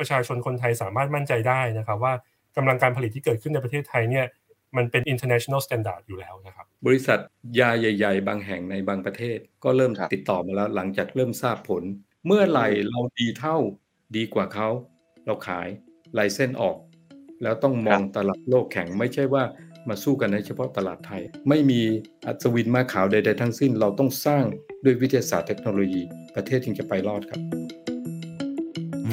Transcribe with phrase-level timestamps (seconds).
[0.00, 2.12] ประชาชนคนไทยสามารถมั่นใจได้นะครับ ว่า
[2.56, 4.26] กำลังการผลิตที่เกิดขึ้นในประเทศไทยเนี่ย
[4.76, 7.18] มันเป็น international standard อยู่แล้วนะครับ บริษัท
[7.58, 11.82] ยาใหญ่ ๆ บางแห่งในบางประเทศ ก็เริ่มติดต่อมาแล้ว หลังจากเริ่มทราบผล
[12.26, 13.56] เมื่อไหร่เราดีเท่า
[14.16, 14.68] ดีกว่าเขา
[15.26, 15.68] เราขาย
[16.18, 16.76] ลายเส้นออก
[17.42, 19.44] แล้วต้องมองตลาดโลกแข่งไม่ใช่ว่า
[19.88, 21.80] มาสู้กันในเฉพาะตลาดไทย ไม่มี
[22.26, 24.44] อัศวินมาขาวใดๆทั้งสิ้น เราต้องสร้าง
[24.84, 26.02] ด้วยวิทยาศาสตร์เทคโนโลยี
[26.34, 27.40] ประเทศจึงจะไปรอดครับ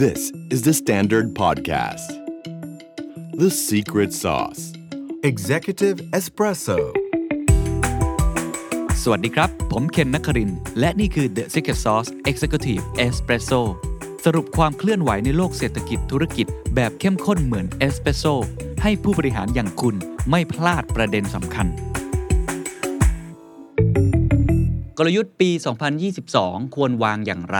[0.05, 2.07] This is the Standard Podcast
[3.43, 4.61] The Secret Sauce
[5.31, 6.77] Executive Espresso
[9.03, 13.61] สวัสดีครับ ผมเคนนักคริน และนี่คือ The Secret Sauce Executive Espresso
[14.25, 18.23] สรุปความเคลื่อนไหวในโลกเศรษฐกิจธุรกิจแบบเข้มข้นเหมือนเอสเปรสโซ
[18.83, 19.95] ให้ผู้บริหารอย่างคุณ
[20.29, 21.67] ไม่พลาดประเด็นสำคัญ
[24.97, 25.49] กลยุทธ์ปี
[26.13, 27.59] 2022 ควรวางอย่างไร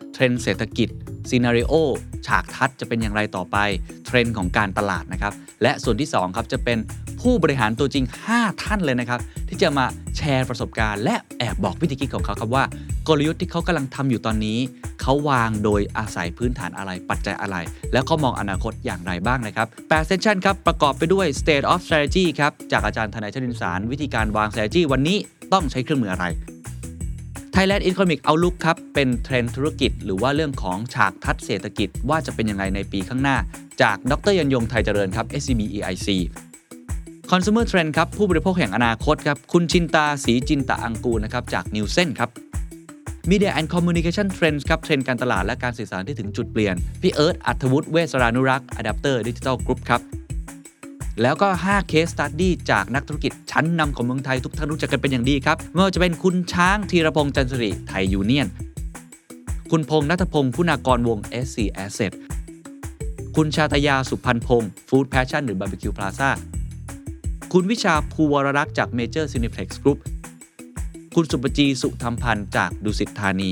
[0.13, 0.89] เทรนด์เศรษฐกิจ
[1.29, 1.73] scenario
[2.27, 3.57] ฉากทัศน์จะเป็นอย่างไรต่อไป
[4.05, 6.77] เทรนด์ของการตลาดนะครับ และส่วนที่2ครับจะเป็น
[7.21, 9.85] ผู้บริหารตัวจริง 5 ท่านเลยนะครับ ที่จะมา
[10.17, 12.63] แชร์ประสบการณ์ และแอบบอกวิธีคิดของเขาครับว่า
[13.07, 14.59] กลยุทธ์ที่เขากำลังทำอยู่ตอนนี้
[15.01, 17.57] เขาวางโดยอาศัยพื้นฐานอะไรปัจจัยอะไร
[17.93, 25.17] แล้วเขามองอนาคตอย่างไรบ้างนะครับ8 session ครับประกอบไปด้วย state of strategy ครับจากอาจารย์ธนัยชรินทร์สาร วิธีการวาง strategy วันนี้
[25.53, 26.25] ต้องใช้เครื่องมืออะไร
[27.55, 33.37] Thailand Economic Outlook ครับ เป็นเทรนด์ธุรกิจ หรือว่าเรื่องของฉากทัดเศรษฐกิจว่าจะเป็นยังไงในปีข้างหน้า
[33.81, 36.07] จากดรยันยงไทยเจริญครับ SCB EIC
[37.31, 42.29] Consumer Trend ครับ ผู้บริโภคแห่งอนาคตครับ คุณชินตาสีจินตาอังกูนะครับ จากนิวเซนครับ
[43.29, 50.01] Media and Communication Trends ครับ เทรนด์การตลาดและการสื่อสารที่ถึงจุดเปลี่ยน พี่เอิร์ธอัธวุฒิเวสรานุรักษ์ Adapter Digital Group ครับ
[51.21, 58.47] แล้วก็5 Case Study จากนักธุรกิจชั้นนำของเมืองไทยทุกท่านรู้จักกันเป็นอย่างดีครับไม่ว่าจะเป็นคุณช้างธีรพงษ์จันทริไทยยูเนียน
[59.71, 62.11] คุณพงษ์นัทพงศ์คุณากรวง SC Asset
[63.35, 66.29] คุณชาตยาสุพันพงศ์ Food Passion หรือ Barbecue Plaza
[67.53, 69.99] คุณวิชาภูวรรักษ์จาก Major Cineplex Group
[71.15, 73.51] คุณสุปจีสุธรรมพันธ์จากดุสิตธานี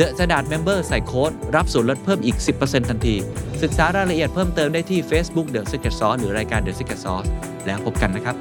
[0.00, 3.16] The Standard Member ใส่โค้ดรับส่วนลดเพิ่มอีก 10%ทันที
[3.62, 7.28] ศึกษารายละเอียดเพิ่มเติมได้ที่ Facebook The Secret Sauce หรือรายการ The Secret Sauce
[7.66, 8.36] แล้วพบกันนะครับ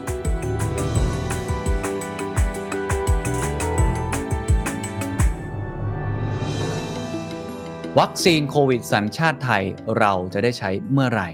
[7.99, 9.63] วัคซีนโควิดสัญชาติไทย
[9.99, 11.29] เราจะได้ใช้เมื่อไหร่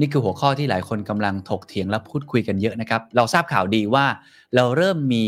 [0.00, 4.06] นี่คือหัวข้อที่หลายคนกำลังถกเถียงและพูดคุยกันเยอะนะครับ เราทราบข่าวดีว่า
[4.54, 5.26] เราเริ่มมี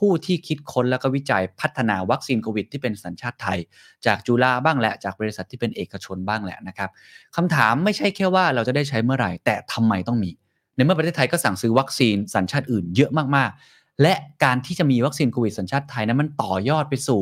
[0.00, 3.58] ผู้ที่คิดค้นแล้วก็วิจัยพัฒนาวัคซีนโควิดที่เป็นสัญชาติไทย
[4.06, 6.90] จากจุฬาบ้างแหละ จากบริษัทที่เป็นเอกชนบ้างแหละนะครับ
[7.36, 10.30] คำถามไม่ใช่แค่ว่าเราจะได้ใช้เมื่อไหร่ แต่ทำไมต้องมี
[10.76, 17.20] ในเมื่อประเทศไทยก็สั่งซื้อวัคซีนสัญชาติอื่นเยอะมากๆ และการที่จะมีวัคซีนโควิดสัญชาติไทยนั้นมันต่อยอดไปสู่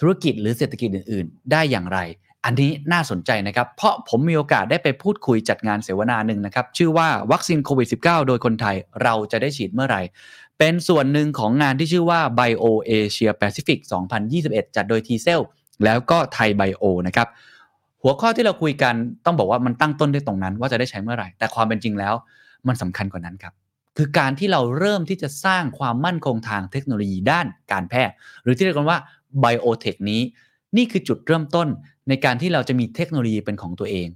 [0.00, 2.00] ธุรกิจหรือเศรษฐกิจอื่น ๆ ได้อย่างไร
[2.44, 10.02] อันนี้น่าสนใจนะครับ เพราะผมมีโอกาสได้ไปพูดคุยจัดงานเสวนาหนึ่งนะครับ ชื่อว่าวัคซีนโควิด -19 โดยคนไทยเราจะได้ฉีดเมื่อไหร่
[10.58, 13.78] เป็นส่วนหนึ่งของงานที่ชื่อว่า Bio Asia Pacific
[14.28, 15.40] 2021 จัดโดย t c e l
[15.84, 17.28] แล้วก็ไทยไบโอนะครับ
[18.02, 22.14] หัวข้อที่เราคุยกันต้องบอกว่ามันตั้งต้นได้ตรงนั้น ว่าจะได้ใช้เมื่อไหร่ แต่ความเป็นจริงแล้ว
[22.68, 23.52] มันสำคัญกว่านั้นครับ
[23.96, 28.98] คือการที่เราเริ่มที่จะสร้างความมั่นคงทางเทคโนโลยีด้านการแพทย์ หรือที่เรียกกันว่า
[29.42, 30.20] Biotech นี้
[30.76, 31.68] นี่คือจุดเริ่มต้น
[32.08, 34.08] ในการที่เราจะมีเทคโนโลยีเป็นของตัวเอง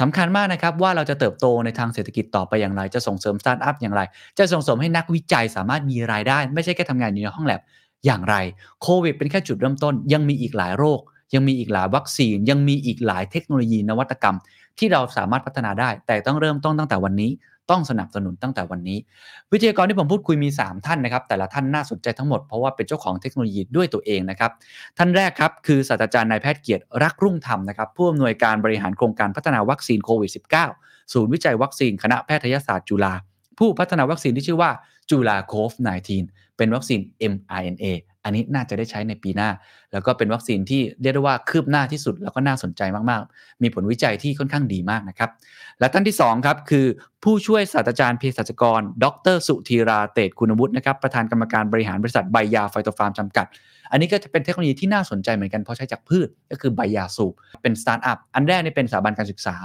[0.00, 4.02] สำคัญมากนะครับว่าเราจะเติบโตในทางเศรษฐกิจต่อไปอย่างไร จะส่งเสริมสตาร์ทอัพอย่างไร
[4.38, 7.60] จะส่งเสริมให้นักวิจัยสามารถมีรายได้ ไม่ใช่แค่ทำงานอยู่ในห้องแลบ
[8.06, 8.36] อย่างไร
[8.82, 11.00] โควิดเป็นแค่จุดเริ่มต้น ยังมีอีกหลายโรค
[11.34, 14.36] ยังมีอีกหลายวัคซีน ยังมีอีกหลายเทคโนโลยีนวัตกรรม
[14.78, 17.30] ที่เราสามารถพัฒนาได้ แต่ต้องเริ่มต้นตั้งแต่วันนี้
[17.70, 18.98] ต้องสนับสนุนตั้งแต่วันนี้
[19.52, 24.50] วิทยากรที่ผมพูดคุยมี 3 ท่านนะครับ แต่ละท่านน่าสนใจทั้งหมด เพราะว่าเป็นเจ้าของเทคโนโลยีด้วยตัวเองนะครับ
[24.98, 30.30] ท่านแรกครับคือศาสตราจารย์นายแพทย์เกียรติรักรุ่งธรรมนะครับผู้อำนวยการบริหารโครงการพัฒนาวัคซีนโควิด
[30.72, 33.12] -19 ศูนย์วิจัยวัคซีนคณะแพทยศาสตร์จุฬา
[33.58, 34.70] ผู้พัฒนาวัคซีนที่ชื่อว่า
[35.10, 37.00] ChulaCov19 เป็นวัคซีน
[37.32, 37.86] mRNA
[38.24, 39.50] อันนี้น่าจะได้ใช้ในปีหน้า
[39.92, 45.30] แล้วก็เป็นวัคซีนที่เรียกได้ว่าคืบหน้าที่สุดแล้วก็น่าสนใจมาก ๆ มีผลวิจัยที่ค่อนข้างดีมากนะครับ
[45.80, 46.86] และท่านที่2ครับคือ
[47.24, 53.46] ผู้ช่วยศาสตราจารย์เภสัชกร ดร สุธีราเตชคุณวุฒินะครับประธานกรรมการบริหารบริษัทใบยาไฟโตฟาร์มจำกัด
[53.90, 57.32] อันนี้ก็จะเป็นเทคโนโลยีที่น่าสนใจเหมือนกันเพราะใช้จากพืชก็คือใบยาสูบ
[57.62, 59.56] เป็นสตาร์ทอัพอันแรกนี่เป็นสถาบันการศึกษา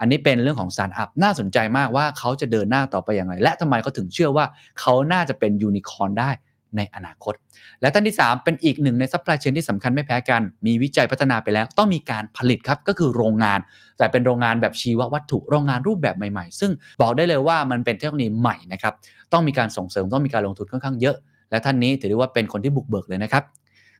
[0.00, 4.44] อันนี้เป็นเรื่องของสตาร์ทอัพน่าสนใจมากว่าเขาจะเดินหน้าต่อไปอย่างไรและทำไมเขาถึงเชื่อว่า
[4.80, 6.30] เขาน่าจะเป็นยูนิคอร์นได้
[6.76, 7.34] ในอนาคต
[7.80, 13.60] และท่านที่ 3 เป็นอีกหนึ่งใน supply chain ที่สำคัญไม่แพ้กัน มีวิจัยพัฒนาไปแล้ว ต้องมีการผลิตครับ ก็คือโรงงาน
[13.98, 18.94] แต่เป็นโรงงานแบบชีววัตถุโรงงานรูปแบบใหม่ๆ ซึ่งบอกได้เลยว่ามันเป็นเทคโนโลยีใหม่นะครับ
[19.32, 21.16] ต้องมีการส่งเสริมต้องมีการลงทุนค่อนข้างเยอะ
[21.50, 23.44] และท่านนี้ถือได้ว่าเป็นคนที่บุกเบิกเลยนะครับ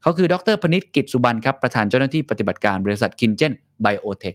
[0.02, 3.52] เขาคือดรพนิต กิจสุบรรณครับประธานเจ้าหน้าที่ปฏิบัติการบริษัท KinGen
[3.82, 4.34] Biotech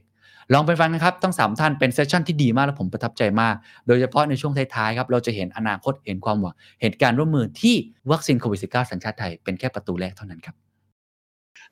[0.54, 3.56] ลองไปฟังนะครับทั้ง3ท่านเป็น session ที่ดีมากและผมประทับใจมาก
[3.88, 7.76] โดยเฉพาะในช่วงท้ายๆครับเราจะเห็นอนาคตเห็นความหวังเหตุการณ์ร่วมมือที่
[8.12, 10.56] วัคซีนโควิด -19 สัญชาติไทยเป็นแค่ประตูแรกเท่านั้นครับ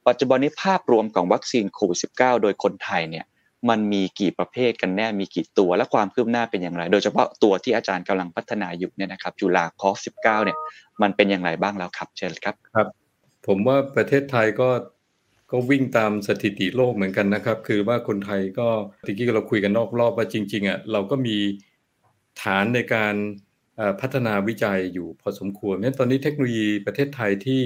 [0.07, 3.25] ปัจจุบันนี้ภาพรวมของวัคซีนโควิด -19 โดยคนไทยเนี่ย
[3.69, 10.57] มันมีกี่ประเภทกันแน่ มีกี่ตัว และความคืบหน้าเป็นอย่างไร โดยเฉพาะตัวที่อาจารย์กำลังพัฒนาอยู่เนี่ยนะครับ ChulaCov19 เนี่ย
[11.01, 12.88] มันเป็นอย่างไรบ้างแล้วครับ เชิญครับ ครับ
[13.47, 14.69] ผมว่าประเทศไทยก็
[15.51, 18.69] ก็วิ่งตามสถิติโลกเหมือนกันนะครับ คือว่าคนไทยก็
[19.05, 21.38] ตะกี้เราคุยกันนอกรอบว่าจริงๆอะเราก็มี
[22.41, 23.15] ฐานในการ
[24.01, 27.61] พัฒนาวิจัยอยู่พอสมควรเพราะตอนนี้เทคโนโลยีประเทศไทยที่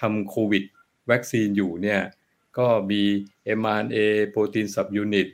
[0.00, 0.64] ทำโควิด
[1.10, 2.00] วัคซีนอยู่เนี่ย
[2.58, 3.02] ก็มี
[3.58, 3.98] mRNA
[4.30, 5.28] โปรตีนสับยูนิต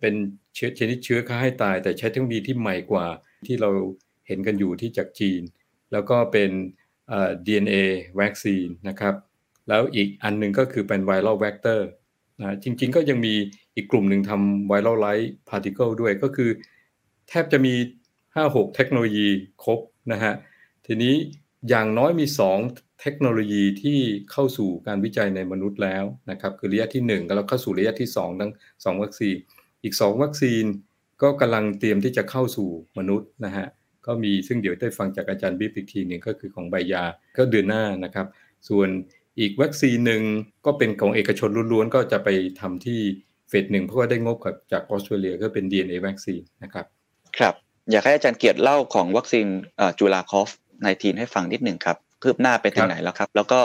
[0.00, 0.14] เป็น
[0.54, 3.06] เชื้อชนิดเชื้อฆ่าให้ตาย แต่ใช้เทคโนโลยีที่ใหม่กว่า
[3.46, 3.70] ที่เรา
[4.26, 5.42] เห็นกันอยู่ที่จากจีน
[5.92, 6.50] แล้วก็เป็น
[7.46, 7.76] DNA
[8.20, 9.14] วัคซีนนะครับ
[9.68, 11.88] แล้วอีกอันหนึ่งก็คือเป็น viral vector
[12.40, 13.34] นะจริง ๆ ก็ยังมี
[13.76, 16.50] อีกกลุ่มหนึ่งทำ virus-like particle ด้วยก็คือ
[17.28, 17.74] แทบจะมี
[18.24, 19.28] 5-6 เทคโนโลยี
[19.64, 19.78] ครบ
[20.12, 20.32] นะฮะ
[20.86, 21.14] ทีนี้
[21.68, 22.26] อย่างน้อยมี
[22.64, 23.98] 2 เทคโนโลยีที่
[24.30, 28.52] เข้าสู่การวิจัยในมนุษย์แล้วนะครับคือระยะที่ 1 แล้วเข้าสู่ระยะที่ 2 ทั้ง
[28.98, 29.36] 2 วัคซีน
[29.82, 30.64] อีก 2 วัคซีน
[31.22, 32.68] ก็กำลังเตรียมที่จะเข้าสู่
[32.98, 33.66] มนุษย์นะฮะ
[34.06, 37.04] ก็มีซึ่งเดี๋ยวได้ฟังจากอาจารย์บิ๊กอีกทีหนึ่งก็คือของใบยา
[37.36, 38.26] ก็เดือนหน้านะครับ
[38.68, 38.88] ส่วน
[39.38, 40.22] อีกวัคซีนหนึ่ง
[40.66, 42.28] ก็เป็นของเอกชนล้วนๆก็จะไป
[42.60, 43.00] ทำที่
[43.48, 46.86] เฟสหนึ่งเพราะว่าได้งบกับจากออสเตรเลียก็เป็น DNA วัคซีนนะครับ
[47.38, 47.54] ครับ
[47.90, 49.46] อยากให้อาจารย์เกียรติเล่าของวัคซีน
[49.98, 50.48] จุลาคอฟ
[50.84, 53.60] 19ให้ฟังนิดหนึ่งครับคืบหน้าไปถึงไหนแล้วครับ แล้วก็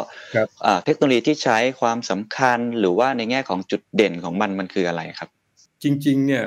[0.86, 5.30] เทคโนโลยีที่ใช้ความสำคัญหรือว่าในแง่ของจุดเด่นของมันมันคืออะไรครับ
[5.84, 6.44] จริง ๆ เนี่ย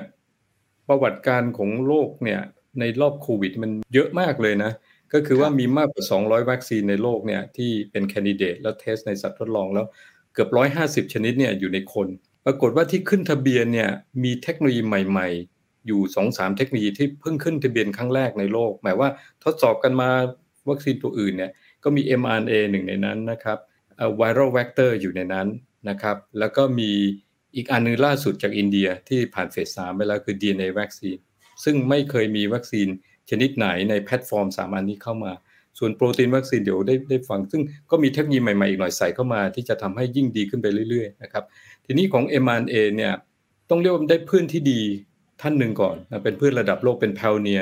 [0.89, 2.41] ประวัติการของโลกเนี่ย
[2.81, 4.73] ในรอบโควิดมันเยอะมากเลยนะ
[5.13, 9.87] ก็คือว่ามีมากกว่า 200 วัคซีนในโลกเนี่ยที่เป็นแคนดิเดตแล้วเทสในสัตว์ทดลองแล้ว
[10.35, 10.49] เกือบ
[11.07, 12.09] 150 ชนิดเนี่ยอยู่ในคน
[12.47, 13.91] ปรากฏว่าที่ขึ้นทะเบียนเนี่ย
[14.25, 15.29] มีเทคโนโลยีใหม่
[15.59, 19.11] ๆ อยู่ 2-3 เทคโนโลยีที่เพิ่งขึ้นทะเบียนครั้งแรกในโลก หมายว่า
[19.45, 20.11] ทดสอบกันมา
[20.69, 21.51] วัคซีนตัวอื่นเนี่ย
[21.85, 23.59] ก็มี mRNA หนึ่งในนั้นนะครับ
[24.17, 25.49] viral vector อยู่ในนั้น
[25.89, 26.91] นะครับ แล้วก็มี
[27.57, 31.17] อีกอันนึงล่าสุดจากอินเดียที่ผ่านเฟสสามไปแล้วคือ DNA วัคซีน
[31.65, 32.89] ซึ่งไม่เคยมีวัคซีน
[33.31, 35.33] ชนิดไหนในแพลตฟอร์มสามอันนี้เข้ามา
[35.79, 41.45] ส่วนโปรตีนวัคซีนเดี๋ยวได้ได้ฟัง ซึ่งก็มีเทคโนโลยีใหม่ๆอีกหน่อยใส่เข้ามาที่จะทำให้ยิ่งดีขึ้นไปเรื่อยๆนะครับ
[41.87, 43.13] ทีนี้ของ mRNA เนี่ย
[43.71, 44.81] ต้องเรียกว่าได้เพื่อนที่ดี
[45.41, 47.61] ท่านหนึ่งก่อนนะเป็นเพื่อนระดับโลกเป็น pioneer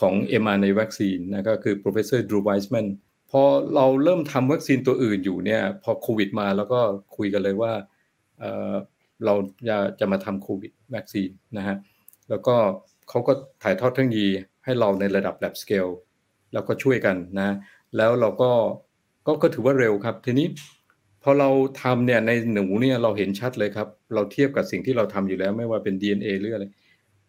[0.00, 2.86] ของ mRNA วัคซีนนะก็คือ professor Drew Weissman
[3.30, 3.42] พอ
[3.74, 6.80] เราเริ่มทำวัคซีนตัวอื่นอยู่เนี่ยพอโควิดมาแล้วก็
[7.16, 7.72] คุยกันเลยว่า
[8.38, 9.34] เเรา
[9.68, 11.76] จะจะมาทำโควิดวัคซีนนะฮะ
[12.30, 12.54] แล้วก็
[13.08, 13.32] เขาก็
[13.62, 14.28] ถ่ายทอดเทคโนโลยี
[14.64, 15.92] ให้เราในระดับ lab scale
[16.52, 17.50] แล้วก็ช่วยกันนะ
[17.96, 18.50] แล้วเราก็
[19.26, 20.46] ก็ก็ถือว่าเร็วครับ ทีนี้
[21.22, 21.48] พอเรา
[21.82, 26.64] ทำเนี่ยในหนูเนี่ยเราเห็นชัดเลยครับ เราเทียบกับสิ่งที่เราทำอยู่แล้วไม่ว่าเป็น DNA หรืออะไร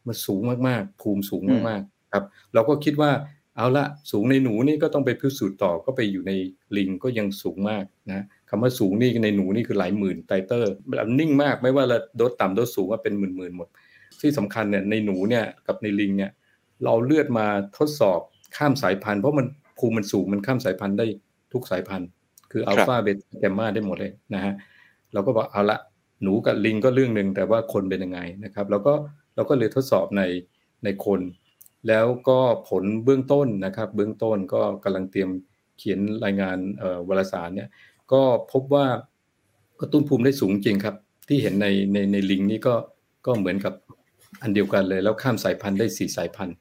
[0.08, 2.24] มันสูงมากๆ ภูมิสูงมากๆครับ
[2.54, 3.12] เราก็คิดว่า
[3.58, 6.32] เอาละสูงในหนูนี่ก็ต้องไปพิสูจน์ต่อก็ไปอยู่ใน
[6.78, 13.68] ลิงก็ยังสูงมากนะคำว่าสูงนี่ในหนูนี่คือหลายหมื่นไตเตอร์แบบนิ่งมากไม่ว่าเราโดต่ำโดสสูงว่าเป็นหมื่นๆหมด
[14.22, 16.32] ที่สำคัญเนี่ยในหนูเนี่ยกับในลิงเนี่ย
[16.84, 17.46] เราเลือดมา
[17.78, 18.20] ทดสอบ
[18.58, 19.48] ข้ามสายพันธุ์เพราะมัน
[19.80, 21.06] ภูมิมันสูงมันข้ามสายพันธุ์ได้
[21.54, 22.10] ทุกสายพันธุ์
[22.52, 24.54] คืออัลฟาเบต้าแกมมาได้หมดเลยนะฮะ
[25.14, 25.78] เราก็บอกเอาละ
[26.22, 28.94] หนูกับลิงก็เรื่องหนึ่งแต่ว่าคนเป็นยังไงนะครับเราก็
[29.36, 30.22] เราก็เลยทดสอบใน
[30.84, 31.22] ในคน
[31.88, 32.40] แล้วก็
[32.70, 35.30] ผลเบื้องต้นนะครับ เบื้องต้นก็กำลังเตรียม
[35.78, 36.58] เขียนรายงาน
[37.08, 37.70] วารสารเนี่ย
[38.12, 38.86] ก็พบว่า
[39.80, 40.96] กระตุ้นภูมิได้สูงจริงครับ
[41.28, 42.76] ที่เห็นในในในลิงนี่ก็
[43.26, 43.74] ก็เหมือนกับ
[44.42, 46.56] อันเดียวกันเลย แล้วข้ามสายพันธุ์ได้สี่สายพันธุ์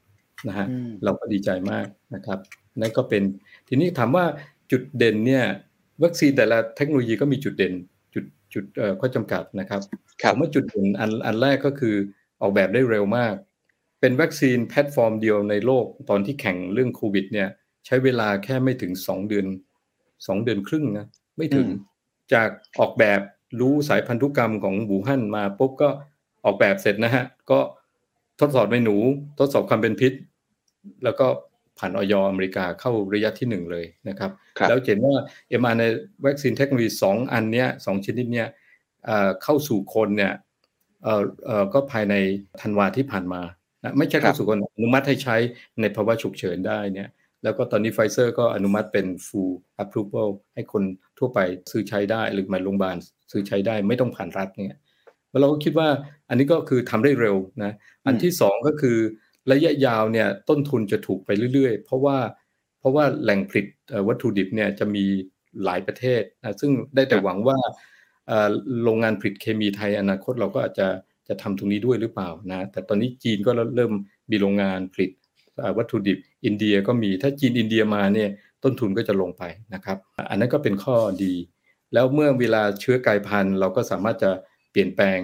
[0.49, 0.67] นะฮะ
[1.05, 2.39] เราก็ดีใจมากนะครับ
[2.81, 3.23] นั่นก็เป็น
[3.69, 4.25] ทีนี้ถามว่า
[4.71, 5.45] จุดเด่นเนี่ย
[6.03, 7.75] วัคซีนแต่ละเทคโนโลยีก็มีจุดเด่น
[8.15, 8.65] จุดจุด
[9.01, 9.81] ข้อจำกัดนะครับ
[10.23, 11.95] ผมว่าจุดเด่นอันอันแรกก็คือ
[12.43, 13.35] ออกแบบได้เร็วมาก
[14.01, 17.49] เป็นวัคซีนแพลตฟอร์มเดียวในโลกตอนที่แข่งเรื่องโควิดเนี่ย
[17.87, 19.47] ใช้เวลาแค่ไม่ถึงสองเดือน
[20.27, 21.07] สองเดือนครึ่งนะ
[21.37, 21.67] ไม่ถึง
[22.33, 22.49] จาก
[22.81, 23.21] ออกแบบ
[23.61, 25.89] รู้สารพันธุกรรมของอู่ฮั่นมาปุ๊บก็
[26.45, 27.59] ออกแบบเสร็จนะฮะก็
[28.41, 28.97] ทดสอบในหนู
[29.39, 30.13] ทดสอบความเป็นพิษ
[31.05, 31.27] แล้วก็
[31.79, 34.31] ผ่านอย.อเมริกาเข้าระยะที่หนึ่งเลยนะครับ
[34.69, 35.15] แล้วเห็นว่า
[35.49, 35.85] mRNA
[36.25, 38.49] วัคซีนเทคโนโลยีสองอันเนี้ยสองชนิดเนี้ย
[39.43, 40.33] เข้าสู่คนเนี่ย
[41.05, 42.15] เอ่อเอ่อก็ภายใน
[42.61, 43.43] ธันวาที่ผ่านมา
[43.85, 45.37] นะไม่ใช่เข้าสู่คนอนุมัติให้ใช้
[45.81, 47.09] ในภาวะฉุกเฉินได้เนี่ย
[47.45, 50.83] แล้วก็ตอนนี้ไฟเซอร์ก็อนุมัติเป็น full approval ให้คน
[51.19, 51.39] ทั่วไป
[51.71, 52.97] ซื้อใช้ได้หรือมาโรงพยาบาล
[53.31, 54.81] ซื้อใช้ได้ไม่ต้องผ่านรัฐเนี่ย
[55.41, 55.89] เราก็คิดว่า
[56.29, 57.73] อันนี้ก็คือทำได้เร็วนะ
[58.07, 58.99] อันที่สองก็คือ
[59.51, 62.19] ระยะยาวเนี่ยต้นทุนจะถูกไปเรื่อยๆ เพราะว่า
[62.81, 63.67] เพราะว่าแหล่งผลิต
[64.09, 65.05] วัตถุดิบเนี่ยจะมี
[65.65, 67.59] หลายประเทศนะซึ่งได้แต่หวังว่า
[68.85, 70.89] โรงงานผลิตเคมีไทยอนาคตเราก็อาจจะ
[71.29, 73.93] จะทำตรงนี้ด้วยหรือเปล่านะแต่ตอนนี้จีนก็เริ่ม
[74.31, 75.11] มีโรงงานผลิต
[75.79, 78.31] วัตถุดิบอินเดียก็มีถ้าจีนอินเดียมาเนี่ย
[78.65, 79.43] ต้นทุนก็จะลงไป
[79.75, 79.99] นะครับ
[80.31, 81.35] อันนั้นก็เป็นข้อดี
[81.93, 84.31] แล้วเมื่อเวลาเชื้อกลายพันธุ์ เราก็สามารถจะ
[84.71, 85.19] เปลี่ยนแปลง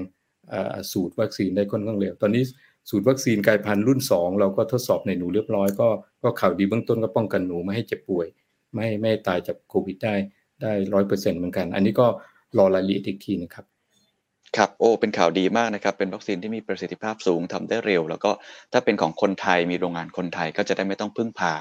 [0.92, 2.42] สูตรวัคซีนได้ค่อนข้างเร็วตอนนี้
[2.88, 5.88] สูตรวัคซีนกลายพันธุ์รุ่น 2 เราก็ทดสอบในหนูเรียบร้อยก็
[6.22, 8.26] ก็ข่าวดีเบื้องต้นก็ป้องกันหนูไม่ให้เจ็บป่วย
[8.74, 10.14] ไม่ไม่ตายจากโควิดได้
[10.62, 12.06] ได้ร้อยเปอร์เซ็นต์เหมือนกัน อันนี้ก็
[12.58, 13.64] รอรายละเอียดอีกทีนะครับ
[14.56, 18.30] ครับโอ้เป็นข่าวดีมากนะครับ เป็นวัคซีนที่มีประสิทธิภาพสูงทำได้เร็ว แล้วก็
[18.72, 21.52] ถ้าเป็นของคนไทยมีโรงงานคนไทยก็จะได้ไม่ต้องพึ่งพา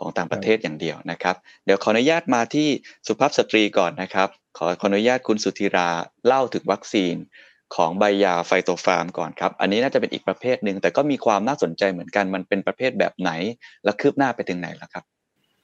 [0.00, 2.68] ของต่างประเทศอย่างเดียวนะครับ เดี๋ยวขออนุญาตมาที่
[3.06, 5.88] สุภาพสตรีก่อนนะครับ ขอขออนุญาตคุณสุธีรา
[6.26, 7.14] เล่าถึงวัคซีน
[7.76, 13.30] ของใบยาไฟโตฟาร์มก่อนครับ อันนี้น่าจะเป็นอีกประเภทหนึ่งแต่ก็มีความน่าสนใจเหมือนกัน มันเป็นประเภทแบบไหน
[13.84, 15.04] และคืบหน้าไปถึงไหนแล้วครับ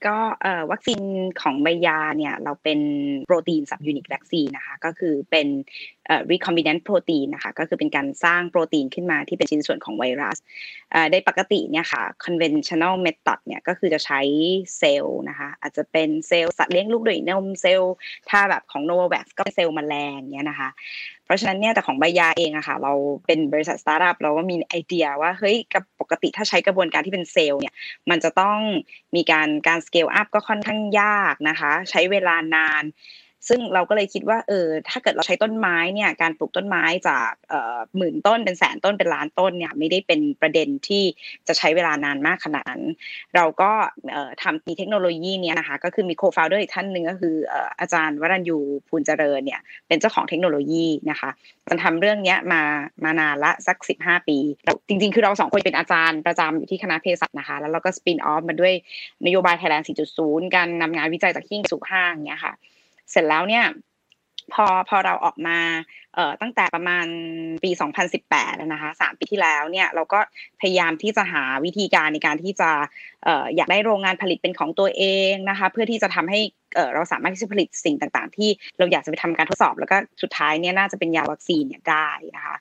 [0.06, 0.18] ก็
[0.70, 1.00] วัคซีน
[1.42, 2.80] ของใบยาเนี่ยเราเป็น
[3.26, 5.46] โปรตีน subunit วัคซีนนะคะก็คือเป็น
[6.30, 10.38] recombinant protein นะคะก็คือเป็นการสร้างโปรตีนขึ้นมาที่เป็นชิ้นส่วนของไวรัส
[11.12, 14.20] ในปกติเนี่ยค่ะ conventional method เนี่ยก็คือจะใช้
[14.78, 17.94] เซลล์นะคะอาจจะเป็นเซลล์สัตว์เลี้ยงลูกด้วยนมเซลล์
[18.30, 20.70] ถ้าแบบของ Novavax ก็เป็นเซลล์แมลงเนี่ยนะคะ
[21.28, 22.92] เพราะฉะนั้นเนี่ยแต่ของใบยาเองอะค่ะ เรา
[23.26, 27.74] เป็นบริษัทสตาร์ทอัพเราก็มีไอเดียว่าเฮ้ยกับปกติถ้าใช้กระบวนการที่เป็นเซลล์เนี่ย
[28.10, 28.58] มันจะต้อง
[29.16, 32.82] มีการการ scale up ก็ค่อนข้างยากนะคะ ใช้เวลานาน
[33.48, 37.30] ซึ่งเราก็เลยคิดว่าเออถ้าเกิดเราใช้ต้นไม้เนี่ยการปลูกต้นไม้จาก
[37.96, 41.04] หมื่นต้นเป็นแสนต้นเป็นล้านต้นเนี่ยไม่ได้เป็นประเด็นที่
[41.48, 42.82] จะใช้เวลานานมากขนาดนั้น
[43.34, 43.70] เราก็
[44.42, 47.34] ทำมีเทคโนโลยีเนี้ยนะคะก็คือมี co-founder อีกท่านหนึ่งก็คือ
[47.80, 51.30] อาจารย์วรัญญู พูลเจริญเนี่ยเป็นเจ้าของเทคโนโลยีนะคะ
[51.68, 52.62] มันทำเรื่องนี้มา
[53.04, 54.38] มานานละสัก 15 ปี
[54.88, 58.72] จริง ๆ คือเราสองคนเป็นอาจารย์ประจำอยู่ที่คณะเภสัชนะคะ แล้วเราก็ spin off มาด้วย
[59.26, 59.86] นโยบายไทยแลนด์
[60.20, 62.54] 4.0 การนำงานวิจัยจากหิ้งสู่ห้างเนี่ยค่ะ
[63.10, 63.64] เสร็จแล้วเนี่ย
[64.54, 65.58] พอพอเราออกมา
[66.14, 67.06] เอ่อตั้งแต่ประมาณ
[67.64, 67.70] ปี
[68.16, 70.20] 2018นะคะสามปีที่แล้วเนี่ยเราก็
[70.60, 72.70] พยายามที่จะหาวิธีการในการที่จะ
[73.24, 76.40] เอ่ออยากได้โรงงานผลิตเป็นของตัวเองนะคะเพื่อที่จะทำให้
[76.74, 82.56] เอ่อเราสามารถที่จะผลิตสิ่งต่างๆ ที่เราอยากจะไปทำการทดสอบ แล้วก็สุดท้ายเนี่ยน่าจะเป็นยาวัคซีนเนี่ยได้นะคะ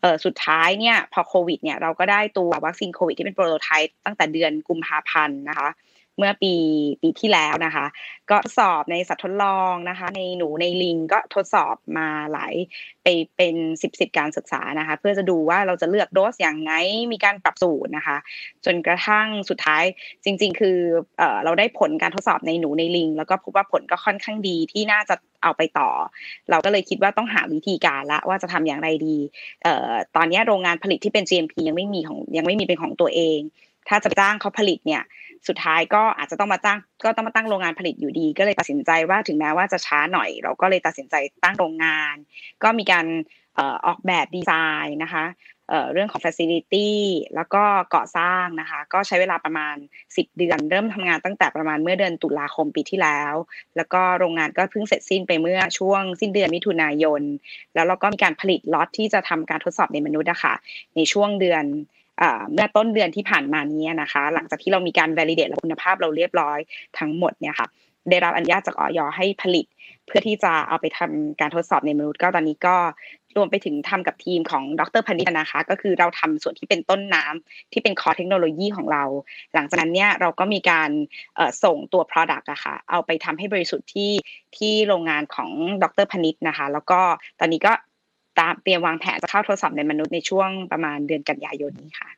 [0.00, 5.68] เออสุดท้ายเนี่ยพอโควิดเนี่ยเราก็ได้ตัววัคซีนโควิดที่เป็นโปรโตไทป์ตั้งแต่เดือนกุมภาพันธ์นะคะ
[6.18, 6.54] เมื่อปี
[7.02, 7.86] ปีที่แล้วนะคะ
[8.30, 12.54] ก็ทดสอบในสัตว์ทดลองนะคะ ในหนูในลิงก็ทดสอบมาหลาย
[13.02, 16.72] ไปเป็นสิบสิบการศึกษานะคะ เพื่อจะดูว่าเราจะเลือกโดสอย่างไง
[17.12, 18.16] มีการปรับสูตรนะคะ
[18.64, 19.84] จนกระทั่งสุดท้าย
[20.24, 20.78] จริง ๆ คือ
[21.18, 25.90] เออเราได้ผลการทดสอบในหนูในลิง แล้วก็พบว่าผลก็ค่อนข้างดีที่น่าจะเอาไปต่อ
[26.50, 29.16] เราก็เลยคิดว่าต้องหาวิธีการละว่าจะทำอย่างไรดี
[29.62, 33.40] เอ่อตอนนี้โรงงานผลิตที่เป็น GMP ยังไม่มีของยังไม่มีเป็นของตัวเอง
[33.88, 35.02] ถ้าจะจ้างเขาผลิตเนี่ย
[35.48, 42.14] สุดท้ายก็อาจจะต้องมาตั้ง ก็ต้องมาตั้งโรงงานผลิตอยู่ดี ก็เลยตัดสินใจว่าถึงแม้ว่าจะช้าหน่อย เราก็เลยตัดสินใจตั้งโรงงาน
[42.62, 43.06] ก็มีการ
[43.86, 44.52] ออกแบบดีไซ
[44.84, 45.24] น์นะคะ
[45.92, 46.90] เรื่องของ facility
[47.34, 47.62] แล้วก็
[47.94, 49.76] ก่อสร้างนะคะ ก็ใช้เวลาประมาณ
[50.08, 53.34] 10 เดือน เริ่มทำงานตั้งแต่ประมาณเมื่อเดือนตุลาคมปีที่แล้ว
[53.76, 57.22] แล้วก็โรงงานก็เพิ่งเสร็จสิ้นไปเมื่อช่วงสิ้นเดือนมิถุนายน
[57.74, 60.54] แล้วเราก็มีการผลิตล็อตที่จะทำการทดสอบในมนุษย์นะคะ
[60.96, 61.64] ในช่วงเดือน
[62.52, 66.58] เมื่อต้นเดือนที่ผ่านมานี้นะคะ หลังจากที่เรามีการ validate คุณภาพเราเรียบร้อย
[66.98, 67.68] ทั้งหมดเนี่ยค่ะ
[68.10, 69.66] ได้รับอนุญาตจากออยให้ผลิต
[70.06, 72.76] เพื่อที่จะเอาไปทำการทดสอบในมนุษย์ก็ตอนนี้ก็
[73.36, 79.04] รวมไปถึงทำกับทีมของดรพนิษนะคะ ก็คือเราทำส่วนที่เป็นต้นน้ำที่เป็นคอเทคโนโลยีของเรา
[79.54, 80.90] หลังจากนั้นเนี่ยเราก็มีการ
[81.64, 84.12] ส่งตัว Product อะค่ะเอาไปทำให้บริสุทธิ์ที่
[84.56, 85.50] ที่โรงงานของ
[85.82, 87.00] ดรพนิษนะคะ แล้วก็
[87.40, 87.72] ตอนนี้ก็
[88.40, 92.10] ตามเตรียมวางแผนจะเข้าทดสอบในมนุษย์ในช่วงประมาณเดือนกันยายนนี้ค่ะ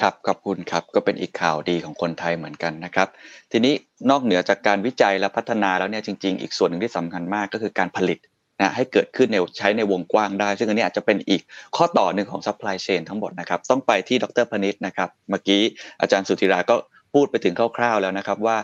[0.00, 3.08] ครับขอบคุณครับก็เป็นอีกข่าวดีของคนไทยเหมือนกันนะครับ
[3.52, 3.74] ทีนี้
[4.10, 8.18] นอกเหนือจากการวิจัยและพัฒนาแล้วเนี่ยจริง ๆ อีกส่วนหนึ่งที่สำคัญมากก็คือการผลิต
[8.60, 11.42] นะให้เกิดขึ้นในใช้ในวงกว้างได้ ซึ่งอันนี้อาจจะเป็นอีก
[11.76, 15.62] ข้อต่อหนึ่งของซัพพลายเชนทั้งหมดนะครับ ต้องไปที่ดร.พนิษนะครับ เมื่อกี้
[16.00, 16.76] อาจารย์สุธีราก็
[17.14, 18.56] พูดไปถึงคร่าวๆแล้วนะครับว่า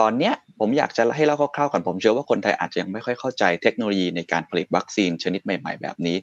[0.00, 6.16] ตอนเนี้ย ผมอยากจะให้เล่าคร่าวๆก่อนผมเชื่อว่าคนไทยอาจจะยังไม่ค่อยเข้าใจเทคโนโลยีในการผลิตวัคซีนชนิดใหม่ๆ แบบนี้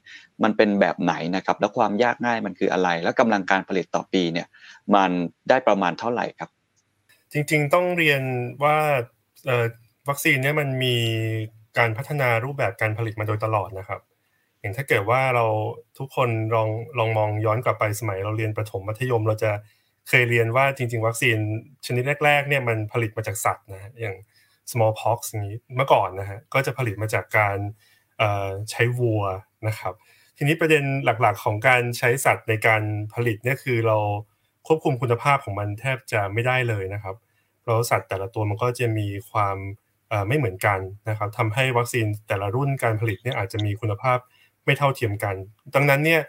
[0.43, 4.47] มันเป็นแบบไหนนะครับ แล้วความยากง่ายมันคืออะไร แล้วกำลังการผลิตต่อปีเนี่ย
[4.95, 5.11] มัน
[5.49, 6.49] ได้ประมาณเท่าไหร่ครับ
[7.31, 8.21] จริงๆต้องเรียน
[8.63, 8.77] ว่า
[10.09, 10.95] วัคซีนเนี่ยมันมี
[11.77, 14.01] การพัฒนารูปแบบการผลิตมาโดยตลอดนะครับ
[14.61, 15.45] อย่างถ้าเกิดว่าเรา
[15.97, 19.51] ทุกคนลองลองมองย้อนกลับไปสมัยเราเรียนประถมมัธยมเราจะ
[20.07, 21.37] เคยเรียนว่าจริง ๆ วัคซีน
[21.85, 24.15] ชนิดแรก ๆ เนี่ยมันผลิตมาจากสัตว์นะอย่าง
[24.71, 27.57] smallpox อย่างนี้เมื่อก่อนนะฮะก็จะผลิตมาจากการ
[28.71, 29.23] ใช้วัว
[29.67, 29.93] นะครับ
[30.37, 32.83] ทีนี้ประเด็นหลักๆของการใช้สัตว์ในการ
[33.13, 33.97] ผลิตเนี่ยคือเรา
[34.67, 37.15] ควบคุมคุณภาพของมันแทบจะไม่ได้เลยนะครับ
[37.61, 39.57] เพราะสัตว์แต่ละตัวมันก็จะมีความ
[40.27, 44.17] ไม่เหมือนกันนะครับทำให้วัคซีนแต่ละรุ่นการผลิตเนี่ยอาจจะมีคุณภาพ
[44.65, 45.35] ไม่เท่าเทียมกัน
[45.75, 46.21] ดังนั้นเนี่ย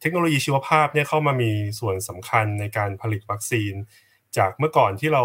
[0.00, 3.72] เทคโนโลยีชีวภาพเนี่ยเข้ามามีส่วนสำคัญในการผลิตวัคซีน
[4.36, 5.22] จากเมื่อก่อนที่เรา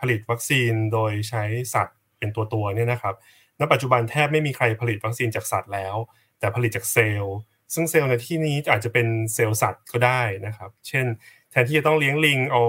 [0.00, 3.14] ผลิตวัคซีนโดยใช้สัตว์เป็นตัวตัวเนี่ยนะครับ
[3.60, 5.96] ณ ปัจจุบันแทบไม่มีใครผลิตวัคซีนจากสัตว์แล้ว
[6.38, 7.36] แต่ผลิตจากเซลล์
[7.74, 11.06] ซึ่งเซลล์ในที่นี้อาจจะเป็นเซลล์สัตว์ก็ได้นะครับ เช่น
[11.50, 12.62] แทนที่จะต้องเลี้ยงลิงเอา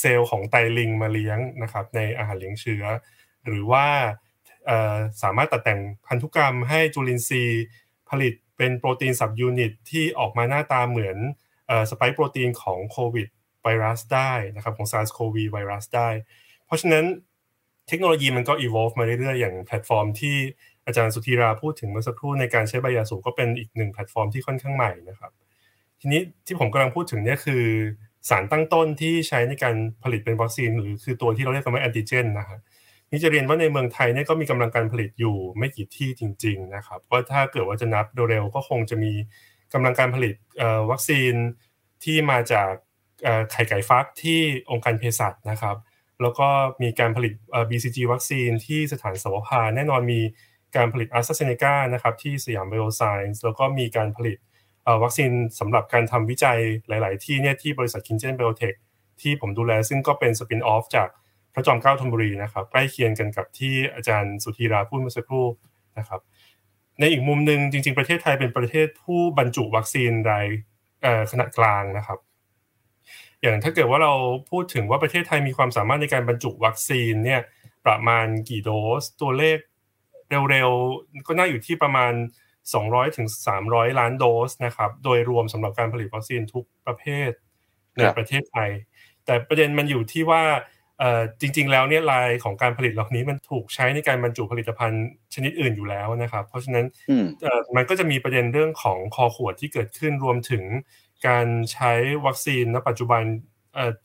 [0.00, 2.84] เซลล์ของไตลิงมาเลี้ยงนะครับในอาหารเลี้ยงเชื้อ
[3.44, 3.86] หรือว่า
[5.22, 7.64] สามารถตัดแต่งพันธุกรรมให้จุลินทรีย์
[8.10, 11.16] ผลิต เป็นโปรตีน subunit ที่ออกมาหน้าตาเหมือน
[11.90, 13.28] spike protein ของโควิด
[13.62, 16.08] ไวรัสได้นะครับของ SARS-CoV ไวรัสได้
[16.66, 17.04] เพราะฉะนั้น
[17.88, 20.36] เทคโนโลยีมันก็ evolve มาเรื่อยๆ อย่างแพลตฟอร์มที่
[20.86, 25.32] อาจารย์สุธีราพูดถึงเมื่อสักครู่ในการใช้ใบยาสูบก็เป็นอีกหนึ่งแพลตฟอร์มที่ค่อนข้างใหม่นะครับ
[26.00, 27.64] ทีนี้ที่ผมกำลังพูดถึงเนี่ยคือ
[28.28, 32.60] สารตั้งต้นที่ใช้ในการผลิตเป็นวัคซีน หรือคือตัวที่เราเรียกกันว่าแอนติเจนนะครับ
[33.10, 39.12] นี่จะเรียนว่าในเมืองไทยเนี่ยก็มีกำลังการผลิตอยู่ไม่กี่ที่จริง ๆ นะครับว่าถ้าเกิดว่าจะนับโดยเร็วก็คงจะมี
[39.74, 40.34] กำลังการผลิต
[40.90, 41.34] วัคซีน
[42.04, 42.70] ที่มาจาก
[43.50, 45.76] ไข่ไก่ฟักที่องค์การเภสัชนะครับ
[46.22, 46.48] แล้วก็
[46.82, 47.32] มีการผลิต
[47.70, 50.20] BCG วัคซีนที่สถานเสาวภาแน่นอนมี
[50.76, 54.38] การผลิตแอสตร้าเซนเนก้านะครับที่สยามไบโอไซเอนซ์แล้วก็มีการผลิต
[55.02, 58.74] วัคซีนสำหรับการทำวิจัยหลาย ๆ ที่เนี่ยที่บริษัท KinGen Biotech
[59.20, 61.08] ที่ผมดูแลซึ่งก็เป็น spin-off จาก
[61.56, 65.46] พระจอมเกล้าธนบุรีนะครับใกล้เคียงกันกับที่อาจารย์สุธีราพูดเมื่อสักครู่
[65.98, 66.20] นะครับ
[67.00, 70.46] ในอีกมุมหนึ่งจริง ๆ ประเทศไทยเป็นประเทศผู้บรรจุวัคซีนราย
[71.30, 72.18] ขนาดกลางนะครับ
[73.40, 74.12] อย่างถ้าเกิดว่าเรา
[74.50, 77.40] พูดถึงว่าประเทศไทยมีความสามารถในการบรรจุวัคซีนเนี่ย
[77.86, 79.58] ประมาณกี่โดสตัวเลข
[80.50, 82.12] เร็วๆ ก็น่าอยู่ที่ประมาณ
[82.64, 83.26] 200ถึง
[83.62, 87.30] 300 ล้านโดสนะครับ โดยรวมสำหรับการผลิตวัคซีนทุกประเภท
[87.96, 88.70] ในประเทศไทย
[89.24, 90.42] แต่ประเด็นมันอยู่ที่ว่า
[91.40, 95.04] จริง ๆ แล้วเนี่ยลายของการผลิตเหล่านี้มันถูกใช้ในการบรรจุผลิตภัณฑ์
[95.34, 96.84] ชนิดอื่นอยู่แล้วนะครับ เพราะฉะนั้น
[97.76, 100.64] มันก็จะมีประเด็นเรื่องของคอขวดที่เกิดขึ้นรวมถึง
[101.28, 101.92] การใช้
[102.26, 103.22] วัคซีนณปัจจุบัน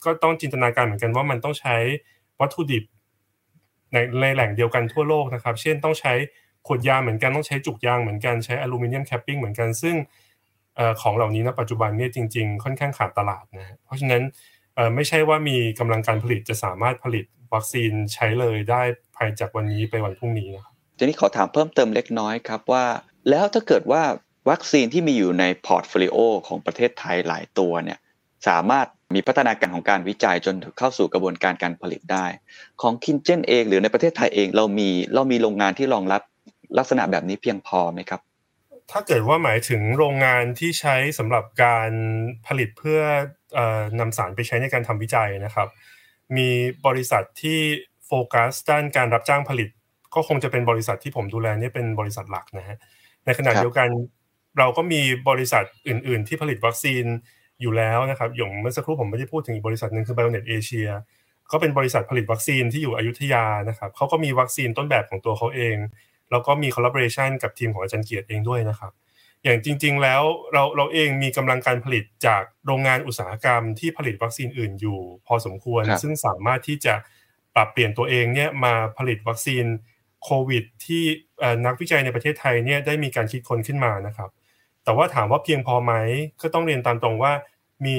[0.04, 1.76] ก็ต้องจินตนาการเหมือนกันว่ามันต้องใช้
[2.40, 2.84] วัตถุดิบ
[3.92, 6.12] ในในแหล่งเดียวกันทั่วโลกนะครับ เช่นต้องใช้
[6.66, 9.96] ขวดยางเหมือนกันต้องใช้จุกยางเหมือนกันใช้อลูมิเนียมแคปปิ้งเหมือนกันซึ่ง
[11.00, 14.22] ของเหล่านี้ณปัจจุบันเนี่ยจริง ๆ ค่อนข้างขาดตลาดนะเพราะฉะนั้น
[14.94, 18.82] ไม่ใช่ว่ามีกำลังการผลิตจะสามารถผลิตวัคซีนใช้เลยได้
[19.16, 22.84] ภายจากวันนี้ไปวันพรุ่งนี้นะครับทีนี้ขอถามเพิ่มเติมเล็กน้อยครับว่า
[23.30, 24.02] แล้วถ้าเกิดว่า
[24.50, 26.16] วัคซีนที่มีอยู่ใน portfolio
[26.46, 27.98] ของประเทศไทยหลายตัวเนี่ย
[28.48, 32.26] สามารถมีพัฒนาการของการวิจัยจนเข้าสู่กระบวนการการผลิตได้
[32.82, 36.22] ของ KinGen เอง หรือในประเทศไทยเองเรามีเรามีโรงงานที่รองรับ
[36.78, 38.20] ลักษณะแบบนี้เพียงพอไหมครับ
[38.90, 41.90] ถ้าเกิดว่าหมายถึงโรงงานที่ใช้สำหรับการ
[42.46, 43.00] ผลิตเพื่อ
[44.00, 45.68] นำสารไปใช้ในการทำวิจัยนะครับ
[46.36, 46.48] มี
[46.86, 47.58] บริษัทที่
[48.06, 49.68] โฟกัสด้านการรับจ้างผลิต
[50.14, 52.78] ก็คงจะเป็นบริษัทที่ผมดูแลนี่เป็นบริษัทหลักนะฮะ
[53.26, 53.88] ในขณะเดียวกัน
[54.58, 57.04] เราก็มีบริษัทอื่น ๆ ที่ผลิตวัคซีน
[57.60, 60.90] อยู่แล้วนะครับอย่างเมื่อสักครู่ผมไม่ได้พูดถึงบริษัทหนึ่งคือ Bionet Asia
[61.50, 65.76] ก็เป็นบริษัทผลิตวัคซีนที่อยู่อยุธยานะครับเขาก็มีวัคซีนต้นแบบของตัวเขาเอง
[66.32, 68.92] แล้วก็มี collaboration กับทีมของอาจารย์เกียรติเองด้วยนะครับ
[69.42, 76.94] อย่างจริง ๆ แล้วเราเราเองมีกำลังการผลิตจากโรงงานอุตสาหกรรมที่ผลิตวัคซีนอื่นอยู่ พอสมควร ซึ่งสามารถที่จะ
[77.54, 79.64] ปรับเปลี่ยนตัวเองเนี่ยมาผลิตวัคซีน
[80.24, 81.04] โควิด ที่
[81.66, 84.30] นักวิจัยในประเทศไทยเนี่ยได้มีการคิดค้นขึ้นมานะครับ
[84.84, 85.92] แต่ว่าถามว่าเพียงพอไหม
[86.42, 87.32] ก็ต้องเรียนตามตรงว่า
[87.84, 87.96] มี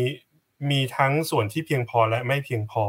[0.70, 2.86] มีทั้งส่วนที่เพียงพอและไม่เพียงพอ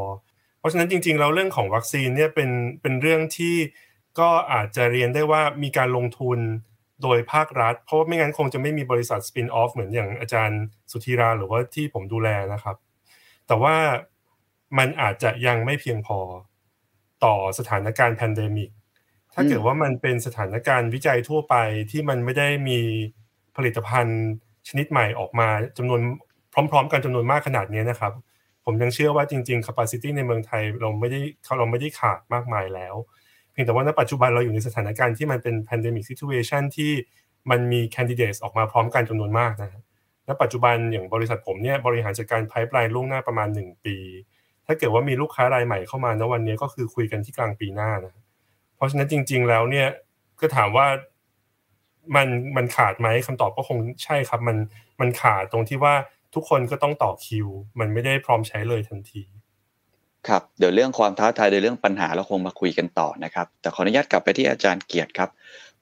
[0.59, 2.51] เพราะฉะนั้นจริงๆเราเรื่องของวัคซีนเนี่ยเป็น
[2.83, 3.55] เป็นเรื่องที่
[4.19, 6.39] ก็อาจจะเรียนได้ว่ามีการลงทุน
[7.03, 12.77] โดยภาครัฐ เพราะว่าไม่งั้นคงจะไม่มีบริษัท spin-off เหมือนอย่างอาจารย์สุธีราหรือว่าที่ผมดูแลนะครับ
[13.47, 13.75] แต่ว่า
[14.79, 16.19] มันอาจจะยังไม่เพียงพอ
[17.25, 18.71] ต่อสถานการณ์ pandemic
[19.35, 21.55] ถ้าเกิดว่ามันเป็นสถานการณ์วิจัยทั่วไป
[21.91, 22.81] ที่มันไม่ได้มี
[23.57, 24.21] ผลิตภัณฑ์
[24.69, 25.49] ชนิดใหม่ออกมา
[25.79, 26.01] จำนวน
[26.53, 28.13] พร้อม ๆ กันจำนวนมากขนาดนี้นะครับ
[28.65, 31.21] ผมยังเชื่อว่าจริงๆ capacity ในเมืองไทยเราไม่ได้
[31.59, 32.95] เราไม่ได้ขาดมากมายแล้ว
[33.55, 36.93] เพียงแต่ว่าณปัจจุบันเราอยู่ในสถานการณ์ที่มันเป็น pandemic situation ที่
[37.51, 39.83] มันมี candidates ออกมาพร้อมกันจำนวนมากนะ
[40.29, 43.97] ณปัจจุบันอย่างบริษัทผมเนี่ยบริหารจัดการ pipeline ล่วงหน้าประมาณ 1 ปี
[44.67, 48.15] ถ้าเกิดว่ามีลูกค้ารายใหม่เข้ามาณวันนี้ก็คือคุยกันที่กลางปีหน้านะ
[48.77, 49.89] เพราะฉะนั้นจริง ๆ แล้วเนี่ย
[50.41, 50.87] ก็ถามว่า
[52.17, 54.57] มันมันขาดไหมคำตอบก็คงใช่ครับ มัน
[55.01, 55.95] มันขาดตรงที่ว่า
[56.35, 57.49] ทุกคนก็ต้องต่อคิว
[57.81, 59.23] มันไม่ได้พร้อมใช้เลยทันที
[60.29, 65.29] ครับเดี๋ยวเรื่องความท้าทายในเรื่องปัญหาเราคงมาคุยกันต่อนะครับ แต่ขออนุญาตกลับไปที่อาจารย์เกียรติครับ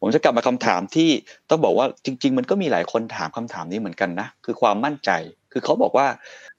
[0.00, 1.10] ผมจะกลับมาคำถามที่
[1.50, 5.10] ต้องบอกว่าจริง ๆ มันก็มีหลายคนถามคำถามนี้เหมือนกันนะคือความมั่นใจ
[5.52, 6.06] คือเขาบอกว่า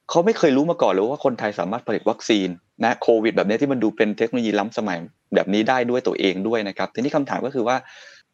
[0.10, 2.48] เขาไม่เคยรู้มาก่อนเลยว่าคนไทยสามารถผลิตวัคซีน
[2.84, 4.98] นะโควิด แบบนี้ที่มันดูเป็นเทคโนโลยีล้ำสมัย
[5.36, 7.78] แบบนี้ได้ด้วยตัวเองด้วยนะครับทีนี้คำถามก็คือว่า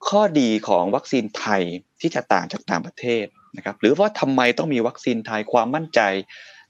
[0.07, 1.62] ข้อดีของวัคซีนไทย
[2.01, 3.25] ที่จะต่างจากต่างประเทศ
[3.57, 5.99] นะครับหรือว่าทำไมต้องมีวัคซีนไทยความมั่นใจ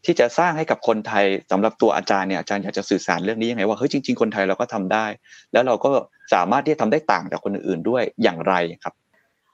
[0.06, 5.06] ที่จะสร้างให้กับคนไทยสำหรับตัวอาจารย์เนี่ยอาจารย์อยากจะสื่อสารเรื่องนี้ยังไงว่าเฮ้ยจริง ๆคนไทยเราก็ทำได้
[5.54, 5.90] แล้วเราก็
[6.34, 8.94] สามารถที่จะทำได้ต่างจากคนอื่นๆด้วยอย่างไรครับ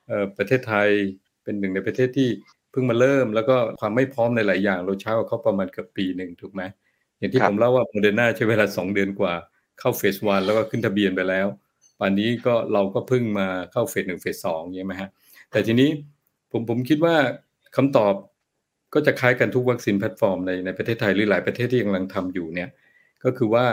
[0.07, 0.89] เอ่อประเทศไทย
[1.43, 2.29] เป็นหนึ่งในประเทศที่
[2.71, 6.61] เพิ่งมาเริ่ม แล้วก็ความไม่พร้อมในหลายอย่างเราช้าเขาประมาณเกือบปีหนึ่งถูกไหม
[7.19, 9.33] อย่างที่ผมเล่าว่าโมเดอร์นาใช้เวลาสองเดือนกว่า
[9.79, 11.47] เข้า phase one แล้วก็ขึ้นทะเบียนไปแล้ว
[11.99, 15.09] ป่านนี้ก็เราก็เพิ่งมาเข้าเฟสหนึ่งเฟสสองใช่ไหมฮะ
[15.51, 15.89] แต่ทีนี้
[16.51, 17.15] ผมผมคิดว่า
[17.75, 18.13] คำตอบ
[18.95, 22.69] ก็จะคล้ายกันทุกวัคซีนแพลตฟอร์มในในประเทศไทยหรือหลายประเทศที่กำลังทำอยู่เนี่ย
[23.23, 23.65] ก็คือว่า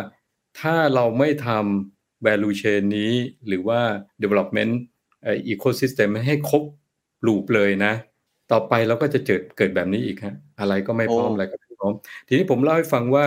[0.61, 3.13] ถ้าเราไม่ทำ value chain นี้
[3.47, 3.81] หรือว่า
[4.23, 4.73] development
[5.25, 6.63] ไอ ecosystem ให้ครบ
[7.27, 7.93] loop เลยนะ
[8.53, 11.93] ต่อไปเราก็จะเกิดเกิดแบบนี้อีกฮะอะไรก็ไม่พร้อมอะไรก็ไม่พร้อม
[12.29, 13.25] ทีนี้ผมเล่าให้ฟังว่า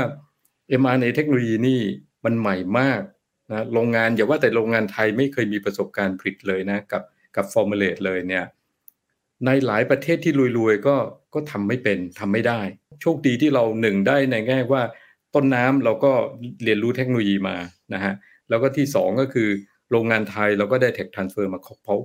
[0.81, 1.79] mRNA เทคโนโลยีนี่
[2.25, 3.01] มันใหม่มาก
[3.51, 7.03] นะโรงงานอย่าว่าแต่โรงงานไทยไม่เคยมีประสบการณ์ผลิตเลยนะกับ
[7.35, 8.45] กับ formulate เลยเนี่ย
[9.45, 10.95] ในหลายประเทศที่รวยๆก็
[11.33, 12.61] ก็ทำไม่เป็นทำไม่ได้
[13.01, 14.83] โชคดีที่เราหนึ่งได้ในแง่ว่า
[15.33, 16.11] ต้นน้ำเราก็
[16.63, 17.55] เรียนรู้เทคโนโลยีมา
[17.93, 18.13] นะฮะ
[18.49, 19.49] แล้วก็ที่สองก็คือ
[19.91, 21.95] โรงงานไทยเราก็ได้ tech transfer มาครบเพราะ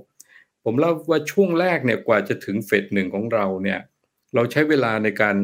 [0.63, 3.79] ผมเล่าว่าช่วงแรกเนี่ยกว่าจะถึงเฟสหนึ่งของเราเนี่ย
[4.35, 5.35] เราใช้เวลาในการ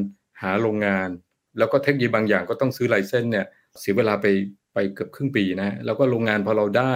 [0.42, 1.10] หาโรงงาน
[1.58, 3.46] แล้วก็เทคโนโลยีบางอย่างก็ต้องซื้อ license เนี่ย
[3.80, 4.26] เสียเวลาไป
[4.74, 6.96] ไปเกือบครึ่งปีนะแล้วก็โรงงานพอเราได้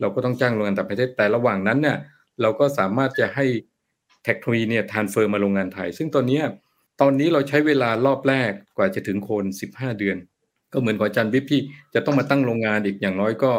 [0.00, 1.98] เราก็ต้องจ้างโรงงานต่างประเทศแต่ระหว่างนั้นเนี่ย
[2.42, 3.46] เราก็สามารถจะให้
[4.24, 6.40] เทคโนโลยีเนี่ยทานเฟอร์มาโรงงานไทย ซึ่งตอนนี้
[7.00, 10.16] ตอนนี้เราใช้เวลารอบแรกกว่าจะถึงโคน 15 เดือน
[10.72, 11.60] ก็เหมือนกับอาจารย์วิพี่
[11.94, 13.52] จะต้องมาตั้งโรงงานอีกอย่างน้อยก็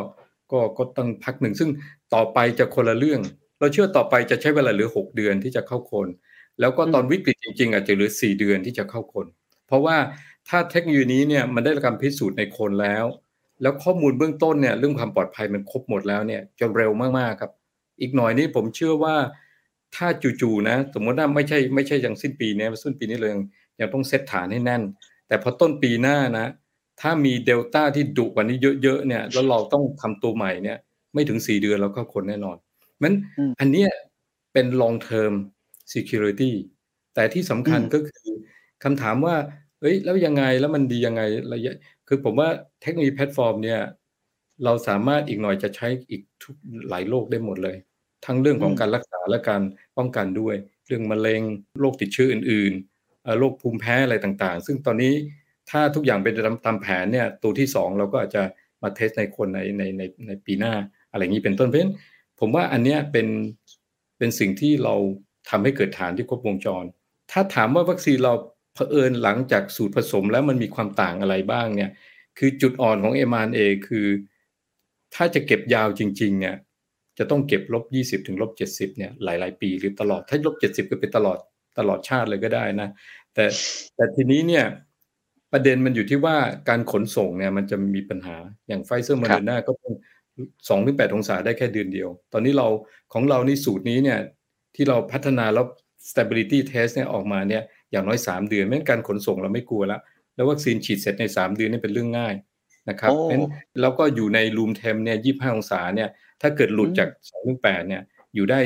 [0.51, 1.69] ก็ก็ต้องพักหนึ่งซึ่ง
[2.13, 3.21] ต่อไปจะคนละเรื่อง
[3.59, 6.07] เราเชื่อต่อไปจะใช้เวลาเหลือ 6 เดือนที่จะเข้าคน
[6.59, 9.25] แล้วก็ตอนวิกฤตจริง ๆ อาจจะเหลือ 4 เดือนที่จะเข้าคน
[9.67, 9.97] เพราะว่า
[10.49, 13.05] ถ้าเทคโนโลยีนี้เนี่ยมันได้รับการพิสูจน์ในคนแล้ว
[13.61, 17.51] แล้วข้อมูลเบื้องต้นเนี่ยเรื่องความปลอดภัยมันครบหมดแล้วเนี่ยจะเร็วมากๆครับ
[18.01, 19.15] อีกหน่อยนี้ผมเชื่อว่า
[19.95, 20.07] ถ้า
[20.41, 23.31] จู่ๆนะ สมมติว่าไม่ใช่ไม่ใช่อย่างสิ้นปีนี้สิ้นปีนี้เลย
[23.79, 24.81] ยังต้องเซตฐานให้แน่น
[25.27, 26.47] แต่พอต้นปีหน้านะ
[27.01, 30.77] ถ้ามีเดลต้าที่ดุกว่านี้เยอะๆเนี่ย แล้วเราต้องทำตัวใหม่เนี่ย
[31.13, 32.57] ไม่ถึงสี่เดือนเราเข้าคนแน่นอน
[33.01, 33.13] มัน
[33.59, 33.89] อันเนี้ย
[34.53, 35.33] เป็น long term
[35.93, 36.51] security
[37.15, 38.29] แต่ที่สำคัญก็คือ
[38.83, 39.35] คำถามว่า
[39.81, 41.21] เอ้ยแล้วยังไงแล้วมันดียังไง
[41.53, 41.73] ระยะ
[42.07, 42.49] คือผมว่า
[42.81, 43.79] เทคโนโลยีแพลตฟอร์มเนี่ย
[44.63, 46.55] เราสามารถอีกหน่อยจะใช้อีกทุก
[46.89, 47.77] หลายโลกได้หมดเลย
[48.25, 49.61] ทั้งเรื่องของการรักษาและการ
[49.97, 50.55] ป้องกันด้วย
[50.87, 51.41] เรื่องมะเร็ง
[51.79, 55.13] โรคติดเชื้ออื่นๆโรคภูมิแพ้อะไรต่างๆ ซึ่งตอนนี้
[55.69, 56.33] ถ้าทุกอย่างเป็น
[56.65, 58.43] ตามแผนเนี่ยตัวที่ 2 เราก็อาจจะ
[58.83, 60.73] มาเทสในคนในในในในปีหน้า
[61.11, 61.93] อะไรอย่างนี้เป็นต้นเพราะฉะนั้น
[62.39, 63.27] ผมว่าอันนี้เป็น
[64.17, 64.95] เป็นสิ่งที่เรา
[65.49, 66.83] ทำให้เกิดฐานที่ครบวงจร
[67.31, 68.33] ถ้าถามว่าวัคซีนเรา
[68.75, 71.91] เผอิญหลังจากสูตรผสมแล้วมันมีความต่างอะไรบ้างเนี่ย
[72.37, 74.07] คือจุดอ่อนของ mRNA คือ
[75.15, 76.55] ถ้าจะเก็บยาวจริง ๆ เนี่ย
[77.19, 81.37] จะต้องเก็บลบ20ถึงลบ70เนี่ยหลาย ๆ ปี หรือตลอดถ้าลบ70ก็เป็นตลอด
[81.79, 82.89] ตลอดชาติเลยก็ได้นะ
[83.33, 83.45] แต่
[83.95, 84.65] แต่ทีนี้เนี่ย
[85.53, 86.37] ประเด็นมันอยู่ที่ว่า
[86.69, 89.93] การขนส่งเนี่ยมันจะมีปัญหาอย่างไฟเซอร์โมเดอร์นาก็ต้อง
[90.69, 92.67] สองถึงแปดองศาได้แค่เดือนเดียว ตอนนี้เรา
[93.13, 94.19] ของเรานี่สูตรนี้เนี่ย
[94.75, 95.65] ที่เราพัฒนาแล้ว
[96.09, 100.01] stability test เนี่ยออกมาเนี่ยอย่างน้อย 3 เดือนไม่การขนส่งเราไม่กลัวแล้ว
[100.35, 102.33] แล้ววัคซีนฉีดเสร็จใน 3 เดือนนี่เป็นเรื่องง่าย
[102.89, 103.11] นะครับ
[103.81, 106.09] แล้วก็อยู่ในรูมเทมเนี่ย25องศาเนี่ย
[106.43, 108.03] ถ้าเกิดหลุดจาก2ถึง8เนี่ย
[108.35, 108.61] อยู่ได้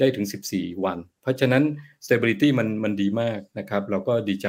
[0.00, 1.62] ได้ถึง 14 วัน เพราะฉะนั้น
[2.04, 4.48] stability มันมันดีมากนะครับ เราก็ดีใจ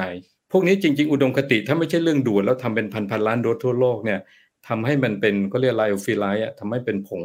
[0.52, 4.20] พวกนี้จริง ๆ อุดมคติถ้าไม่ใช่เรื่องด่วนแล้วทำเป็นพันพันล้านโดสทั่วโลกเนี่ย
[4.68, 7.22] ทำให้มันเป็นก็เรียก lyophilized ทำให้เป็นผง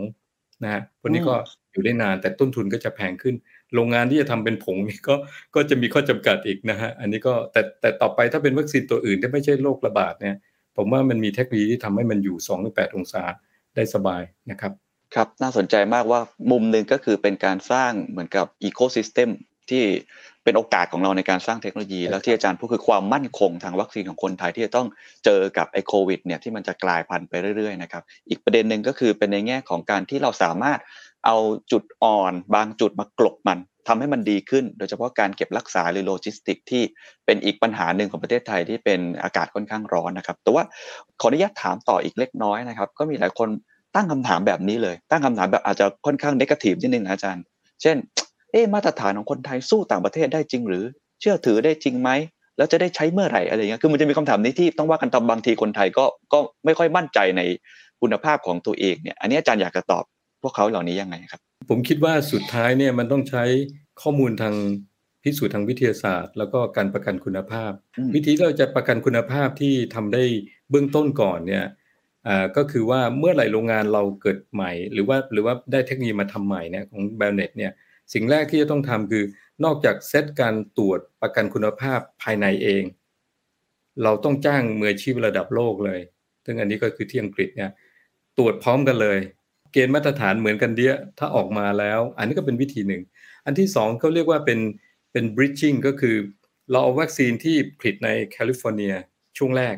[0.63, 1.35] นะฮะพวกนี้ก็
[1.71, 3.35] อยู่ได้นานแต่ต้นทุนก็จะแพงขึ้น
[3.73, 5.15] โรงงานที่จะทำเป็นผงนี่ก็
[5.55, 10.35] ก็จะมีข้อจำกัดอีกนะฮะอันนี้ก็แต่แต่ต่อไปถ้าเป็นวัคซีนตัวอื่นที่ไม่ใช่โรคระบาดเนี่ย
[10.77, 13.23] ผมว่ามันมีเทคโนโลยีที่ทำให้มันอยู่2-8องศา
[13.75, 14.71] ได้สบายนะครับ
[15.15, 16.19] ครับน่าสนใจมากว่า
[16.51, 19.29] มุมหนึ่งก็คือเป็นการสร้างเหมือนกับ ecosystem
[19.69, 19.83] ที่
[20.43, 24.87] เป็นโอกาสของเราในการสร้างเทคโนโลยี แล้วที่อาจารย์พูดคือความมั่นคงทางวัคซีนของคนไทยที่จะต้อง
[25.25, 30.79] เจอกับไอ้โควิดเนี่ยที่มันจะกลายพันธุ์ไปเรื่อยๆนะครับอีกประเด็นหนึ่งก็คือเป็นในแง่ของการที่เราสามารถ
[31.25, 31.37] เอา
[31.71, 36.83] จุดอ่อน บางจุดมากลบมันทำให้มันดีขึ้น โดยเฉพาะการเก็บรักษาหรือโลจิสติกที่
[37.25, 40.63] เป็นอีกปัญหาหนึ่งของประเทศไทยที่เป็นอากาศค่อนข้างร้อนนะครับแต่ว่า
[41.21, 43.49] ขออนุญาตถามต่ออีกเล็กน้อยนะครับ ก็มีหลายคน
[43.95, 47.43] ตั้งคำถามแบบนี้เลย ตั้งคำถามแบบอาจจะค่อนข้างเนกาทีฟนิดนึงอาจารย์
[47.81, 47.97] เช่น
[48.51, 50.83] เอ๊มาตรฐานของคนไทยสู้ต่างประเทศได้จริง หรือ
[51.21, 52.09] เชื่อถือได้จริงไหม
[52.57, 57.41] แล้วจะได้ใช้เมื่อไหร่อะไรเงี้ย คือมันจะมีคำถามนี้ที่ต้องว่ากันตามบางทีคนไทยก็ก็ไม่ค่อยมั่นใจใน
[58.01, 60.03] คุณภาพของตัวเองเนี่ย อันนี้อาจารย์อยากจะตอบ
[60.41, 63.43] พวกเขาเหล่านี้ยังไงครับ ผมคิดว่าสุดท้ายเนี่ยมันต้องใช้
[64.01, 64.55] ข้อมูลทาง
[65.23, 67.71] พิสูจน์ทางวิทยาศาสตร์ แล้วก็การประกันคุณภาพ
[68.15, 70.23] วิธีที่เราจะประกันคุณภาพที่ทำได้
[70.69, 71.65] เบื้องต้นก่อนเนี่ย
[72.57, 77.71] ก็คือว่าเมื่อไหร่โรงงานเราเกิดใหม่ หรือว่าหรือว่าได้เทคโนโลยีมาทำใหม่เนี่ยของแบลเน็ตเนี่ย
[78.13, 79.23] สิ่งแรกที่จะต้องทำคือ
[79.63, 82.83] นอกจากเซตการตรวจประกันคุณภาพภายในเอง
[84.03, 85.99] เราต้องจ้างมืออาชีพระดับโลกเลย
[86.45, 87.71] ซึ่งอันนี้ก็คือที่อังกฤษเนี่ย
[88.37, 89.19] ตรวจพร้อมกันเลย
[89.73, 93.03] เกณฑ์มาตรฐานเหมือนกันเดียถ้าออกมาแล้ว อันนี้ก็เป็นวิธีหนึ่ง
[93.45, 94.59] อันที่สองเขาเรียกว่าเป็น
[95.11, 96.15] เป็น bridging ก็คือ
[96.71, 98.93] เราเอาวัคซีนที่ผลิตในแคลิฟอร์เนีย
[99.37, 99.75] ช่วงแรก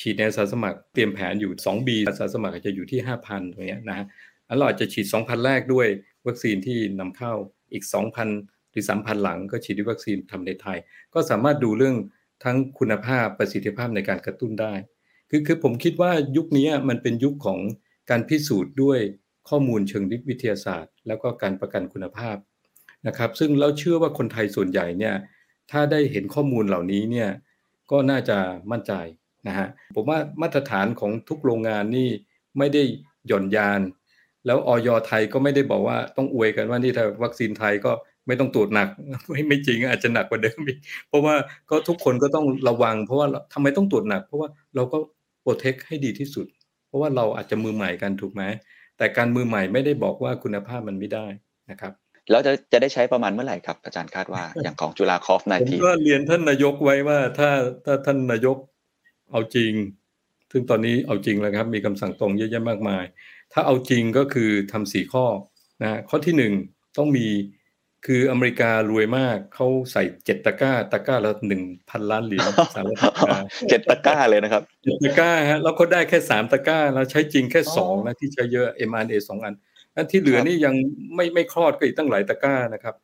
[0.00, 4.06] ฉีดในอาสาสมัครเตรียมแผนอยู่2บีอาสาสมัครจะอยู่ที่ 5,000ตรงนี้นะฮะ
[4.46, 5.86] แล้วเราอาจจะฉีด 2,000 แรกด้วย
[6.26, 7.32] วัคซีนที่นำเข้า
[7.72, 7.84] อีก
[8.28, 10.78] 2,000 หรือ 3,000 หลังก็ฉีดด้วยวัคซีนทำในไทย
[11.14, 11.96] ก็สามารถดูเรื่อง
[12.44, 14.74] ทั้งคุณภาพประสิทธิภาพในการกระตุ้นได้
[15.30, 17.58] คือคือผมคิดว่ายุคนี้มันเป็นยุคของ
[18.10, 18.98] การพิสูจน์ด้วย
[19.48, 22.36] ข้อมูลเชิงวิทยาศาสตร์ แล้วก็การประกันคุณภาพ
[23.06, 25.14] นะครับซึ่งเราเชื่อว่าคนไทยส่วนใหญ่เนี่ย
[25.70, 27.30] ถ้าได้เห็นข้อมูลเหล่านี้เนี่ย
[27.90, 28.38] ก็น่าจะ
[28.70, 28.92] มั่นใจ
[29.46, 32.08] นะฮะผมว่ามาตรฐานของทุกโรงงานนี่
[32.58, 32.82] ไม่ได้
[33.26, 33.80] หย่อนยาน
[34.46, 37.92] แล้วออยไทยก็ไม่ได้บอกว่าต้องอวยกันว่านี่ถ้าวัคซีนไทยก็
[38.26, 38.88] ไม่ต้องตรวจหนัก
[39.28, 41.34] ไม่ไม่จริงอาจจะหนักกว่าเดิมอีกเพราะว่า
[41.70, 44.98] ก็ทุกคนก็ต้องระวัง เพราะว่าทำไมต้องตรวจหนัก เพราะว่าเราก็
[45.42, 46.46] โปรเทคให้ดีที่สุด
[46.88, 48.42] เพราะว่าเราอาจจะมือใหม่กันถูกไหม
[48.98, 51.26] แต่การมือใหม่ไม่ได้บอกว่าคุณภาพมันไม่ได้
[51.70, 51.92] นะครับ
[52.30, 57.50] แล้วจะจะได้ใช้ประมาณเมื่อไหร่ครับ อาจารย์คาดว่าอย่างของจุฬาคอฟนายทีผมก็เรียนท่านนายกไว้ว่าถ้า
[57.84, 58.56] ถ้าท่านนายก
[59.30, 59.72] เอาจริง
[60.50, 63.04] ซึ่งตอนนี้เอาจริงแล้วครับ มีคำสั่งตรงเยอะแยะมากมาย
[63.52, 65.24] ถ้าเอาจริงก็คือทำสี่ข้อ
[65.82, 66.52] นะข้อที่หนึ่ง
[66.98, 67.26] ต้องมี
[68.06, 73.38] คืออเมริการวยมากเขาใส่เจ็ดตะก้าตะก้าละหนึ่งพันล้านเหรียญสหรัฐอเมริกา
[73.68, 79.54] เจ็ดตะก้าเลยนะครับเจ็ดตะก้าฮะแล้วเขาได้แค่สามตะก้าแล้วใช้จริงแค่สองนะที่ใช้เยอะ m อ a สองอัน
[79.96, 80.74] อันที่เหลือนี่ยัง
[81.14, 82.94] ไม่ไม่คลอดก็อีกตั้งหลายตะก้านะครับ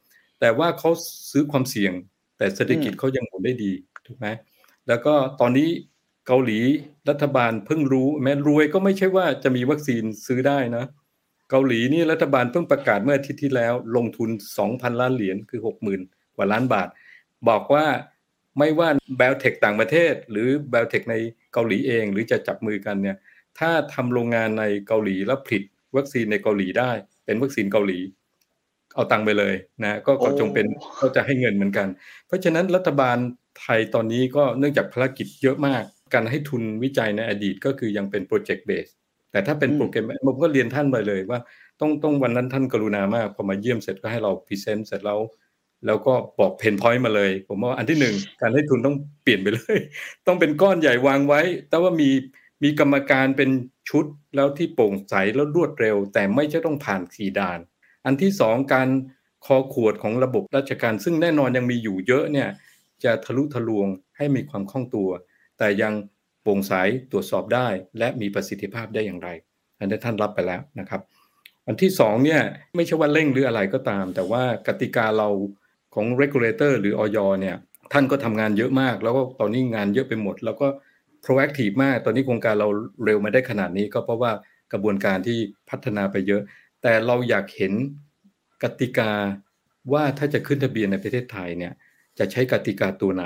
[0.40, 0.90] แต่ว่าเขา
[1.30, 1.92] ซื้อความเสี่ยง
[2.38, 3.72] แต่เศรษฐกิจเขายังหมุนได้ดี
[4.06, 4.26] ถูกไหม
[4.88, 5.68] แล้วก็ตอนนี้
[6.26, 6.60] เกาหลี
[7.10, 10.84] รัฐบาลเพิ่งรู้ แม้รวยก็ไม่ใช่ว่าจะมีวัคซีนซื้อได้นะ
[11.50, 14.30] เกาหลีนี่รัฐบาลเพิ่งประกาศเมื่ออาทิตย์ที่แล้ว ลงทุน
[14.64, 15.60] 2,000 ล้านเหรียญคือ
[15.98, 16.88] 60,000 กว่าล้านบาท
[17.48, 17.86] บอกว่า
[18.58, 21.16] ไม่ว่าแบลเทคต่างประเทศ หรือแบลเทคใน
[21.52, 23.16] เกาหลีเอง หรือจะจับมือกันเนี่ย
[23.58, 25.62] ถ้าทำโรงงานในเกาหลีแล้วผลิต
[25.96, 26.90] วัคซีนในเกาหลีได้
[27.24, 27.98] เป็นวัคซีนเกาหลี
[28.94, 30.66] เอาตังไปเลยนะก็จงเป็น
[31.00, 31.88] ก็จะให้เงินเหมือนกัน
[32.26, 33.16] เพราะฉะนั้นรัฐบาล
[33.60, 38.86] ไทยตอนนี้ก็เนื่องจากภารกิจเยอะมาก การให้ทุนวิจัยในอดีตก็คือยังเป็น project base
[39.32, 41.40] แต่ถ้าเป็นโปรแกรมผมก็เรียนท่านไปเลยว่า
[41.80, 45.20] ต้องต้องวันนั้นท่านกรุณามากพอมาเยี่ยมเสร็จก็ให้เรา present เสร็จแล้ว
[45.86, 49.78] แล้วก็บอก pain point มาเลย ผมว่าอันที่หนึ่งการให้ทุนต้องเปลี่ยนไปเลย
[50.26, 52.10] ต้องเป็นก้อนใหญ่วางไว้ แต่ว่ามี
[52.62, 53.50] มีกรรมการเป็น
[53.88, 54.04] ชุด
[54.36, 57.58] แล้วที่โปร่งใสแล้วรวดเร็ว แต่ไม่ใช่ต้องผ่านสีด่าน
[58.04, 58.88] อันที่สองการ
[59.46, 62.48] คอขวดของระบบราชการ ซึ่งแน่นอนยังมีอยู่เยอะเนี่ย
[63.04, 65.08] จะทะลุทะลวงให้มีความคล่องตัว
[65.58, 65.92] แต่ยัง
[66.42, 66.72] โปร่งใส
[67.12, 69.28] ตรวจสอบได้ และมีประสิทธิภาพได้อย่างไร
[69.78, 71.00] อันนี้ท่านรับไปแล้วนะครับ
[71.66, 72.40] อันที่สองเนี่ย
[72.76, 75.28] ไม่ใช่ว่าเร่งหรืออะไรก็ตาม แต่ว่ากติกาเรา
[75.94, 77.56] ของ regulator หรือออยเนี่ย
[77.92, 80.66] ท่านก็ทำงานเยอะมาก แล้วก็ตอนนี้งานเยอะไปหมด แล้วก็
[81.24, 82.68] proactive มาก ตอนนี้โครงการเรา
[83.04, 84.32] เร็วมาได้ขนาดนี้ ก็เพราะว่า
[84.72, 85.38] กระบวนการที่
[85.70, 86.42] พัฒนาไปเยอะ
[86.82, 87.72] แต่เราอยากเห็น
[88.62, 89.12] กติกา
[89.92, 91.72] ว่าถ้าจะขึ้นทะเบียนในประเทศไทยเนี่ย
[92.18, 93.24] จะใช้กติกาตัวไหน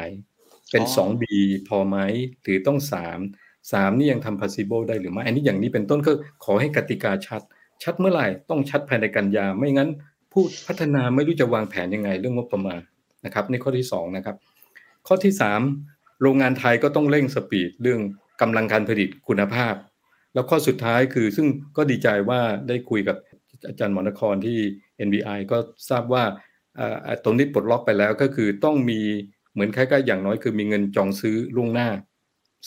[0.71, 1.25] เป็น 2B
[1.69, 1.97] พอไหม
[2.43, 2.79] หรือต้อง
[3.23, 6.13] 3 3นี่ยังทำ possible ได้หรือไม่ อันนี้อย่างนี้เป็นต้นก็
[6.45, 7.43] ขอให้กติกาชัด
[7.83, 9.91] ชัดเมื่อไหร่ต้องชัดภายในกันยา ไม่งั้น
[10.33, 12.81] ผู้พัฒนาไม่รู้จะวางแผนยังไงเรื่องงบประมาณ
[13.25, 14.37] นะครับนี่ข้อที่2นะครับ
[15.07, 15.33] ข้อที่
[15.77, 18.01] 3โรงงานไทยก็ต้องเร่งสปีดเรื่อง
[18.41, 19.75] กำลังการผลิตคุณภาพ
[20.35, 23.17] แล้วข้อสุดท้ายคือซึ่งก็ดีใจว่าได้คุยกับ
[23.69, 24.59] อาจารย์หมอนครที่
[25.07, 25.59] NBI ก็
[25.91, 26.25] ทราบว่า
[27.25, 29.01] ตรงนี้ปลดล็อกไปแล้วก็คือต้องมี
[29.53, 31.89] เหมือนคล้ายๆอย่างน้อยคือมีเงินจองซื้อล่วงหน้า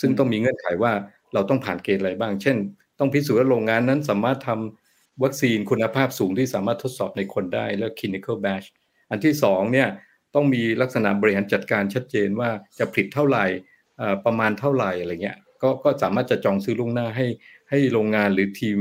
[0.01, 0.93] ซึ่งต้องมีเงื่อนไขว่า
[1.33, 2.57] เราต้องผ่านเกณฑ์อะไรบ้าง เช่น
[2.99, 8.67] ต้องพิสูจน์ว่าโรงงานนั้นสามารถทำวัคซีนคุณภาพสูงที่สามารถทดสอบในคนได้แล้ว clinical batch
[9.09, 9.87] อันที่สองเนี่ย
[10.35, 13.45] ต้องมีลักษณะบริหารจัดการชัดเจนว่าจะผลิตเท่าไหร่
[14.25, 17.27] ประมาณเท่าไหร่อะไรเงี้ยก็ก็สามารถจะจองซื้อล่วงหน้าให้
[17.69, 18.77] ให้โรงงานหรือทีม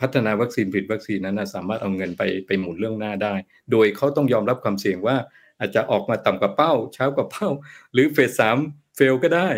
[0.00, 3.34] พัฒนาวัคซีนผลิตวัคซีนนั้นสามารถเอาเงินไปไปหมุนเรื่องหน้าได้
[3.72, 5.16] โดยเขาต้องยอมรับความเสี่ยงว่า
[5.64, 7.48] อาจจะออกมาต่ำกว่าเป้า เช้ากว่าเป้า
[7.92, 8.56] หรือเฟสสาม
[8.96, 9.48] เฟลก็ได้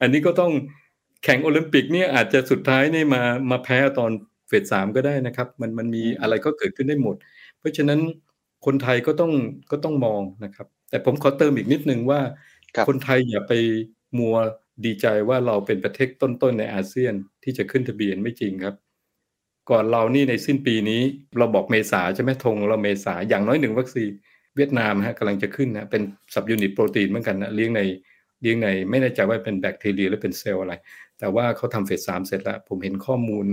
[0.00, 0.52] อันนี้ก็ต้อง
[1.24, 4.10] แข่งโอลิมปิกเนี่ยอาจจะสุดท้ายนี่มามาแพ้ตอน
[4.48, 7.16] เฟสสามก็ได้นะครับ มันมันมีอะไรก็เกิดขึ้นได้หมด
[7.58, 8.00] เพราะฉะนั้น
[8.66, 9.32] คนไทยก็ต้อง
[9.70, 12.20] ก็ต้องมองนะครับ แต่ผมขอเติมอีกนิดนึงว่า
[12.88, 13.52] คนไทยอย่าไป
[14.18, 14.36] มัว
[14.84, 18.74] ดีใจว่าเราเป็นประเทศต้นๆในอาเซียนที่จะขึ้นทะเบียนไม่จริงครับ
[19.70, 21.02] ก่อนเรานี่ในสิ้นปีนี้
[21.38, 24.10] เราบอกเมษาใช่ไหมทงเราเมษาอย่างน้อยหนึ่งวัคซีน
[24.56, 26.02] เวียดนามฮะกำลังจะขึ้นนะเป็น
[26.34, 27.80] subunit protein เหมือนกันนะเลี้ยงใน
[28.42, 30.74] เลี้ยงในไม่แน่ใจว่าเป็นแบคทีเรียหรือเป็นเซลล์อะไร
[31.18, 33.46] แต่ว่าเขาทำเฟสสามเสร็จแล้ว ผมเห็นข้อมูล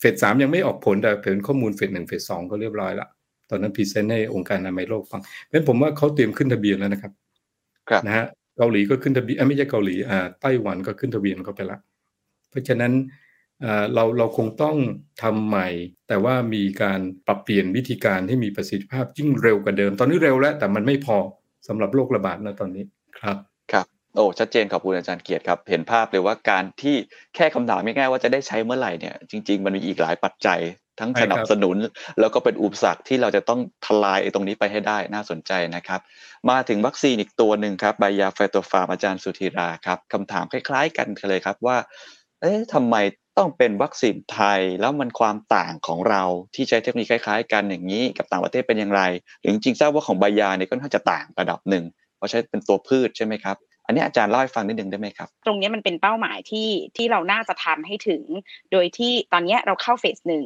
[0.00, 3.08] เฟสสามยังไม่ออกผลแต่เป็นข้อมูลเฟสหนึ่งเฟสสองก็เรียบร้อยละ
[3.50, 7.12] ตอนนั้น present ให้องค์การอนามัยโลกฟังเพราะฉะนั้นผมว่าเขาเตรียมขึ้นทะเบียนแล้วนะครับ
[8.06, 8.26] นะฮะ
[8.58, 11.78] เกาหลีก็ขึ้นทะเบียนไม่ใช่เกาหลีอ่าไต้หวันก็ขึ้นทะเบียนเขาไปละ
[12.50, 12.92] เพราะฉะนั้น
[13.94, 14.76] เราเราคงต้อง
[15.22, 15.68] ทำใหม่
[16.08, 21.16] แต่ว่ามีการปรับเปลี่ยนวิธีการให้มีประสิทธิภาพยิ่งเร็วกว่าเดิม ตอนนี้เร็วแล้ว แต่มันไม่พอ
[21.68, 22.84] สำหรับโรคระบาดนะตอนนี้
[23.20, 23.36] ครับ
[23.72, 26.96] ครับโอ้ชัดเจนขอบคุณอาจารย์เกียรติครับ เห็นภาพเลยว่าการที่
[27.34, 30.60] แค่คำถามง่ายๆว่าจะได้ใช้เมื่อไหร่เนี่ยจริง ๆ มันมีอีกหลายปัจจัย
[31.00, 31.76] ทั้งสนับสนุน
[32.20, 36.00] แล้วก็เป็นอุปสรรคที่เราจะต้องทลายตรงนี้ไปให้ได้น่าสนใจนะครับ
[36.50, 41.76] มาถึงวัคซีนอีกตัวหนึ่งครับไบยาไฟโตฟาร์มอาจารย์สุธีราครับคำถามคล้าย ๆ กันเลยครับว่า
[42.40, 42.96] เอ๊ะทำไม
[43.38, 46.22] ต้องเป็นวัคซีนไทยแล้วมันความต่างของเรา
[46.54, 49.02] ที่ใช้เทคนิคคล้ายๆ กันอย่างนี้กับต่างประเทศเป็นอย่างไร
[49.40, 51.84] หรือจริงๆทราบว่าของใบยาเนี่ยก็น่าจะต่างระดับหนึ่ง
[52.16, 58.22] เพราะใช้เป็นตัวพืชใช่ไหมครับอันนี้อาจารย์เล่าให้ฟังนิดนึงได้ไหมครับ ตรงนี้มันเป็นเป้าหมายที่ที่เราน่าจะทำให้ถึง
[58.72, 60.44] โดยที่ตอนนี้เราเข้าเฟสหนึ่ง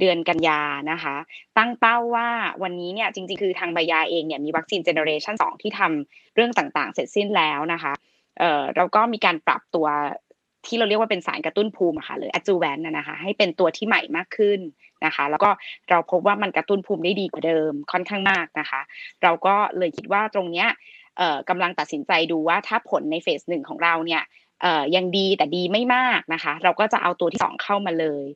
[0.00, 1.16] เดือนกันยานะคะ
[1.58, 2.28] ตั้งเป้าว่า
[2.62, 7.92] วันนี้เนี่ยจริงๆ คือทางใบยาเองเนี่ยมีวัคซีน generation สองที่ทำเรื่องต่างๆ เสร็จสิ้นแล้วนะคะ
[8.38, 9.86] เอ่อเราก็มีการปรับตัว
[10.66, 14.60] ที่เราเรียกว่าเป็นสารกระตุ้นภูมิค่ะหรือ adjuvant นะคะให้เป็นตัวที่ใหม่มากขึ้น
[15.04, 15.50] นะคะ แล้วก็
[15.90, 18.80] เราพบว่ามันกระตุ้นภูมิได้ดีกว่าเดิมค่อนข้างมากนะคะ
[19.22, 20.68] เราก็เลยคิดว่าตรงเนี้ย
[21.48, 24.22] กำลังตัดสินใจดูว่าถ้าผลในเฟสหนึ่งของเราเนี่ย
[24.96, 28.26] ยังดีแต่ดีไม่มากนะคะ เราก็จะเอาตัวที่สองเข้ามาเลย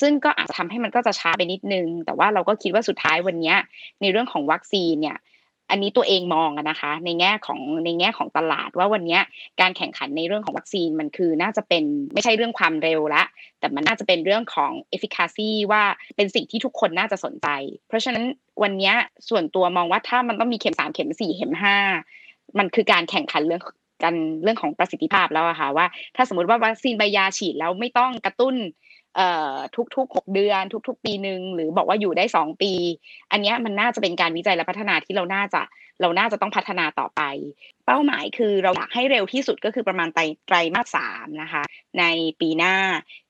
[0.00, 3.54] ซึ่งก็อาจจะทำให้มันก็จะช้าไปนิดนึง แต่ว่าเราก็คิดว่าสุดท้ายวันนี้
[4.00, 5.18] ในเรื่องของวัคซีนเนี่ย
[5.72, 9.18] อันนี้ตัวเองมองนะคะ ในแง่ของในแง่ของตลาดว่าวันนี้
[9.60, 13.22] การแข่งขันในเรื่องของวัคซีนมันคือน่าจะเป็นไม่ใช่เรื่องความเร็วละ
[13.60, 15.82] แต่มันน่าจะเป็นเรื่องของ efficacy ว่า
[16.16, 17.48] เป็นสิ่งที่ทุกคนน่าจะสนใจ
[17.88, 18.24] เพราะฉะนั้น
[18.62, 18.92] วันนี้
[19.28, 21.76] ส่วนตัวมองว่าถ้ามันต้องมีเข็มสามเข็มสี่เข็มห้า
[22.58, 23.62] มันคือการแข่งขันเรื่อง
[24.02, 28.54] กันเรื่องของประสิทธิภาพแล้วอะค่ะว่า ถ้าสมมติว่าวัคซีนใบยาฉีดแล้วไม่ต้องกระตุ้น
[29.96, 32.72] ทุกๆ 6 เดือน ทุก ๆ ปีหนึ่งหรือบอกว่าอยู่ได้ 2 ปี
[33.30, 35.62] อันนี้มันน่าจะเป็นการวิจัยและพัฒนาที่เราน่าจะ
[36.00, 37.22] เราน่าจะต้องพัฒนาต่อไป
[37.86, 41.62] เป้าหมายคือเราอยากให้เร็วที่สุดก็คือประมาณไตรไตรมาสสามนะคะ
[41.98, 42.04] ใน
[42.40, 42.74] ปีหน้า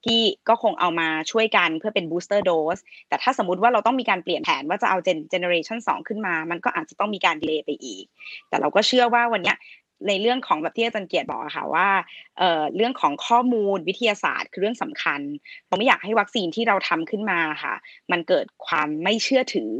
[0.05, 8.05] ที่ก็คงเอามาช่วยกันเพื่อเป็น booster dose แต่ถ้าสมมติว่าเราต้องมีการเปลี่ยนแผนว่าจะเอา gen generation สองขึ้นมา มันก็อาจจะต้องมีการ delay ไปอีก
[8.49, 9.53] แต่เราก็เชื่อว่าวันนี้
[10.07, 11.89] ในเรื่องของแบบที่อาจารย์เกียรติบอกค่ะว่า
[12.37, 15.19] เเรื่องของข้อมูลวิทยาศาสตร์คือเรื่องสำคัญ
[15.67, 17.75] เราไม่อยากให้วัคซีนที่เราทำขึ้นมาค่ะ
[18.11, 19.71] มันเกิดความไม่เชื่อถือ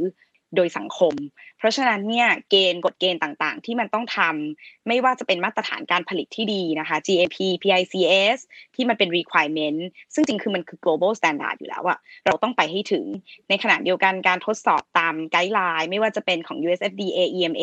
[0.56, 1.14] โดยสังคม
[1.58, 8.38] เพราะฉะนั้นเนี่ยเกณฑ์กฎเกณฑ์ต่างๆ ที่มันต้องทำไม่ว่าจะเป็นมาตรฐานการผลิตที่ดีนะคะ GMP PICS
[8.74, 9.80] ที่มันเป็น requirement
[10.14, 13.04] ซึ่งจริงคือมันคือ global standard อยู่แล้วอะเราต้องไปให้ถึง
[13.48, 17.62] ในขณะเดียวกันการทดสอบตามไกด์ไลน์ไม่ว่าจะเป็นของ USFDA EMA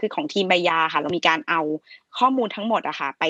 [0.00, 1.60] คือของทีมใบยาค่ะ เรามีการเอา
[2.18, 3.24] ข้อมูลทั้งหมดอะค่ะไป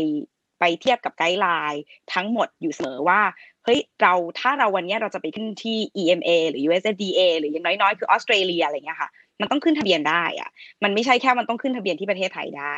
[0.60, 1.82] ไปเทียบกับไกด์ไลน์
[2.14, 3.20] ทั้งหมดอยู่เสมอว่า
[3.64, 10.50] เฮ้ยเราถ้าเราวันนี้เราจะไปขึ้นที่ EMA หรือ USFDA หรือยังน้อยๆ คือออสเตรเลียอะไรเงี้ยค่ะ มันต้องขึ้นทะเบียนได้อะ
[10.84, 12.74] มันไม่ใช่แค่มันต้องขึ้นทะเบียนที่ประเทศไทยได้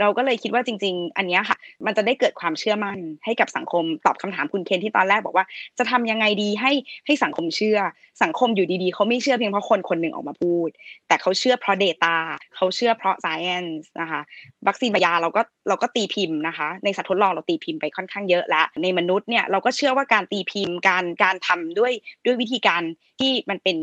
[0.00, 5.46] เราก็เลยคิดว่าจริง ๆ อันนี้ค่ะ มันจะได้เกิดความเชื่อมั่นให้กับสังคมตอบคำถามคุณเคนที่ตอนแรกบอกว่า
[5.78, 6.72] จะทำยังไงดีให้
[7.06, 7.78] ให้สังคมเชื่อ
[8.22, 10.68] สังคมอยู่ดีๆเขาไม่เชื่อเพียงเพราะคนคนหนึ่งออกมาพูด
[11.08, 12.14] แต่เขาเชื่อเพราะ Data
[12.56, 14.20] เขาเชื่อเพราะ Science นะคะ
[14.66, 21.92] วัคซีนยาเราก็เราก็ตีพิมพ์นะคะ ในสัตว์ทดลองเราตีพิมพ์ไปค่อนข้างเยอะแล้ว ในมนุษย์เนี่ยเราก็เชื่อว่าการตีพิมพ์การการทำด้วย
[22.24, 22.82] ด้วยวิธีการ
[23.18, 23.76] ที่มันเป็น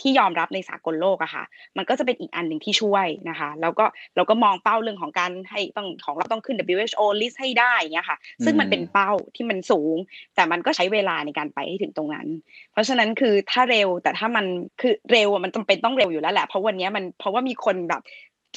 [0.00, 1.44] ที่ยอมรับในสากลโลกอะค่ะ
[1.76, 3.84] มันก็จะเป็นอีกอันหนึ่งที่ช่วยนะคะ แล้วก็
[4.16, 9.96] เราก็มองเป้าเรื่องของการให้ต้องของเราต้องขึ้น WHO list ให้ได้เงี้ยค่ะ ซึ่งมันเป็นเป้าที่มันสูง
[10.34, 12.26] แต่มันก็ใช้เวลาในการไปให้ถึงตรงนั้น
[12.72, 14.44] เพราะฉะนั้นคือถ้าเร็วแต่ถ้ามัน
[14.80, 18.02] คือเร็วมันจำเป็นต้องเร็วอยู่แล้วแหละ เพราะวันนี้มันเพราะว่ามีคนแบบ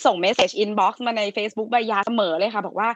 [0.06, 2.90] ส่ง message inbox มาใน Facebook ใบยาเสมอเลยค่ะ บอกว่า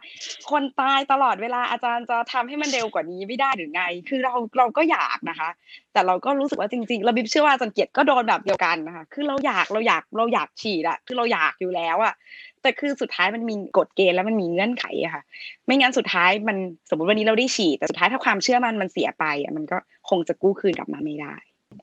[0.52, 5.50] คนตายตลอดเวลาอาจารย์จะทำให้มันเร็วกว่านี้ไม่ได้หรือไง คือเราเราก็อยากนะคะ
[5.94, 12.14] แต่เราก็รู้สึกว่าจริงๆเราแบบเชื่อว่าอาจารย์เกียรติก็โดนแบบเดียวกันนะคะ คือเราอยากเราอยากเราอยากฉีดอะคือเราอยากอยู่แล้วอะ
[12.62, 15.24] แต่คือสุดท้ายมันมีกฎเกณฑ์แล้วมันมีเงื่อนไขอะค่ะ
[15.66, 16.58] ไม่งั้นสุดท้ายมัน
[16.90, 19.78] สมมติวันนี้เราได้ฉีด แต่สุดท้ายถ้าความเชื่อมันมันเสียไปอะมันก็
[20.10, 21.36] คงจะกู้คืนกลับมาไม่ได้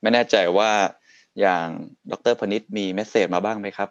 [0.03, 0.71] ไม่แน่ใจว่า
[1.41, 1.66] อย่าง
[2.11, 3.89] ดรพนิษมีเมสเซจมาบ้างไหมครับ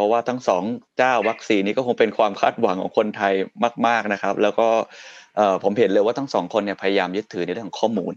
[0.00, 0.62] ราะว่าทั้งสอง
[0.98, 3.32] เจ้าวัคซีนนี้ก็คงเป็นความคาดหวังของคนไทย
[3.86, 4.68] มาก ๆนะครับ แล้วก็
[5.64, 8.12] ผมเห็นเลยว่าทั้งสองคนเนี่ยพยายามยึดถือในเรื่องของข้อมูล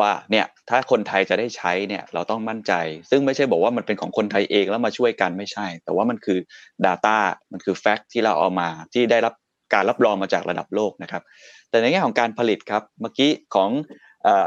[0.00, 2.72] ว่าเนี่ยถ้าคนไทยจะได้ใช้เนี่ยเราต้องมั่นใจ
[3.10, 6.38] ซึ่งไม่ใช่บอกว่ามันเป็นของคนไทยเองแล้วมาช่วยกันไม่ใช่ แต่ว่ามันคือ
[6.86, 7.18] Data
[7.52, 9.34] มันคือแฟกต์ที่เราเอามาที่ได้รับ
[9.74, 11.22] การรับรองมาจากระดับโลกนะครับ
[11.70, 13.70] แต่ในแง่ของการผลิตครับเมื่อกี้ของ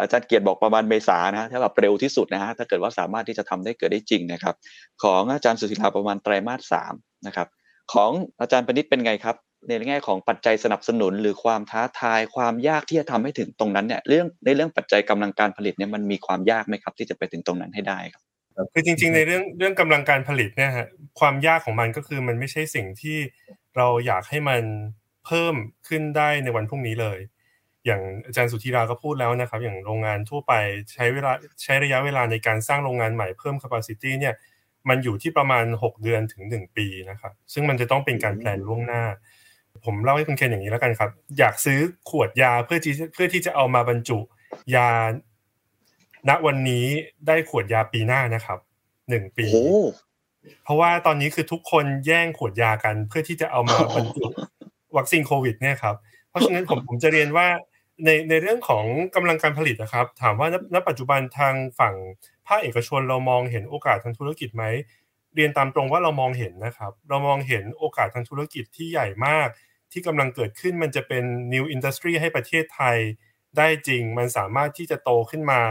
[0.02, 4.56] อาจารย์เกียรติบอกประมาณเมษานะถ้าแบบเร็วที่สุดนะฮะถ้าเกิดว่าสามารถที่จะทำได้เกิดได้จริงนะครับ
[5.04, 6.94] ของอาจารย์สุศิลาประมาณไตรมาสสาม
[7.28, 7.48] นะครับ
[7.94, 8.12] ของ
[8.42, 9.36] อาจารย์ปณิตเป็นไงครับ
[9.68, 18.24] ในแง่ของปัจจัยสนับสนุน หรือความท้าทายความยากที่จะทำให้ถึงตรงนั้นเนี่ยเรื่องในเรื่องปัจจัยกำลังการผลิตเนี่ยมันมีความยากไหมครับ ที่จะไปถึงตรงนั้นให้ได้ครับ
[18.74, 20.88] คือจริง ๆ ในเรื่องเรื่องกำลังการผลิตเนี่ยฮะ
[21.20, 23.18] ความยากของมันก็คือมันไม่ใช่สิ่งที่
[23.78, 24.64] เราอยากให้มัน
[25.26, 25.56] เพิ่ม
[25.88, 27.20] ขึ้นได้ในวันพรุ่งนี้เลย
[27.86, 30.54] อย่างอาจารย์สุธีราก็พูดแล้วนะครับ อย่างโรงงานทั่วไป
[30.94, 31.32] ใช้เวลา
[31.64, 34.34] ใช้ระยะเวลาในการสร้างโรงงานใหม่เพิ่ม capacity เนี่ย
[34.90, 39.04] มันอยู่ที่ประมาณ 6 เดือนถึง 1 ปีนะครับ ซึ่งมันจะต้องเป็นการแพลนล่วงหน้า
[39.86, 41.10] ผมเล่าให้คุณเคนอย่างนี้แล้วกันครับ
[41.40, 41.80] อยากซื้อ
[42.10, 44.20] ขวดยาเพื่อที่เพื่อที่จะเอามาบรรจุ
[44.76, 44.90] ยา
[46.30, 46.86] ณวันนี้
[47.28, 48.60] ได้ขวดยาปีหน้านะครับ
[49.10, 49.48] หนึ่งปี
[50.64, 54.26] เพราะว่าตอนนี้คือทุกคนแย่งขวดยากันเพื่อที่จะเอามาบรรจุ
[54.98, 55.96] วัคซีนโควิดเนี่ยครับ
[56.30, 57.48] เพราะฉะนั้นผมผมจะเรียนว่า
[58.04, 58.86] ในในเรื่องของ
[59.16, 61.96] กำลังการผลิตนะครับ ถามว่าณปัจจุบันทางฝั่ง
[62.48, 64.64] ภาคเอกชนเรามองเห็นโอกาสทางธุรกิจไหม
[65.36, 69.48] เรียนตามตรงว่าเรามองเห็นนะครับ เรามองเห็นโอกาสทางธุรกิจที่ใหญ่มาก
[69.92, 71.24] ที่กำลังเกิดขึ้นมันจะเป็น
[71.54, 72.98] new industry ให้ประเทศไทย
[73.58, 75.62] ได้จริง มันสามารถที่จะโตขึ้นมา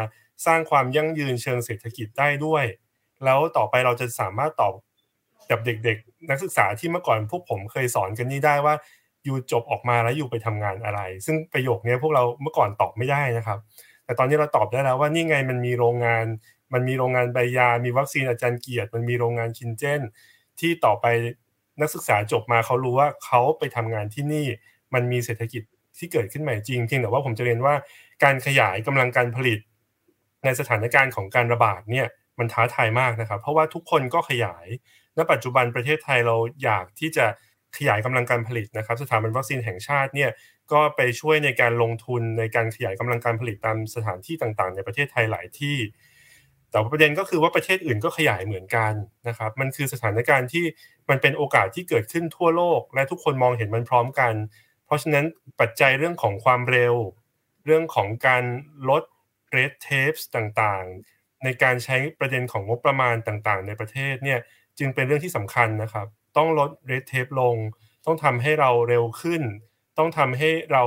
[0.46, 2.64] สร้างความยั่งยืนเชิงเศรษฐกิจได้ด้วย
[3.24, 4.74] แล้วต่อไปเราจะสามารถตอบ
[5.50, 8.74] กับเด็กๆ นักศึกษาที่เมื่อก่อนพวกผมเคยสอนกันนี่ได้ว่า
[9.26, 13.58] ยู่จบออกมาแล้วอยู่ไปทำงานอะไร ซึ่งประโยคนี้พวกเราเมื่อก่อนตอบไม่ได้นะครับ
[14.04, 16.24] แต่ตอนนี้เราตอบได้แล้วว่านี่ไงมันมีโรงงาน
[16.74, 20.00] มันมีโรงงานใบยา มีวัคซีนอาจารย์เกียรติ มันมีโรงงานคินเจน
[20.60, 21.06] ที่ต่อไป
[21.80, 24.46] นักศึกษาจบมาเขารู้ว่าเขาไปทำงานที่นี่
[24.94, 25.62] มันมีเศรษฐกิจ
[25.98, 27.74] ที่เกิดขึ้นใหม่จริงเพียงแต่ว่าผมจะเรียนว่า
[28.24, 29.58] การขยายกำลังการผลิต
[30.44, 32.06] ในสถานการณ์ของการระบาดเนี่ย
[32.38, 34.66] มันท้าทายมากนะครับ เพราะว่าทุกคนก็ขยาย
[35.16, 37.26] ณ ปัจจุบันประเทศไทยเราอยากที่จะ
[37.76, 40.30] ขยายกำลังการผลิตนะครับ สถาบันวัคซีนแห่งชาติเนี่ย
[40.72, 45.76] ก็ไปช่วยในการลงทุนในการขยายกำลังการผลิตตามสถานที่ต่างๆ ในประเทศไทยหลายที่
[46.70, 48.92] แต่ประเด็นก็คือว่าประเทศอื่นก็ขยายเหมือนกัน
[49.28, 50.64] นะครับ มันคือสถานการณ์ที่
[51.10, 54.34] มันเป็นโอกาสที่เกิดขึ้นทั่วโลก และทุกคนมองเห็นมันพร้อมกัน
[54.86, 55.24] เพราะฉะนั้น
[55.60, 56.94] ปัจจัยเรื่องของความเร็ว
[57.64, 58.44] เรื่องของการ
[58.88, 59.02] ลด
[59.50, 64.38] เรดเทปต่างๆ ในการใช้ประเด็นของงบประมาณต่างๆ ในประเทศเนี่ย
[64.78, 66.06] จึงเป็นเรื่องที่สำคัญนะครับ
[66.36, 67.56] ต้องลดเรดเทปลง
[68.06, 69.42] ต้องทำให้เราเร็วขึ้น
[69.98, 70.82] ต้องทำให้เรา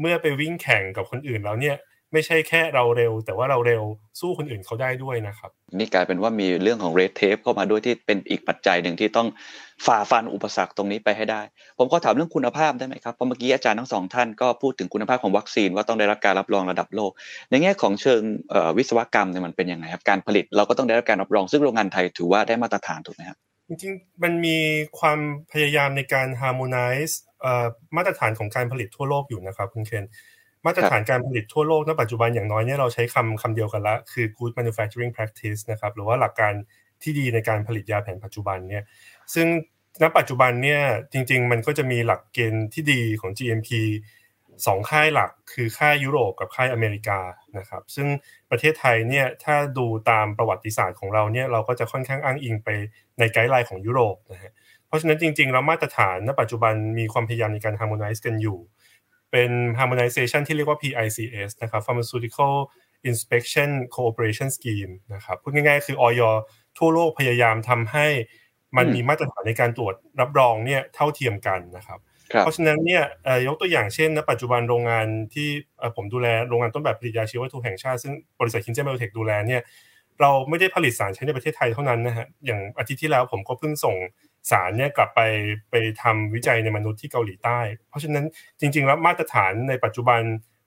[0.00, 1.76] เมื่อไปวิ่งแข่งกับคนอื่นแล้วเนี่ย
[2.12, 3.82] ไม่ใช่แค่เราเร็ว แต่ว่าเราเร็ว
[4.20, 9.28] สู้คนอื่นเขาได้ด้วยนะครับ นี่กลายเป็นว่ามีเรื่องของเรดเทปเข้ามาด้วยที่เป็นอีกปัจจัยหนึ่งที่ต้อง
[9.86, 11.42] ฝ่าฟันอุปสรรคตรงนี้ไปให้ได้
[11.78, 17.10] ผมก็ถามเรื่องคุณภาพได้ไหมครับเพราะเมื่อกี้อาจารย์ทั้งสองท่านก็พูดถึงคุณภาพของวัคซีนว่าต้องได้รับการรับรองระดับโลก
[17.50, 18.20] ในแง่ของเชิง
[18.76, 23.38] วิศวกรรมเนี่ยมันเป็นยังไงครับการผลิตเราก็ต้องได้รับการรับรองซึ่งโรงงานไทยถือว่าได้มาตรฐานถูกไหมครับ
[23.68, 24.58] จริงๆ มันมี
[24.98, 25.18] ความ
[25.52, 27.14] พยายามในการ harmonize
[27.96, 30.04] มาตรฐานของการผลิตทั่วโลกอยู่นะครับคุณเคน
[30.66, 36.52] มาตรฐานการผลิตทั่วโลกณปัจจุบันอย่างน้อยเนี่ยเราใช้คำคำเดียวกันละคือ good manufacturing practice นะครับหรือว่าหลักการ
[37.02, 38.82] ที่ดีในการผลิตยาแผนปัจจุบันเนี่ย
[39.34, 39.46] ซึ่ง
[40.02, 40.80] ณปัจจุบันเนี่ย
[41.12, 43.70] จริง ๆ มันก็จะมีหลักเกณฑ์ที่ดีของ GMP
[44.66, 47.20] สองค่ายหลักคือค่ายยุโรปกับค่ายอเมริกา
[47.58, 48.08] นะครับ ซึ่ง
[48.50, 52.68] ประเทศไทยเนี่ยถ้าดูตามประวัติศาสตร์ของเราเนี่ยเราก็จะค่อนข้างอ้างอิงไป
[53.18, 54.52] ในไกด์ไลน์ของยุโรปนะฮะ
[54.86, 58.58] เพราะฉะนั้นจริงๆแล้วมาตรฐานณปัจจุบันมีความพยายามในการ harmonize กันอยู่
[59.30, 62.54] เป็น harmonization ที่เรียกว่า PICS นะครับ Pharmaceutical
[63.10, 66.22] Inspection Cooperation Scheme นะครับพูดง่ายๆ คือออย
[66.78, 68.06] ทั่วโลกพยายามทำให้
[68.76, 72.00] มันมีมาตรฐานในการตรวจรับรองเนี่ยเท่าเทียมกันนะครับ
[72.40, 73.02] เพราะฉะนั้นเนี่ย
[73.46, 75.48] ยกตัวอย่างเช่นณปัจจุบันโรงงานที่
[75.96, 79.62] ผมดูแลโรงงานต้นแบบผลิตยาชีววัตถุแห่งชาติซึ่งบริษัท KinGen Biotech ดูแลเนี่ย
[80.20, 83.96] เราไม่ได้ผลิตสารใช้ในประเทศไทยเท่านั้นนะฮะอย่างอาทิตย์ที่แล้วผมก็เพิ่งส่ง
[84.50, 85.20] สารเนี่ยกลับไป
[85.70, 87.58] ไปทำวิจัยในมนุษย์ที่เกาหลีใต้
[87.88, 88.24] เพราะฉะนั้น
[88.60, 90.22] จริง ๆ แล้วมาตรฐานในปัจจุบัน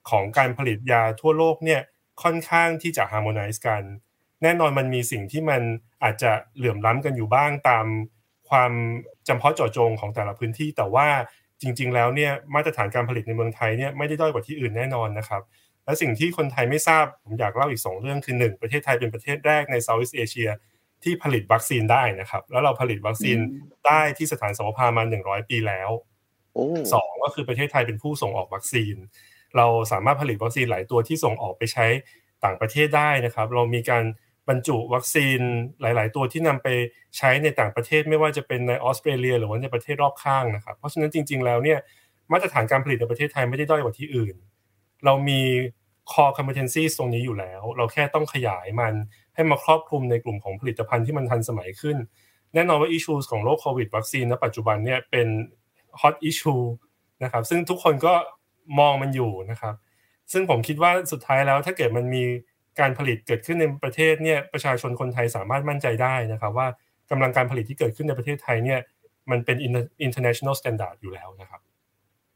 [0.09, 1.81] ของการผลิตยาทั่วโลกเนี่ย
[2.23, 3.83] ค่อนข้างที่จะ harmonize กัน
[4.43, 5.61] แน่นอนมันมีสิ่งที่มัน
[6.03, 7.85] อาจจะเหลื่อมล้ำกันอยู่บ้างตาม
[8.49, 8.71] ความ
[9.27, 11.07] จำเพาะเจาะจงของแต่ละพื้นที่แต่ว่า
[11.61, 15.41] จริง ๆ แล้วเนี่ยมาตรฐานการผลิตในเมืองไทยเนี่ยไม่ได้ด้อยกว่าที่อื่นแน่นอนนะครับ
[15.85, 20.49] และสิ่งที่คนไทยไม่ทราบผมอยากเล่าอีก 2 เรื่องคือ 1 ประเทศไทยเป็นประเทศแรกในเซาท์อีสเอเชีย
[21.03, 23.37] ที่ผลิตวัคซีนได้นะครับ แล้วเราผลิตวัคซีน
[23.87, 25.89] ได้ที่สถานสมภามา 100 ปีแล้ว
[26.93, 28.95] สองก็คือประเทศไทยเป็นผู้ส่งออกวัคซีน
[29.57, 31.85] เราสามารถผลิตวัคซีนหลายตัวที่ส่งออกไปใช้
[32.43, 34.03] ต่างประเทศได้นะครับ เรามีการ
[34.49, 35.39] บรรจุวัคซีน
[35.81, 36.67] หลาย ๆ ตัวที่นำไป
[37.17, 41.79] ใช้ในต่างประเทศไม่ว่าจะเป็นในออสเตรเลีย หรือว่าในประเทศรอบข้างนะครับ เพราะฉะนั้นจริง ๆ แล้วเนี่ย
[42.31, 44.35] มาตรฐานการผลิตในประเทศไทยไม่ได้ด้อยกว่าที่อื่น
[45.05, 45.41] เรามี
[46.11, 48.93] core competencies ตรงนี้อยู่แล้ว เราแค่ต้องขยายมัน
[49.35, 51.97] ให้มาครอบคลุมในกลุ่มของผลิตภัณฑ์ที่มันทันสมัยขึ้น
[52.53, 55.27] แน่นอนว่า issues ของโรคโควิดวัคซีนณปัจจุบันเนี่ยเป็น
[56.01, 56.63] hot issue
[57.23, 58.13] นะครับ ซึ่งทุกคนก็
[58.79, 59.75] มองมันอยู่นะครับ
[60.31, 62.23] ซึ่งผมคิดว่าสุดท้ายแล้วถ้าเกิดมันมี
[62.79, 66.67] การผลิตเกิดขึ้นในประเทศเนี่ยประชาชนคนไทยสามารถมั่นใจได้นะครับ ว่า
[67.11, 68.79] กำลังการผลิตที่เกิดขึ้นในประเทศไทยเนี่ย
[69.31, 69.57] มันเป็น
[70.07, 71.61] international standard อยู่แล้วนะครับ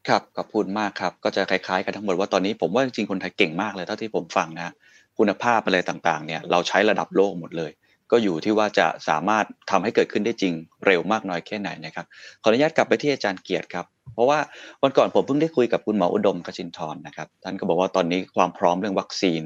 [0.07, 4.73] ครับขอบคุณมากครับ ก็จะคล้ายๆกันทั้งหมดว่าตอนนี้ผมว่าจริงๆคนไทยเก่งมากเลยเท่าที่ผมฟังนะ
[5.17, 7.71] คุณภาพอะไรต่างๆเนี่ยเราใช้ระดับโลกหมดเลย
[8.11, 10.53] ก็อยู่ที่ว่าจะสามารถทำให้เกิดขึ้นได้จริง
[10.85, 12.05] เร็วมากน้อยแค่ไหนนะครับ
[12.41, 14.39] ขออนุญาตกลับไปที่อาจารย์เกียรติครับ เพราะว่า
[14.83, 19.41] วันก่อนผมเพิ่งได้คุยกับคุณหมออุดมกชินทร์นะครับท่านก็บอกว่าตอนนี้ความพร้อมเรื่องวัคซีน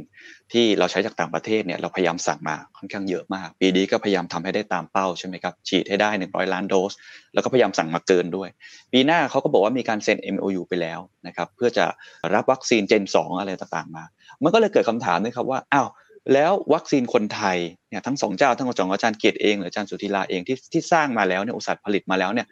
[0.53, 6.93] ที่เราใช้จากต่างประเทศเนี่ยเราพยายามสั่งมาค่อนข้างเยอะมาก ปีนี้ก็พยายามทำให้ได้ตามเป้าใช่ไหมครับฉีดให้ได้ 100 ล้านโดส
[7.33, 8.49] แล้วก็พยายามสั่งมาเกินด้วย
[8.93, 11.85] ปีหน้าเขาก็บอกว่ามีการเซ็น MOU ไปแล้วนะครับเพื่อจะ
[12.33, 14.03] รับวัคซีนเจน 2 อะไรต่างๆมา
[14.43, 15.87] มันก็เลยเกิดคำถามนะครับว่าอ้าว
[16.33, 17.57] แล้ววัคซีนคนไทย
[17.89, 22.47] เนี่ยทั้งสองเจ้าทั้งของอาจารย์เกียรติเองหรืออาจารย์สุธีลาเองที่ที่สร้างมาแล้วเนี่ยอุตสาหผลิตมาแล้วเนี่ย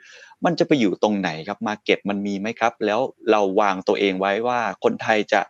[0.45, 2.99] มันจะไปอยู่ตรงไหนครับมาเก็ตมันมีไหมครับ แล้ว
[3.31, 5.41] เราวางตัวเองไว้ว่าคนไทยจะ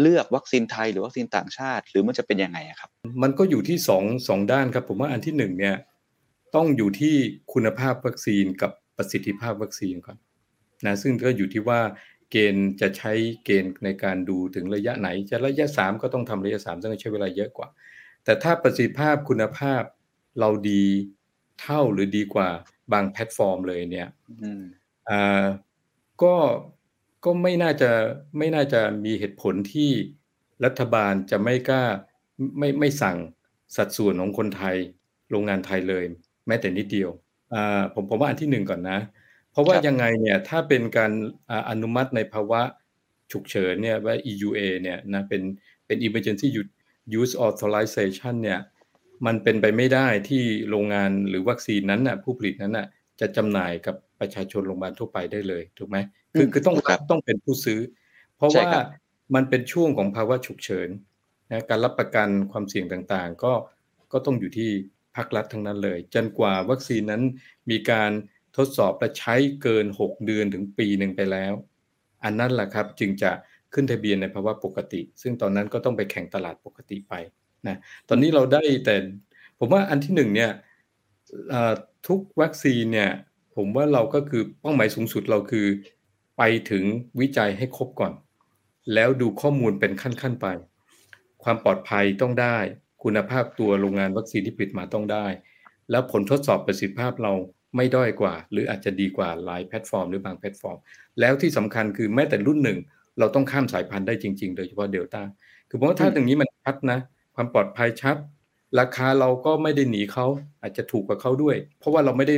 [0.00, 2.90] เลือกวัคซีนไทยหรือวัคซีนต่างชาติ หรือมันจะเป็นยังไงครับ
[3.22, 5.76] มันก็อยู่ที่สองสองด้านครับ ผมว่าอันที่หนึ่งเนี่ย
[6.54, 7.14] ต้องอยู่ที่
[7.52, 10.16] คุณภาพวัคซีนกับประสิทธิภาพวัคซีนก่อน
[10.86, 11.80] นะซึ่งก็อยู่ที่ว่า
[12.32, 13.12] เกณฑ์จะใช้
[13.44, 17.68] เกณฑ์ในการดูถึงระยะไหน จะระยะ 3 ก็ต้องทำระยะ3ซึ่งใช้เวลาเยอะกว่า
[18.24, 19.82] แต่ถ้าประสิทธิภาพคุณภาพ
[20.40, 20.84] เราดี
[21.60, 22.48] เท่าหรือดีกว่า
[22.92, 24.08] บางแพลตฟอร์มเลยเนี่ย
[25.10, 25.44] อ่า
[26.22, 26.34] ก็
[27.24, 27.90] ก็ไม่น่าจะ
[28.38, 29.90] ไม่น่าจะมีเหตุผลที่
[30.64, 31.84] รัฐบาลจะไม่กล้า
[32.58, 33.16] ไม่ไม่สั่ง
[33.76, 34.76] สัดส่วนของคนไทย
[35.30, 36.04] โรงงานไทยเลย
[36.46, 37.10] แม้แต่นิดเดียว
[37.54, 38.98] อ่าผมผมว่าอันที่หนึ่งก่อนนะ
[39.52, 41.12] เพราะว่ายังไงเนี่ยถ้าเป็นการ
[41.70, 42.62] อนุมัติในภาวะ
[43.32, 45.42] ฉุกเฉินเนี่ยว่า EUA เนี่ยนะเป็น
[45.86, 46.48] เป็น emergency
[47.20, 48.60] use authorization เนี่ย
[49.26, 52.86] มันเป็นไปไม่ได้ที่โรงงานหรือวัคซีนนั้นน่ะผู้ผลิตนั้นน่ะ
[53.20, 55.96] จะจำหน่ายกับประชาชนโรงพยาบาลทั่วไปได้เลยถูกไหม
[56.36, 56.76] คือคือต้อง
[57.10, 57.80] ต้องเป็นผู้ซื้อ
[58.36, 58.68] เพราะว่า
[59.34, 60.88] มันเป็นช่วงของภาวะฉุกเฉิน
[61.50, 63.52] นะการรับประกันความเสี่ยงต่างๆ ก็
[64.12, 64.70] ก็ต้องอยู่ที่
[65.16, 67.22] ภาครัฐทั้งนั้นเลย จนกว่าวัคซีนนั้น
[67.70, 68.10] มีการ
[68.56, 71.52] ทดสอบและใช้เกิน 6 เดือนถึงปีหนึ่งไปแล้ว
[72.24, 73.30] อันนั้นแหละครับจึงจะ
[73.74, 77.14] ขึ้นทะเบียนในภาวะปกติ ซึ่งตอนนั้นก็ต้องไปแข่งตลาดปกติไป
[77.66, 77.76] นะ
[78.08, 78.94] ตอนนี้เราได้แต่
[79.58, 80.50] ผมว่าอันที่หนึ่งเนี่ย
[82.08, 83.10] ทุกวัคซีนเนี่ย
[83.56, 85.66] ผมว่าเราก็คือเป้าหมายสูงสุดเราคือ
[86.38, 86.84] ไปถึง
[87.20, 88.12] วิจัยให้ครบก่อน
[88.94, 90.46] แล้วดูข้อมูลเป็นขั้นๆไป
[91.42, 92.58] ความปลอดภัยต้องได้
[93.02, 95.26] คุณภาพตัวโรงงานวัคซีนที่ผลิตมาต้องได้
[95.90, 97.32] แล้วผลทดสอบประสิทธิภาพเรา
[97.76, 100.78] ไม่ด้อยกว่า หรืออาจจะดีกว่าหลายแพลตฟอร์ม หรือบางแพลตฟอร์ม
[101.20, 102.78] แล้วที่สำคัญคือแม้แต่รุ่นหนึ่ง
[103.18, 105.22] เราต้องข้ามสายพันธุ์ได้จริงๆ โดยเฉพาะเดลต้า
[105.68, 106.98] คือผมว่าถ้าอย่างนี้มันชัดนะ
[107.34, 108.16] ความปลอดภัยชัด
[108.80, 110.26] ราคาเราก็ไม่ได้หนีเขา
[110.62, 112.36] อาจจะถูกกว่าเขาด้วย เพราะว่าเราไม่ได้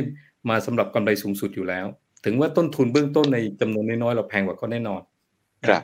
[0.49, 1.85] มาสำหรับกำไรสูงสุดอยู่แล้ว
[2.25, 5.01] ถึงว่าต้นทุนเบื้องต้นในจำนวนน้อยๆเราแพงกว่าเขาแน่นอน
[5.67, 5.81] ครับ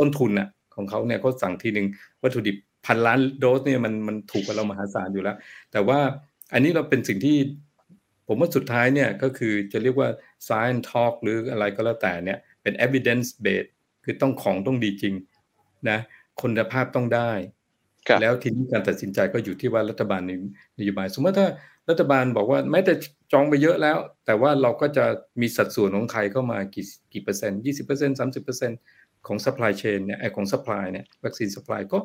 [0.00, 1.86] ต้นทุนน่ะของเขาเนี่ยเขาสั่งทีหนึ่ง
[2.22, 5.36] วัตถุดิบพันล้านโดสเนี่ยมันมันถูกกว่าเรามหาศาลอยู่แล้ว
[5.72, 5.98] แต่ว่า
[6.52, 7.36] อันนี้เราเป็นสิ่งที่
[8.32, 10.08] ผมว่าสุดท้ายเนี่ยก็คือจะเรียกว่า
[10.48, 13.70] science talk หรืออะไรก็แล้วแต่เนี่ยเป็น evidence based
[14.04, 15.14] คือต้องของต้องดีจริง
[15.90, 15.98] นะ
[16.42, 17.32] คุณภาพต้องได้
[18.20, 20.22] แล้วทีนี้การตัดสินใจก็อยู่ที่ว่ารัฐบาล
[20.78, 21.48] นโยบาย สมมติถ้า
[21.90, 22.92] รัฐบาลบอกว่าแม้แต่
[23.32, 25.04] จองไปเยอะแล้ว แต่ว่าเราก็จะ
[25.40, 28.78] มีสัดส่วนของใครเข้ามากี่กี่เปอร์เซ็นต์ยี่สิบเปอร์เซ็นต์สามสิบเปอร์เซ็นต์
[29.26, 31.98] ของ supply chain เนี่ยไอของ supply เนี่ยวัคซีน supply ก็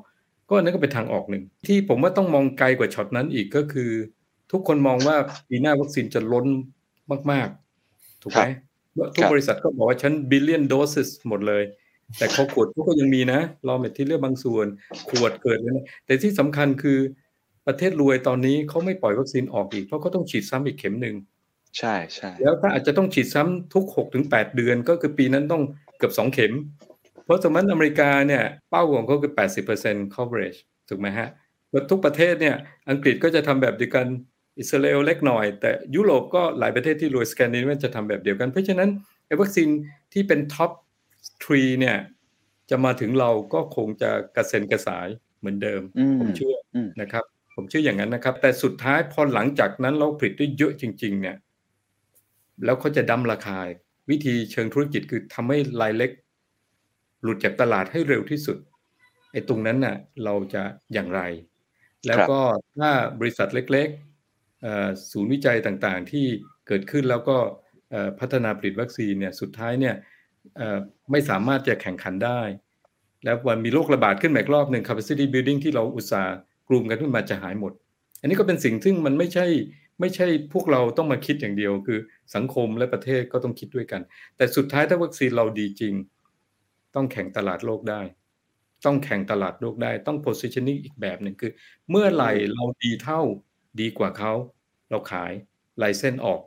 [0.50, 3.92] ก็นั่นก็เป็นทางออกหนึ่ง ที่ผมว่าต้องมองไกลกว่าช็อตนั้นอีกก็คือ
[4.52, 5.16] ทุกคนมองว่า
[5.50, 6.46] ปีหน้าวัคซีนจะล้น
[7.32, 7.48] มาก
[7.86, 8.44] ๆ ถูกไหม
[9.16, 11.64] ทุกบริษัทก็บอกว่าฉัน billion doses หมดเลย
[12.18, 14.68] แต่เขาขวดก็ยังมีนะรอเมทที่เลือกบางส่วน
[15.10, 17.00] ขวดเกิดเลยนะแต่ที่สำคัญคือ
[17.68, 21.16] ประเทศรวยตอนนี้เขาไม่ปล่อยวัคซีนออกอีกเพราะเขาต้องฉีดซ้ำอีกเข็มหนึ่ง
[21.78, 25.64] ใช่ใช่แล้วถ้าอาจจะต้องฉีดซ้ำทุกหกถึงแปดเดือนก็คือปีนั้นต้อง
[25.98, 26.54] เกือบสองเข็ม
[27.24, 31.28] เพราะสมัยอเมริกาเนี่ยเป้าของเขาคือแปดสิบเปอร์เซ็นต์ coverage ถูกไหมฮะ
[31.72, 32.56] แล้วทุกประเทศเนี่ย
[32.90, 34.08] อังกฤษก็จะทำแบบเดียวกัน
[34.60, 38.90] อิสราเอลเล็กหน่อย แต่ยุโรปก็หลายประเทศที่รวยสแกนดิเนเวียจะทำแบบเดียวกัน เพราะฉะนั้น
[39.28, 39.70] ไอ้วัคซีน
[40.14, 40.72] ที่เป็น top
[41.44, 41.98] three เนี่ย
[42.70, 45.08] จะมาถึงเราก็คงจะกระเซ็นกระสาย
[45.40, 45.82] เหมือนเดิม
[46.20, 46.56] ผมเชื่อ
[47.02, 47.24] นะครับ
[47.56, 51.38] ผมเชื่ออย่างนั้นนะครับ แต่สุดท้ายพอหลังจากนั้นเราผลิตได้เยอะจริง ๆ เนี่ย
[52.66, 53.60] แล้วเขาจะ dump ราคา
[54.10, 56.12] วิธีเชิงธุรกิจคือทำให้รายเล็ก
[57.24, 58.58] หลุดจากตลาดให้เร็วที่สุด
[59.32, 61.22] ไอ้ตรงนั้นน่ะ เราจะอย่างไร
[62.08, 62.40] แล้วก็
[62.78, 62.90] ถ้า
[63.20, 64.15] บริษัทเล็กๆ
[65.12, 66.26] ศูนย์วิจัยต่างๆ ที่
[66.68, 67.38] เกิดขึ้นแล้วก็
[68.20, 69.96] พัฒนาผลิตวัคซีนเนี่ยสุดท้ายเนี่ย
[71.12, 72.42] ไม่สามารถจะแข่งขันได้
[73.24, 76.36] แล้ววันมีโรคระบาดขึ้นอีกรอบหนึ่ง capacity building ที่เราอุตส่าห์
[76.70, 77.74] กลุ่มกันขึ้นมาจะหายหมด
[78.22, 79.46] อันนี้ก็เป็นสิ่งซึ่งมันไม่ใช่
[80.00, 82.00] ไม่ใช่พวกเราต้องมาคิดอย่างเดียว คือ
[82.36, 84.02] สังคมและประเทศก็ต้องคิดด้วยกัน
[84.38, 85.94] แต่สุดท้ายถ้าวัคซีนเราดีจริง
[86.96, 88.02] ต้องแข่งตลาดโลกได้
[88.86, 91.52] ต้องแข่งตลาดโลกได้ ต้อง positioning อีกแบบหนึ่งคือ
[91.90, 93.22] เมื่อไหร่เราดีเท่า
[93.82, 94.34] ดีกว่าเขา
[94.90, 95.32] เราขาย
[95.78, 96.42] ไลเส้นออก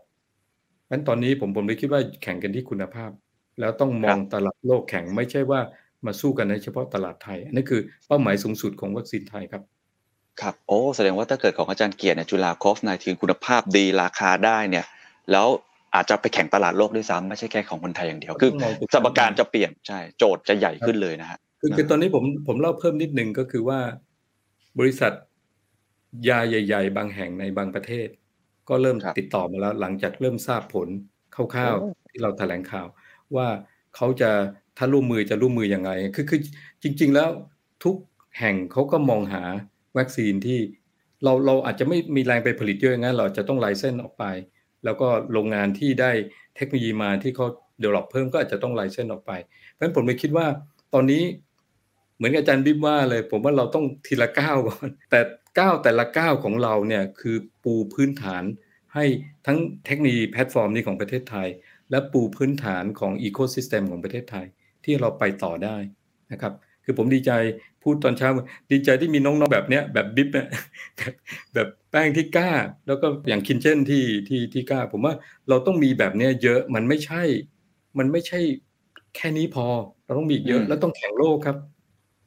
[0.91, 3.11] งั้นตอนนี้ผมผมเลยคิดว่าแข่งกันที่คุณภาพ
[3.61, 5.61] แล้วต้องมองตลาดโลกแข่งไม่ใช่ว่า
[6.07, 9.62] มาสู้กันในเฉพาะตลาดไทย อันนี้คือเป้าหมายสูงสุดของวัคซีนไทยครับ
[10.41, 14.84] ครับ โอ้แสดงว่าถ้าเกิดของอาจารย์เกียรติเนี่ยจุฬาโคฟนายทีคุณภาพดีราคาได้เนี่ย
[15.32, 15.47] แล้ว
[15.95, 18.51] อาจจะไปแข่งตลาดโลกด้วยซ้ำไม่ใช่แค่ของคนไทยอย่างเดียว คือ
[18.95, 23.80] สมการจะเปลี่ยนใช่โจทย์จะใหญ่ขึ้นเลยนะฮะคือคือตอนนี้ผมผมเล่าเพิ่มนิดนึงก็คือว่า
[24.78, 25.12] บริษัท
[26.28, 28.09] ยาใหญ่ ๆ บางแห่งในบางประเทศ
[28.68, 30.88] ก็เริ่มติดต่อมาแล้ว หลังจากเริ่มทราบผล
[31.34, 32.86] คร่าวๆที่เราแถลงข่าว
[33.36, 33.48] ว่า
[33.96, 34.30] เขาจะ
[34.78, 36.40] ถ้าร่วมมือจะร่วมมืออยังไงคือคือ
[36.82, 37.28] จริง ๆ แล้ว
[37.84, 37.96] ทุก
[38.38, 39.42] แห่งเขาก็มองหา
[39.98, 40.58] วัคซีนที่
[41.24, 44.24] เราเราอาจจะไม่มีแรงไปผลิตเยอะงั้นเราจะต้อง license ออกไป
[44.84, 46.10] แล้วก็โรงงานที่ได้
[46.56, 47.46] เทคโนโลยีมาที่เขา
[47.80, 49.32] develop เพิ่มก็อาจจะต้อง license ออกไป
[49.72, 50.46] เพราะฉะนั้นผมเลยคิดว่า
[50.94, 51.22] ตอนนี้
[52.16, 55.20] เหมือนอาจารย์บิ๊บว่าเลย ผมว่าเราต้องทีละก้าวก่อนแต่
[55.58, 57.36] ก้าวแต่ละก้าวของเราเนี่ยคือ
[57.68, 58.44] ปูพื้นฐาน
[58.94, 59.04] ให้
[59.46, 61.48] ทั้งเทคโนโลยีแพลตฟอร์มนี้ของประเทศไทย
[61.90, 64.46] และปูพื้นฐานของ ecosystem ของประเทศไทย
[64.84, 65.76] ที่เราไปต่อได้
[66.32, 66.52] นะครับ
[66.84, 67.32] คือผมดีใจ
[67.82, 68.28] พูดตอนเช้า
[68.72, 70.48] ดีใจที่มีน้องๆแบบเนี้ยแบบบิ๊บเนี่ย
[71.54, 72.50] แบบแป้งที่กล้า
[72.86, 75.14] แล้วก็อย่างคินเช่นที่ที่ที่กล้า ผมว่า
[75.48, 77.22] เราต้องมีแบบเนี้ยเยอะมันไม่ใช่
[77.98, 78.40] มันไม่ใช่
[79.16, 79.66] แค่นี้พอ
[80.04, 81.56] เราต้องมีเยอะแล้วต้องแข่งโลกครับ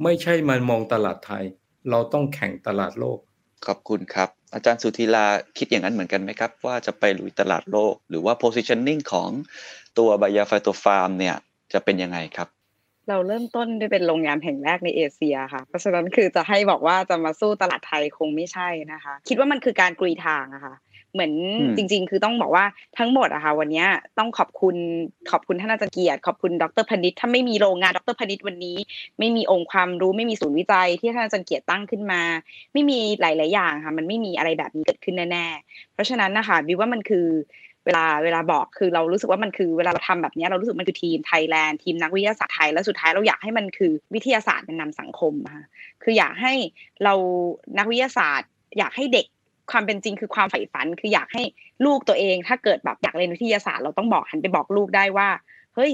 [0.03, 1.43] ไม่ใช่มามองตลาดไทย
[1.89, 3.19] เราต้องแข่งตลาดโลก
[3.67, 5.25] ขอบคุณครับ อาจารย์สุธีลา
[5.57, 9.29] คิดอย่างนั้นเหมือนกันไหมครับ ว่าจะไปลุยตลาดโลก หรือว่า positioning ของ
[9.97, 11.35] ตัวบายาไฟตัวฟาร์มเนี่ย
[11.73, 12.47] จะเป็นยังไงครับ
[13.09, 20.75] เราเริ่มต้นด้วยเป็นโรงงานแห่งแรกในเอเชียค่ะ เพราะฉะนั้นคือจะให้บอกว่าจะมาสู้ตลาดไทยคงไม่ใช่นะคะ คิดว่ามันคือการกรีทางอะค่ะ
[21.13, 21.33] เหมือน
[21.77, 22.65] จริง ๆ คือต้องบอกว่า
[22.97, 23.85] ทั้งหมดอะค่ะวันนี้
[24.17, 24.75] ต้องขอบคุณ
[25.31, 28.77] ขอบคุณท่านอาจารย์เกียรติขอบคุณดรพนิษฐ์ถ้าไม่มีโรงงานดรพนิษฐ์วันนี้
[29.19, 32.21] ไม่มีองค์ความรู้ไม่มีศูนย์วิจัยที่ท่านอาจารย์เกียรติตั้งขึ้นมา
[32.73, 37.27] ไม่มีหลาย ๆ อย่างค่ะมันไม่มีอะไรแบบนี้เกิดขึ้นแน่ๆเพราะฉะนั้นนะคะวิว่ามันคือ
[37.85, 45.65] เวลาเวลาบอกคือเรารู้สึกว่ามันคือเวลาเราทำแบบนี้เรารู้สึกมันคือทีมไทยแลนด์ทีมนักวิทยาศาสตร์ไทยแล้วสุดท้ายเราอยากให้มันคือวิทยาศาสตร์มันนำสังคมค่ะ
[46.03, 46.53] คืออยากให้
[47.03, 47.13] เรา
[47.77, 49.25] นักวิทยาศาสตร์ อยากให้เด็ก
[49.71, 51.43] ความเป็นจริงคือความใฝ่ฝันคืออยากให้
[51.85, 55.29] ลูกตัวเอง ถ้าเกิดแบบอยากเรียนวิทยาศาสตร์เราต้องบอกหันไปบอกลูกได้ว่า
[55.75, 55.91] เฮ้ย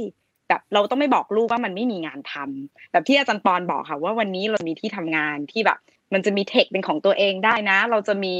[0.47, 5.78] แบบเราต้องไม่บอกลูกว่ามันไม่มีงานทำแบบที่อาจารย์ปอนบอกค่ะ ว่าวันนี้เรามีที่ทำงานที่แบบ
[6.13, 8.36] มันจะมี tech เป็นของตัวเองได้นะ เราจะมี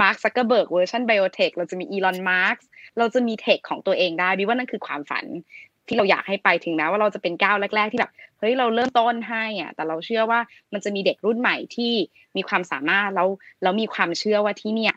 [0.00, 2.56] มาร์คซักเกอร์เบิร์กเวอร์ชัน biotech เราจะมีอีลอนมัสก์
[2.98, 5.24] เราจะมี tech ของตัวเองได้บิว่านั่นคือความฝัน
[5.90, 10.40] ที่เราอยากให้ไปถึงแม้ว่าเราจะเป็นก้าวแรก ๆ ที่แบบเฮ้ยเราเริ่มต้นให้อะแต่เราเชื่อว่า
[10.72, 11.92] มันจะมีเด็กรุ่นใหม่ที่
[12.36, 13.28] มีความสามารถแล้ว
[13.62, 14.94] แล้วมีความเชื่อว่าที่เนี่ย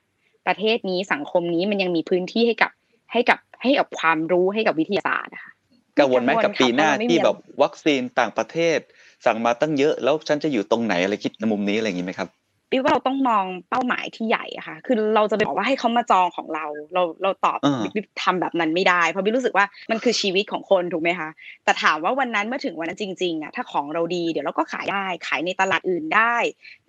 [0.47, 2.71] ประเทศนี้สังคมนี้มันยังมีพื้นที่ให้กับ
[3.11, 5.51] ให้กับให้กับความรู้ให้กับวิทยาศาสตร์นะคะ
[5.99, 8.79] กังวลไหมกับปีหน้าที่แบบวัคซีนต่างประเทศ
[9.25, 12.29] สั่งมาตั้งเยอะแล้วฉันจะอยู่ตรงไหนอะไรคิดในมุมนี้อะไรอย่างนี้ไหมครับ
[12.73, 17.57] พี่ว่าเราต้องมองเป้าหมายที่ใหญ่อะค่ะ คือเราจะบอกว่าให้เขามาจองของเรา เราเราตอบ
[17.95, 21.29] บิ๊ทำแบบนั้นไม่ได้ เพราะพี่รู้สึกว่ามันคือชีวิตของคนถูกไหมคะ
[21.63, 26.35] แต่ถามว่าวันนั้นเมื่อถึงวันนั้นจริงๆอะถ้าของเราดีเดี๋ยวเราก็ขายได้ ขายในตลาดอื่นได้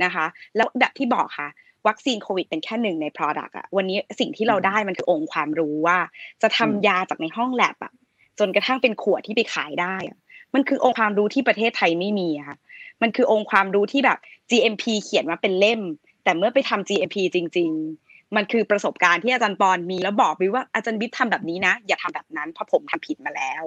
[0.05, 0.27] นะคะ
[0.57, 1.49] แล้วแบบที่บอกค่ะ
[1.89, 5.99] วัคซีนโควิดเป็นแค่หนึ่งใน Product อะวันนี้สิ่งที่เราได้มันคือองค์ความรู้ว่า
[6.43, 7.93] จะทำยาจากในห้องแลบอะ
[8.39, 10.19] จนกระทั่งเป็นขวดที่ไปขายได้อะ
[10.55, 12.57] มันคือองค์ความรู้ที่ประเทศไทยไม่มีค่ะ
[13.03, 14.19] มันคือองค์ความรู้ที่แบบ
[14.51, 15.81] GMP เขียนมาเป็นเล่ม
[16.25, 17.71] แต่เมื่อไปทำ GMP จริง
[18.03, 23.63] ๆ มันคือประสบการณ์ที่อาจารย์ปอนมีแล้วบอกวิว่าอาจารย์บิ๊ทำแบบนี้นะ อย่าทำแบบนั้นเพราะผมทำผิดมาแล้ว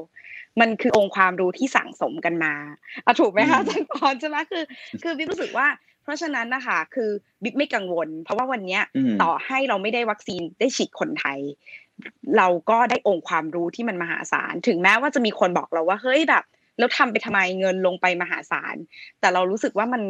[0.59, 2.53] มันคือองค์ความรู้ที่สั่งสมกันมา
[3.05, 4.63] อะถูกไหมคะอาจารย์ปอนใช่ไหมคือ
[5.03, 5.67] คือบิ๊รู้สึกว่า
[6.03, 7.09] เพราะฉะนั้นนะคะคือ
[7.43, 8.79] บิ๊กไม่กังวล เพราะว่าวันนี้
[9.21, 11.39] ต่อให้เราไม่ได้วัคซีนได้ฉีดคนไทย
[12.37, 16.43] เราก็ได้องค์ความรู้ที่มันมหาศาล ถึงแม้ว่าจะมีคนบอกเราว่าเฮ้ยแบบ
[16.77, 18.75] แล้วทำไปทำไมเงินลงไปมหาศาล
[19.19, 20.01] แต่เรารู้สึกว่ามัน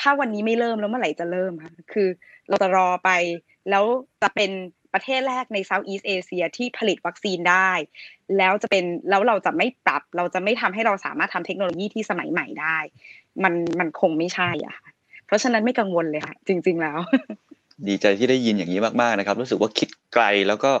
[0.00, 2.08] ถ้าวันนี้ไม่เริ่มแล้วเมื่อไหร่จะเริ่มคะคือ
[2.48, 3.10] เราจะรอไป
[3.70, 3.84] แล้ว
[4.22, 4.50] จะเป็น
[4.94, 7.70] ประเทศแรกในเซาท์อีสเอเชียที่ผลิตวัคซีนได้
[8.38, 12.78] แล้วจะเป็นแล้วเราจะไม่ปรับ เราจะไม่ทำให้เราสามารถทำเทคโนโลยีที่สมัยใหม่ได้
[13.44, 14.76] มันมันคงไม่ใช่อะ
[15.26, 16.98] เพราะฉะนั้นไม่กังวลเลยค่ะจริง ๆ แล้ว
[17.88, 20.72] ดีใจที่ได้ยินอย่างนี้มากๆนะครับ รู้สึกว่าคิดไกลแล้วก็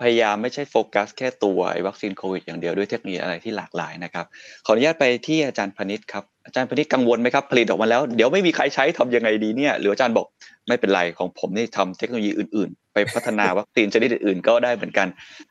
[0.00, 4.26] พยายามไม่ใช่โฟกัสแค่ตัววัคซีนโควิดอย่างเดียวด้วยเทคโนโลยีอะไรที่หลากหลายนะครับ
[4.66, 10.26] ขออนุญาตไปที่อาจารย์พนิษครับอาจารย์พนิษกังวลไหมครับผลิตออกมาแล้วเดี๋ยวไม่มีใครใช้ทำยังไงดีเนี่ยหรืออาจารย์บอก
[10.68, 15.08] ไม่เป็นไรของผมนี่ทำเทคโนโลยีอื่น ๆ ไปพัฒนาวัคซีนชนิดอื่นๆก็ได้เหมือนกัน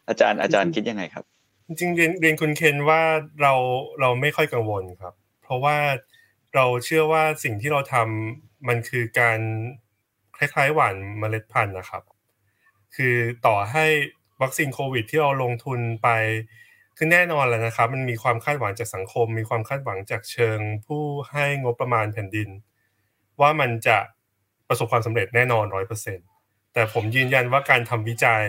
[0.09, 1.23] อาจารย์อาจารย์คิดยังไงครับ
[1.67, 3.01] จริงเรียนเรียนคุณเคนว่า
[3.41, 3.53] เรา
[3.99, 5.77] เราไม่ค่อยกังวลครับ เพราะว่า
[6.55, 9.39] เราเชื่อว่าสิ่งที่เราทำมันคือการ
[10.37, 12.03] คล้ายๆหว่านเมล็ดพันธุ์นะครับ
[12.95, 13.15] คือ
[13.45, 13.85] ต่อให้
[14.41, 16.09] วัคซีนโควิด ที่เราลงทุนไป
[16.97, 22.49] คือแน่นอนแล้วนะครับ มันมีความคาดหวังจากสังคม มีความคาดหวังจากเชิงผู้ให้งบประมาณแผ่นดิน
[23.41, 23.97] ว่ามันจะ
[24.67, 26.19] ประสบความสำเร็จแน่นอนร้อยเปอร์เซ็น
[26.73, 28.45] แต่ผมยืนยันว่าการทำวิจัย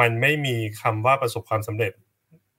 [0.00, 1.92] มันไม่มีคำว่าประสบความสำเร็จ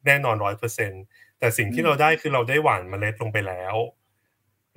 [0.06, 0.92] แน่นอนร้อยเปอร์เซ็น
[1.40, 3.76] แต่สิ่งที่เราได้คือเราได้หว่านเมล็ดลงไปแล้ว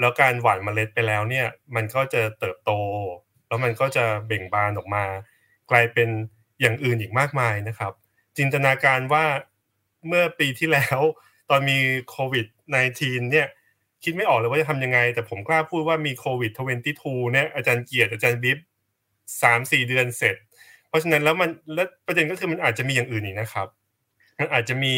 [0.00, 2.70] แล้วการหว่านเมล็ดไปแล้วเนี่ย มันก็จะเติบโต
[3.48, 5.04] แล้วมันก็จะเบ่งบานออกมา
[5.70, 6.08] กลายเป็น
[6.60, 7.92] อย่างอื่นอีกมากมายนะครับ
[8.38, 9.24] จินตนาการว่า
[10.06, 11.00] เมื่อปีที่แล้ว
[11.50, 11.78] ตอนมี
[12.10, 12.46] โควิด
[12.84, 13.48] -19 เนี่ย
[14.02, 18.58] คิดไม่ออกเลยว่าจะทำยังไง แต่ผมกล้าพูดว่ามีโควิด 22 เนี่ยอาจารย์เกียรติอาจารย์บิ๊บ
[19.42, 20.36] สามสี่เดือนเสร็จ
[20.88, 23.68] เพราะฉะนั้นแล้วมันแล้วประเด็นก็คือมันอาจจะมีอย่างอื่นอีกนะครับ
[24.38, 24.94] มันอาจจะมี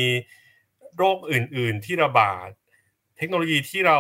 [0.97, 2.49] โรคอื่น ๆ ที่ระบาด
[3.17, 3.99] เทคโนโลยีที่เรา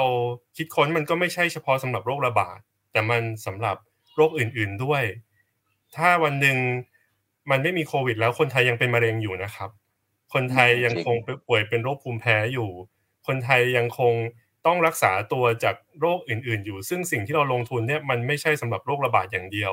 [0.56, 2.58] คิดค้นมันก็ไม่ใช่เฉพาะสำหรับโรคระบาด
[2.92, 3.76] แต่มันสำหรับ
[4.16, 5.02] โรคอื่น ๆด้วย
[5.96, 6.58] ถ้าวันหนึ่ง
[7.50, 9.70] มันไม่มีโควิด แล้วคนไทยยังเป็นมะเร็งอยู่นะครับ
[10.34, 11.16] คนไทยยังคง
[11.48, 12.70] ป่วยเป็นโรคภูมิแพ้อยู่
[13.26, 14.14] คนไทยยังคง
[14.66, 19.72] ต้องรักษาตัวจากโรคอื่น ๆ อยู่ ซึ่งสิ่งที่เราลงทุนเนี่ยมันไม่ใช่สำหรับโรคระบาดอย่างเดียว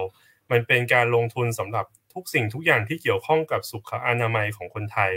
[0.51, 5.11] มันเป็นการลงทุนสำหรับทุกสิ่งทุกอย่างที่เกี่ยวข้องกับสุขอนามัยของคนไทย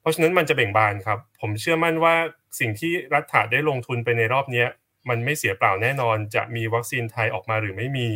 [0.00, 2.14] เพราะฉะนั้นมันจะเบ่งบานครับ ผมเชื่อมั่นว่า
[2.60, 4.64] สิ่งที่รัฐาได้ลงทุนไปในรอบนี้
[5.08, 8.08] มันไม่เสียเปล่าแน่นอน จะมีวัคซีนไทยออกมาหรือไม่มี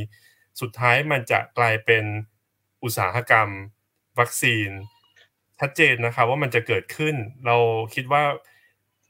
[0.61, 2.04] สุดท้ายมันจะกลายเป็น
[2.85, 3.49] อุตสาหกรรม
[4.18, 4.70] วัคซีน
[5.61, 7.14] ชัดเจนนะครับว่ามันจะเกิดขึ้น
[7.47, 7.57] เรา
[7.95, 8.22] คิดว่า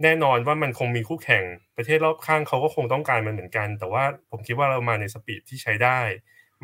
[0.02, 1.44] แน่นอนว่ามันคงมีคู่แข่ง
[1.76, 6.00] ประเทศรอบข้างเขาก็คงต้องการมันเหมือนกัน แต่ว่าผมคิดว่าเรามาในสปีดที่ใช้ได้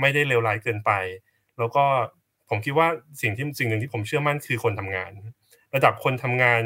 [0.01, 0.91] ไม่ได้เลวร้ายเกินไป
[1.59, 1.85] แล้วก็
[2.49, 2.89] ผมคิดว่า
[3.23, 5.13] สิ่งที่สิ่งหนึ่งที่ผมเชื่อมั่นคือคนทำงาน
[5.75, 6.63] ระดับคนทำงาน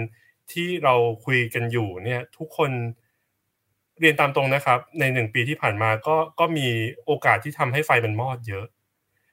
[0.52, 2.70] ที่เราคุยกันอยู่เนี่ยทุกคน
[4.00, 6.68] เรียนตามตรงนะครับ ในหนึ่งปีที่ผ่านมาก็ก็มี
[7.04, 8.66] โอกาสที่ทำให้ไฟมันมอดเยอะ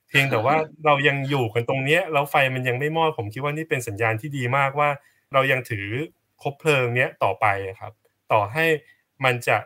[0.10, 0.55] เพียงแต่ว่า
[0.86, 4.89] เรายังอยู่กันตรงเนี้ยแล้วไฟมันยังไม่มอดผมคิดว่านี่เป็นสัญญาณที่ดีมากว่า
[5.34, 5.88] เรายังถือ
[6.41, 7.45] คบเพลิงเนี้ยต่อไป
[7.80, 7.93] ครับ
[8.32, 8.66] ต่อให้
[9.26, 9.58] มันจะ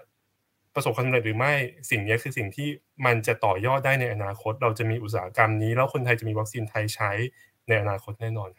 [0.74, 1.54] ประสบความสำเร็จหรือไม่
[1.89, 2.70] สิ่งนี้คือสิ่งที่
[3.06, 7.12] มันจะต่อยอดได้ในอนาคต เราจะมีอุตสาหกรรมนี้ แล้วคนไทยจะมีวัคซีนไทยใช้
[7.68, 8.50] ในอนาคตแน่นอน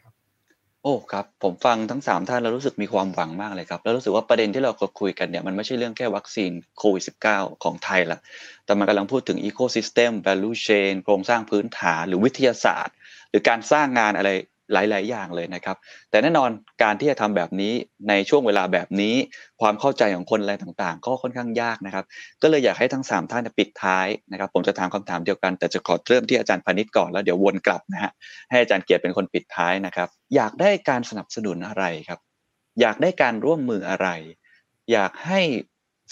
[0.83, 4.71] โอ้ ครับ ผมฟังทั้งสามท่านแล้วรู้สึกมีความหวังมากเลยครับ แล้วรู้สึกว่าประเด็นที่เรา
[5.01, 7.03] คุยกันเนี่ยมันไม่ใช่เรื่องแค่วัคซีนโควิด
[7.33, 8.19] -19 ของไทยละ
[8.65, 12.95] แต่มันกำลังพูดถึงอีโคซิสเต็ม value chain โครงสร้างพื้นฐานหรือวิทยาศาสตร์
[13.29, 14.29] หรือการสร้างงานอะไร
[14.71, 15.77] หลาย ๆ อย่างเลยนะครับ
[16.09, 16.49] แต่แน่นอน
[16.83, 17.73] การที่จะทำแบบนี้
[18.09, 19.15] ในช่วงเวลาแบบนี้
[19.61, 22.05] ความเข้าใจของคนอะไรต่างๆ ก็ค่อนข้างยากนะครับ
[22.41, 28.11] ก็เลยอยากให้ทั้ง 3 ท่านปิดท้ายนะครับ ผมจะถามคำถามเดียวกันแต่จะขอเริ่มที่อาจารย์พานิชก่อนแล้วเดี๋ยววนกลับนะฮะ
[28.49, 32.19] ให้อาจารย์เกียรติเป็นคนปิดท้ายนะครับ อยากได้การสนับสนุนอะไรครับ
[32.81, 34.07] อยากได้การร่วมมืออะไร
[34.91, 35.41] อยากให้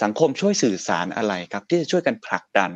[0.03, 2.71] สังคมช่วยสื่อสารอะไรครับ ที่จะช่วยกันผลักดัน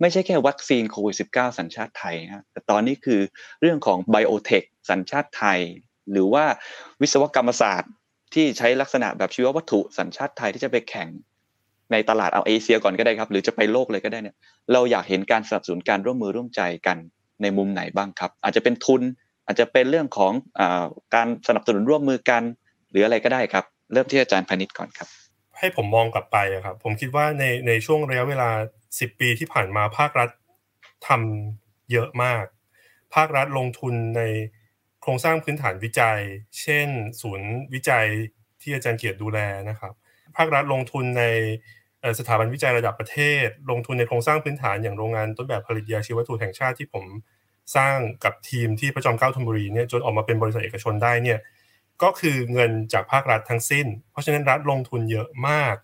[0.00, 3.20] ไม่ใช่แค่วัคซีนโควิด -19 สัญชาติไทยนะแต่ตอนนี้คือ
[3.60, 5.60] เรื่องของไบโอเทคสัญชาติไทย
[6.12, 6.44] หรือว่า
[7.00, 7.92] วิศวกรรมศาสตร์
[8.34, 11.08] ที่ใช้ลักษณะแบบชีววัตถุสัญชาติไทยที่จะไปแข่ง
[11.92, 14.36] ในตลาดเอาเอเชียก่อนก็ได้ครับ หรือจะไปโลกเลยก็ได้เนี่ย
[14.72, 16.96] เราอยากเห็นการสนับสนุนการร่วมมือร่วมใจกัน
[17.42, 19.02] ในมุมไหนบ้างครับ อาจจะเป็นทุน
[19.46, 20.62] อาจจะเป็นเรื่องของอ
[21.14, 22.42] การสนับสนุนร่วมมือกัน
[22.90, 25.08] หรืออะไรก็ได้ครับ เริ่มที่อาจารย์พานิชก่อนครับ
[25.60, 28.50] ให้ผมมองกลับไปครับ ผมคิดว่าในในช่วงระยะเวลา
[28.88, 30.30] 10ปีที่ผ่านมาภาครัฐ
[31.08, 32.44] ทำเยอะมาก
[33.14, 34.22] ภาครัฐลงทุนใน
[35.02, 36.20] โครงสร้างพื้นฐานวิจัย
[36.60, 36.88] เช่น
[37.20, 38.06] ศูนย์วิจัย
[38.60, 39.38] ที่อาจารย์เกียรติดูแล
[39.68, 39.92] นะครับ
[40.36, 41.24] ภาครัฐลงทุนใน
[42.18, 47.04] สถาบันวิจัยระดับประเทศ ลงทุนในโครงสร้างพื้นฐานอย่างโรงงานต้นแบบผลิตยาชีววัตถุแห่งชาติที่ผม
[47.76, 51.38] สร้างกับทีมที่พระจอมเกล้าธนบุรีเนี่ยจนออกมาเป็นบริษัทเอกชนได้เนี่ย
[52.02, 55.74] ก็คือเงินจากภาครัฐทั้งสิ้น เพราะฉะนั้นรัฐลงทุนเยอะมาก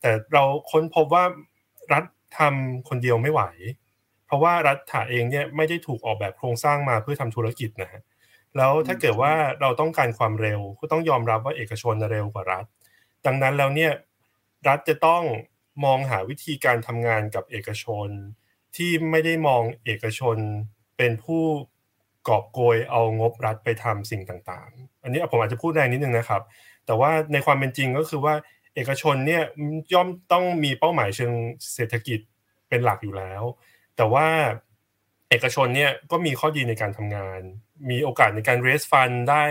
[0.00, 1.24] แต่เราค้นพบว่า
[1.92, 2.04] รัฐ
[2.38, 3.42] ทำคนเดียวไม่ไหว
[4.26, 8.02] เพราะว่ารัฐถาเองเนี่ยไม่ได้ถูกออกแบบโครงสร้างมาเพื่อทำธุรกิจนะฮะ
[8.56, 12.64] แล้วถ้าเกิดว่าเราต้องการความเร็วก็ต้องยอมรับว่าเอกชนเร็วกว่ารัฐ
[13.26, 13.92] ดังนั้นแล้วเนี่ย
[14.68, 15.22] รัฐจะต้อง
[15.84, 18.08] มองหาวิธีการทำงานกับเอกชน
[18.76, 20.36] ที่ไม่ได้มองเอกชน
[20.96, 21.42] เป็นผู้
[22.28, 26.42] กอบโกยเอางบรัฐไปทำสิ่งต่างๆ อันนี้ผมอาจจะพูดแรงนิดนึงนะครับ
[26.86, 28.34] แต่ว่าในความเป็นจริงก็คือว่า
[28.74, 29.42] เอกชนเนี่ย
[29.94, 31.32] ย่อมต้องมีเป้าหมายเชิง
[31.74, 32.20] เศรษฐกิจ
[32.68, 33.42] เป็นหลักอยู่แล้ว
[33.96, 34.26] แต่ว่า
[35.30, 37.40] เอกชนเนี่ยก็มีข้อดีในการทำงาน
[37.90, 39.44] มีโอกาสในการ raise fund ได้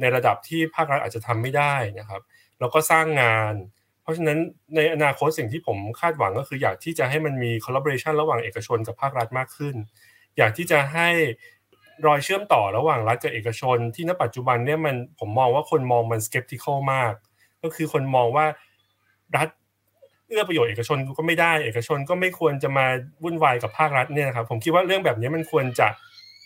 [0.00, 2.22] ในระดับที่ภาครัฐอาจจะทำไม่ได้นะครับ
[2.60, 3.54] แล้วก็สร้างงาน
[4.02, 4.38] เพราะฉะนั้น
[4.76, 9.74] ในอนาคตสิ่งที่ผมคาดหวังก็คืออยากที่จะให้มันมี collaboration ระหว่างเอกชนกับภาครัฐมากขึ้น
[10.38, 11.08] อยากที่จะให้
[12.06, 17.12] รอยเชื่อมต่อระหว่างรัฐกับเอกชน ที่ณปัจจุบันเนี่ยมันผมมองว่าคนมองมัน skeptical มาก
[17.62, 18.46] ก็คือคนมองว่า
[19.36, 19.48] รัฐ
[20.28, 22.86] เอื้อประโยชน์เอกชนก็ไม่ได้ เอกชนก็ไม่ควรจะมา
[23.22, 25.88] วุ่นวายกับภาครัฐเนี่ยนะครับผมคิดว่าเรื่องแบบนี้มันควรจะ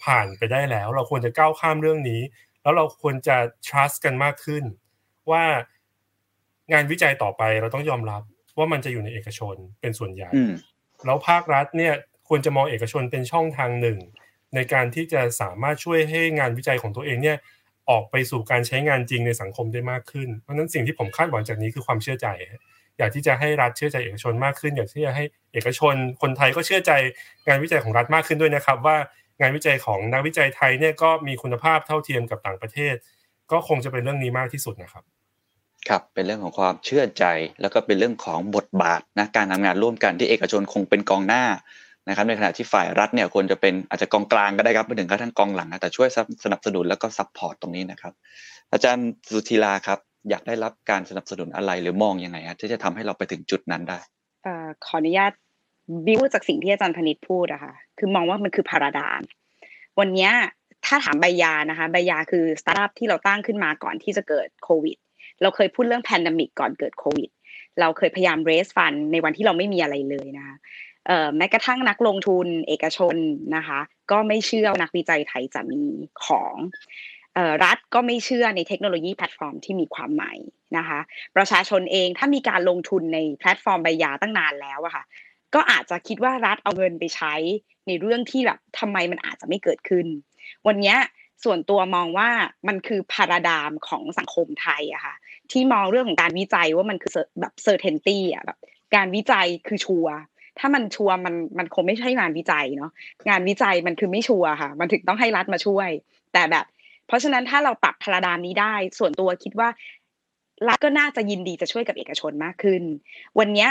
[0.05, 2.21] ผ่านไปได้แล้ว เราควรจะก้าวข้ามเรื่องนี้
[2.63, 3.37] แล้วเราควรจะ
[3.67, 4.65] trust กันมากขึ้น
[5.31, 5.45] ว่า
[6.73, 8.23] งานวิจัยต่อไปเราต้องยอมรับ
[8.59, 10.31] ว่ามันจะอยู่ในเอกชนเป็นส่วนใหญ่
[11.07, 11.95] แล้วภาครัฐเนี่ย
[12.29, 13.99] ควรจะมองเอกชนเป็นช่องทางหนึ่ง
[14.55, 17.39] ในการที่จะสามารถช่วยให้งานวิจัยของตัวเองเนี่ย
[17.91, 22.27] ออกไปสู่การใช้งานจริงในสังคมได้มากขึ้น เพราะนั้นสิ่งที่ผมคาดหวังจากนี้คือความเชื่อใจ
[22.99, 26.93] อยากที่จะให้รัฐเชื่อใจเอกชนมากขึ้น อยากที่จะให้เอกชน คนไทยก็เชื่อใจ
[27.47, 28.97] งานวิจัยของรัฐมากขึ้นด้วยนะครับ ว่า
[29.41, 32.95] งานวิจัยของนักวิจัยไทยเนี่ยก็มีคุณภาพเท่าเทียมกับต่างประเทศ
[33.53, 35.05] ก็คงจะเป็นเรื่องนี้มากที่สุดนะครับ
[35.89, 37.25] ครับเป็นเรื่องของความเชื่อใจ
[37.61, 41.45] แล้วก็เป็นเรื่องของบทบาทนะการทำงานร่วมกันที่เอกชนคงเป็นกองหน้า
[42.09, 46.09] นะครับในขณะที่ฝ่ายรัฐเนี่ยควรจะเป็นอาจจะกองกลางก็ได้ครับไม่ถึงกระทั่งกองหลังนะแต่ช่วย
[46.45, 48.13] สนับสนุนแล้วก็ support ตรงนี้นะครับ
[48.73, 49.99] อาจารย์สุธีราครับ
[50.31, 53.99] อยากได้รับการสนับสนุนอะไรหรือมองยังไงฮะที่จะทำให้เราไปถึงจุดนั้นได้
[54.85, 55.33] ขออนุญาต
[56.07, 59.23] บิวจากสิ่งที่อาจารย์พนิษพูดอะค่ะคือมองว่ามันคือ paradigm
[59.99, 60.31] วันนี้
[60.87, 64.97] ถ้าถามใบยานะคะใบยาคือสตาร์ทอัพที่เราตั้งขึ้นมาก่อนที่จะเกิดโควิด
[65.43, 67.31] เราเคยพูดเรื่อง pandemic ก่อนเกิดโควิด
[67.81, 70.57] เราเคยพยายาม respond ในวันที่เราไม่มีอะไรเลยนะคะ
[71.37, 73.17] แม้กระทั่งนักลงทุนเอกชน
[73.57, 73.81] นะคะ
[74.11, 75.83] ก็ไม่เชื่อนักวิจัยไทยจะมี
[76.27, 76.55] ของ
[77.65, 80.35] รัฐก็ไม่เชื่อในเทคโนโลยีแพลตฟอร์มที่มีความใหม่
[80.77, 81.01] นะคะ
[81.37, 85.05] ประชาชนเองถ้ามีการลงทุนในแพลตฟอร์มใบยาตั้งนานแล้วอะค่ะ
[85.55, 87.35] ก็อาจจะคิดว่ารัฐเอาเงินไปใช้
[87.87, 90.07] ในเรื่องที่แบบทำไมมันอาจจะไม่เกิดขึ้น
[90.67, 90.95] วันนี้
[91.45, 92.29] ส่วนตัวมองว่า
[92.69, 95.15] มันคือ paradigm ของสังคมไทยอะค่ะ
[95.53, 98.59] ที่มองเรื่องของการวิจัยว่ามันคือแบบ certainty อะแบบ
[98.95, 100.17] การวิจัยคือชัวร์
[100.59, 102.91] ถ้ามันชัวร์มันมันคงไม่ใช่งานวิจัยเนาะ
[103.29, 105.89] งานวิจัยมันคือไม่ชัวร์ค่ะ มันถึงต้องให้รัฐมาช่วย
[106.33, 106.65] แต่แบบ
[107.07, 109.69] เพราะฉะนั้นถ้าเราปรับ paradigm นี้ได้ ส่วนตัวคิดว่า
[110.69, 112.83] รัฐก็น่าจะยินดีจะช่วยกับเอกชนมากขึ้น
[113.39, 113.71] วันเนี้ย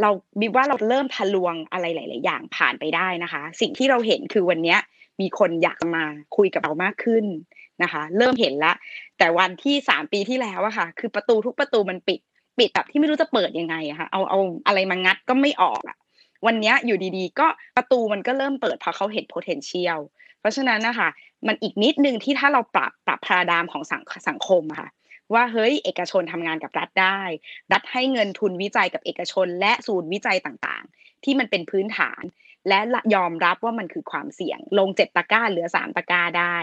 [0.00, 0.10] เรา
[0.40, 4.78] บิว่าเราเริ่มทะลวงอะไรหลาย ๆ อย่างผ่านไปได้นะคะ สิ่งที่เราเห็นคือวันเนี้ย
[5.20, 6.04] มีคนอยากมา
[6.36, 7.24] คุยกับเรามากขึ้น
[7.82, 8.72] นะคะ เริ่มเห็นละ
[9.18, 12.20] แต่วันที่สามปีที่แล้วอะค่ะ คือประตูทุกประตูมันปิด
[12.58, 15.96] ปิดแบบที่ไม่รู้จะเปิดยังไงอะค่ะ เอาเอาอะไรมางัดก็ไม่ออกอะ
[16.46, 20.00] วันนี้อยู่ดีๆ ก็ประตูมันก็เริ่มเปิดเพราะเขาเห็น potential
[20.40, 21.08] เพราะฉะนั้นนะคะ
[21.46, 24.88] มันอีกนิดนึงที่ถ้าเราปรับปรับพาราดามของสังสังคมค่ะ
[25.34, 27.20] ว่าเฮ้ยเอกชนทำงานกับรัฐได้
[27.72, 32.22] รัฐให้เงินทุนวิจัยกับเอกชน และศูนย์วิจัยต่างๆ ที่มันเป็นพื้นฐาน
[32.68, 32.80] และ
[33.14, 36.56] ยอมรับว่ามันคือความเสี่ยง ลงเจ็ดตะก้าเหลือสามตะก้าได้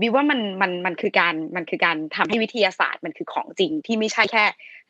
[0.00, 4.44] วิว่ามันมันมันคือการมันคือการทำให้วิทยาศาสตร์มันคือของจริงที่ไม่ใช่แค่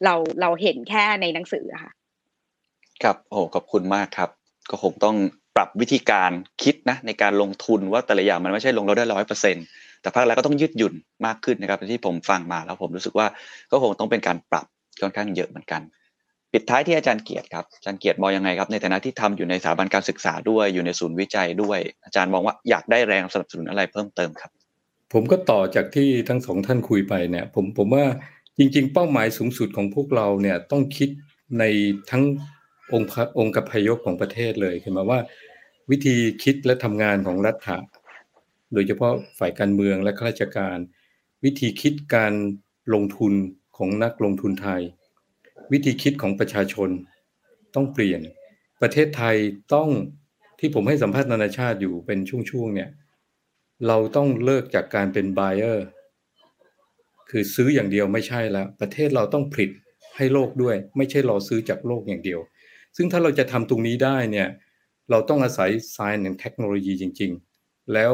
[0.04, 1.92] เราเราเห็นแค่ในหนังสือค่ะ
[3.02, 4.30] ครับโอ้ขอบคุณมากครับ
[4.70, 5.16] ก็คงต้อง
[5.56, 6.30] ปรับวิธีการ
[6.62, 9.64] คิดนะในการลงทุนว่าแต่ละอย่างมันไม่ใช่ลงเราได้ร้อยเปอร์เซ็นต์
[10.00, 10.94] แต่ภาครัฐก็ต้องยืดหยุ่น
[11.26, 13.26] มากขึ้นนะครับที่ผมฟังมาแล้วผมรู้สึกว่า
[13.70, 14.66] ก็คงต้องเป็นการปรับ
[15.00, 15.82] ค่อนข้างเยอะเหมือนกัน
[16.52, 24.50] ปิดท้ายที่อาจารย์เกียรติครับอาจารย์เกียรติมองยังไงครับในฐานะที่ทำอยู่ในสถาบันการศึกษาด้วยอยู่ในศูนย์วิจัยด้วย อาจารย์มองว่าอยากได้แรงสนับสนุนอะไรเพิ่มเติมครับ
[25.12, 28.04] ผมก็ต่อจากที่ทั้งสองท่านคุยไปเนี่ย ผมผมว่า
[28.58, 31.08] จริง ๆ เป้าหมายสูงสุดของพวกเราเนี่ยต้องคิด
[31.58, 31.64] ใน
[32.10, 32.22] ทั้ง
[32.92, 33.08] องค์
[33.38, 35.20] องค์กพยพของประเทศเลยคือหมายว่า
[35.90, 37.78] วิธีคิดและทำงานของรัฐะ
[38.72, 40.78] โดยเฉพาะฝ่ายการเมืองและข้าราชการ
[41.44, 42.32] วิธีคิดการ
[42.94, 43.32] ลงทุน
[43.76, 44.82] ของนักลงทุนไทย
[45.72, 46.90] วิธีคิดของประชาชน
[47.74, 48.20] ต้องเปลี่ยน
[48.82, 49.36] ประเทศไทย
[49.74, 49.88] ต้อง
[50.58, 52.18] ที่ผมให้สัมภาษณ์นานาชาติอยู่เป็น
[52.50, 52.90] ช่วงๆเนี่ย
[53.86, 55.78] เราต้องเลิกจากการเป็น buyer
[57.30, 59.70] คือซื้ออย่างเดียวไม่ใช่แล้ว ประเทศเราต้องผลิต
[60.16, 62.40] ให้โลกด้วย ไม่ใช่รอซื้อจากโลกอย่างเดียว
[62.96, 64.48] ซึ่งถ้าเราจะทำตรงนี้ได้เนี่ย
[65.10, 67.32] เราต้องอาศัย Science and Technology จริง
[67.62, 68.12] ๆ แล้ว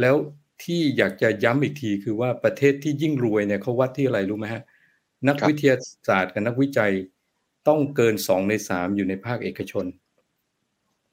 [0.00, 0.16] แล้ว
[0.64, 4.62] ที่อยากจะย้ำอีกทีคือว่าประเทศที่ยิ่งรวยเนี่ยเขาวัดที่อะไรรู้ไหมฮะ
[5.28, 5.76] นักวิทยา
[6.08, 6.92] ศาสตร์กับนักวิจัย
[7.68, 9.86] ต้องเกินสองในสามอยู่ในภาคเอกชน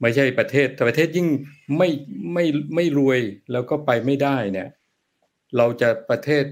[0.02, 1.28] ไม่ใช่ประเทศแต่ประเทศยิ่ง
[1.78, 1.90] ไม่
[2.34, 3.20] ไม่ไม่รวย
[3.52, 4.70] แล้วก็ไปไม่ได้เนี่ย
[5.58, 6.44] เราจะประเทศ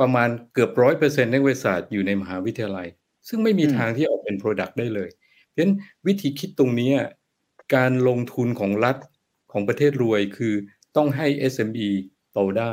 [0.00, 2.88] ประมาณเกือบร้อยเปอร์เซ็นต์นักวิทยาศาสตร์อยู่ในมหาวิทยาลัย
[3.28, 5.08] ซึ่งไม่มีทางที่ออกเป็น Product ได้เลย
[5.50, 5.74] เพราะฉะนั้น
[6.06, 6.92] วิธีคิดตรงนี้
[7.74, 8.96] การลงทุนของรัฐ
[9.52, 10.54] ของประเทศรวยคือ
[10.96, 11.88] ต้องให้ SME
[12.32, 12.72] โตได้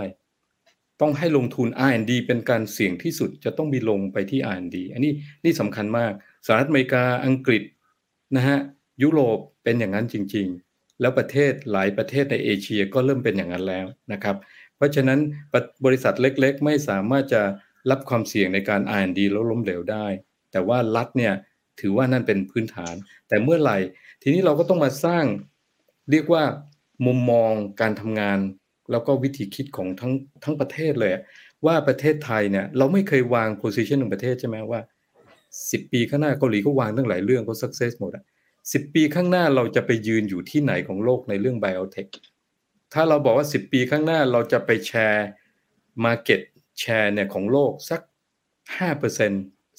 [1.02, 5.14] ต้องให้ลงทุน R&D เป็นการเสี่ยงที่สุดจะต้องมีลงไปที่ R&D อันนี้
[5.46, 6.12] นี่สำคัญมาก
[6.46, 7.64] สหรัฐอเมริกาอังกฤษ
[8.36, 8.58] นะฮะ
[9.04, 14.36] ยุโรปเป็นอย่างนั้นจริง ๆ แล้วประเทศหลายประเทศในเอเชียก็เริ่มเป็นอย่างนั้นแล้วนะครับ
[14.76, 15.20] เพราะฉะนั้น
[15.86, 17.42] บริษัทเล็กๆ ไม่สามารถจะ
[17.90, 20.06] รับความเสี่ยงในการ R&D แล้วล้มเหลวได้
[20.52, 21.34] แต่ว่ารัฐเนี่ย
[21.80, 22.96] ถือว่านั่นเป็นพื้นฐาน
[23.28, 23.78] แต่เมื่อไหร่
[24.22, 25.26] ทีนี้เราก็ต้องมาสร้าง
[26.12, 26.44] เรียกว่า
[27.06, 27.52] มุมมอง
[27.82, 28.40] การทำงาน
[28.92, 30.14] แล้วก็วิธีคิดของทั้ง
[30.44, 31.12] ทั้งประเทศเลย
[31.66, 34.82] ว่าประเทศไทยเนี่ยเราไม่เคยวาง position ของประเทศใช่ไหมว่า
[35.72, 38.24] สิบปีข้างหน้าเกาหลีก็วางตั้งหลายเรื่องก็ success หมดอะ
[38.74, 42.08] สิบปีข้างหน้าเราจะไปยืนอยู่ที่ไหนของโลกในเรื่อง biotech
[42.94, 45.28] ถ้าเราบอกว่าสิบปีข้างหน้าเราจะไปแชร์
[46.04, 46.42] มาเก็ต
[46.80, 48.02] แชร์เนี่ยของโลกสัก
[48.78, 49.32] ห้าเปอร์เซ็น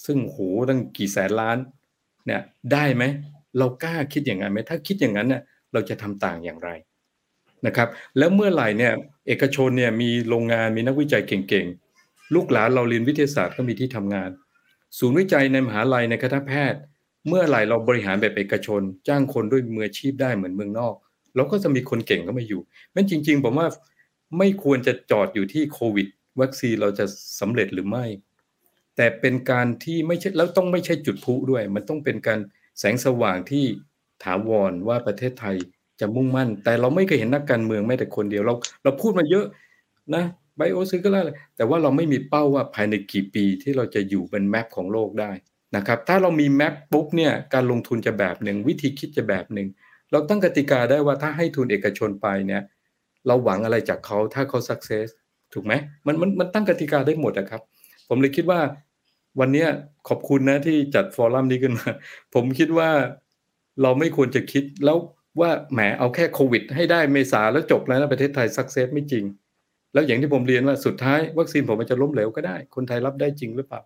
[0.05, 0.39] ซึ่งโห
[0.69, 1.59] ตั้งกี่แสนล้าน
[2.29, 3.05] เนี่ยได้ไหม
[3.59, 6.71] เรากล้าคิดอย่างนั้นไหมถ้าคิดอย่างนั้นเนี่ยเราจะทำต่างอย่างไร
[7.67, 8.93] นะครับแล้วเมื่อไหร่เนี่ย
[9.27, 14.31] เอกชนเนี่ยมีโรงงานมีนักวิจัยเก่งๆ ลูกหลานเราเรียนวิทยาศาสตร์ก็มีที่ทำงาน
[14.99, 16.81] ศูนย์วิจัยในมหาลัยในคณะแพทย์
[17.29, 20.95] เมื่อไหร่เราบริหารแบบเอกชน จ้างคนด้วยมืออาชีพได้เหมือนเมืองนอก
[21.37, 22.61] เราก็จะมีคนเก่งก็มาอยู่
[22.95, 23.69] มันจริง ๆ ผมว่า
[24.39, 26.07] ไม่ควรจะจอดอยู่ที่โควิด
[26.41, 27.05] วัคซีนเราจะ
[27.41, 28.05] สำเร็จหรือไม่
[29.01, 32.39] แต่เป็นการที่ไม่ใช่แล้วต้องไม่ใช่จุดพุด้วย มันต้องเป็นการ
[32.79, 33.65] แสงสว่างที่
[34.25, 35.57] ถาวรว่าประเทศไทย
[36.01, 39.47] จะมุ่งมั่น แต่เราไม่เคยเห็นนักการเมืองแม้แต่คนเดียวเราเราพูดมาเยอะ
[40.15, 40.25] นะ
[40.57, 41.25] ไบโอซิก็แล้ว
[41.57, 45.31] แต่ว่าเราไม่มีเป้าว่าภายในกี่ปีที่เราจะอยู่เป็นแมปของโลกได้
[45.77, 49.69] นะครับถ้าเรามีแมปปุ๊บเนี่ยการลงทุนจะแบบหนึ่งวิธีคิดจะแบบหนึ่ง
[50.11, 52.63] เราตั้งกติกาได้ว่าถ้าให้ทุนเอกชนไปเนี่ย
[53.27, 55.07] เราหวังอะไรจากเขาถ้าเขาสักเซส
[55.53, 55.73] ถูกไหม
[56.07, 57.63] มันมันมันตั้งกติกาได้หมดนะครับ
[58.09, 58.61] ผมเลยคิดว่า
[59.41, 59.67] วันนี้
[60.09, 61.91] ขอบคุณนะที่จัดฟอรัมนี้ขึ้นมา
[62.35, 62.91] ผมคิดว่า
[63.83, 64.99] เราไม่ควรจะคิดแล้ว
[65.41, 69.25] ว่าแหมเอาแค่โควิด ให้ได้เมษาแล้วจบแล้วนะประเทศไทยสักเซสไม่จริง
[69.93, 73.81] แล้วอย่างที่ผมเรียนว่าสุดท้ายวัคซีนผมมันจะล้มเหลวก็ได้ คนไทยรับได้จริงหรือเปล่า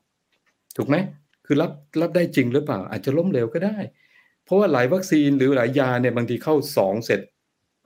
[0.77, 0.97] ถูกไหม
[1.47, 3.77] คือรับรับได้จริงหรือเปล่า อาจจะล้มเหลวก็ได้
[4.45, 7.21] เพราะว่าหลายวัคซีนหรือหลายยาเนี่ยบางทีเข้าสองเสร็จ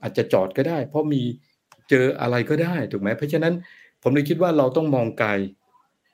[0.02, 1.22] อาจจะจอดก็ได้ เพราะมี
[1.90, 3.54] เจออะไรก็ได้ถูกไหมเพราะฉะนั้น
[4.02, 5.30] ผมเลยคิดว่าเราต้องมองไกล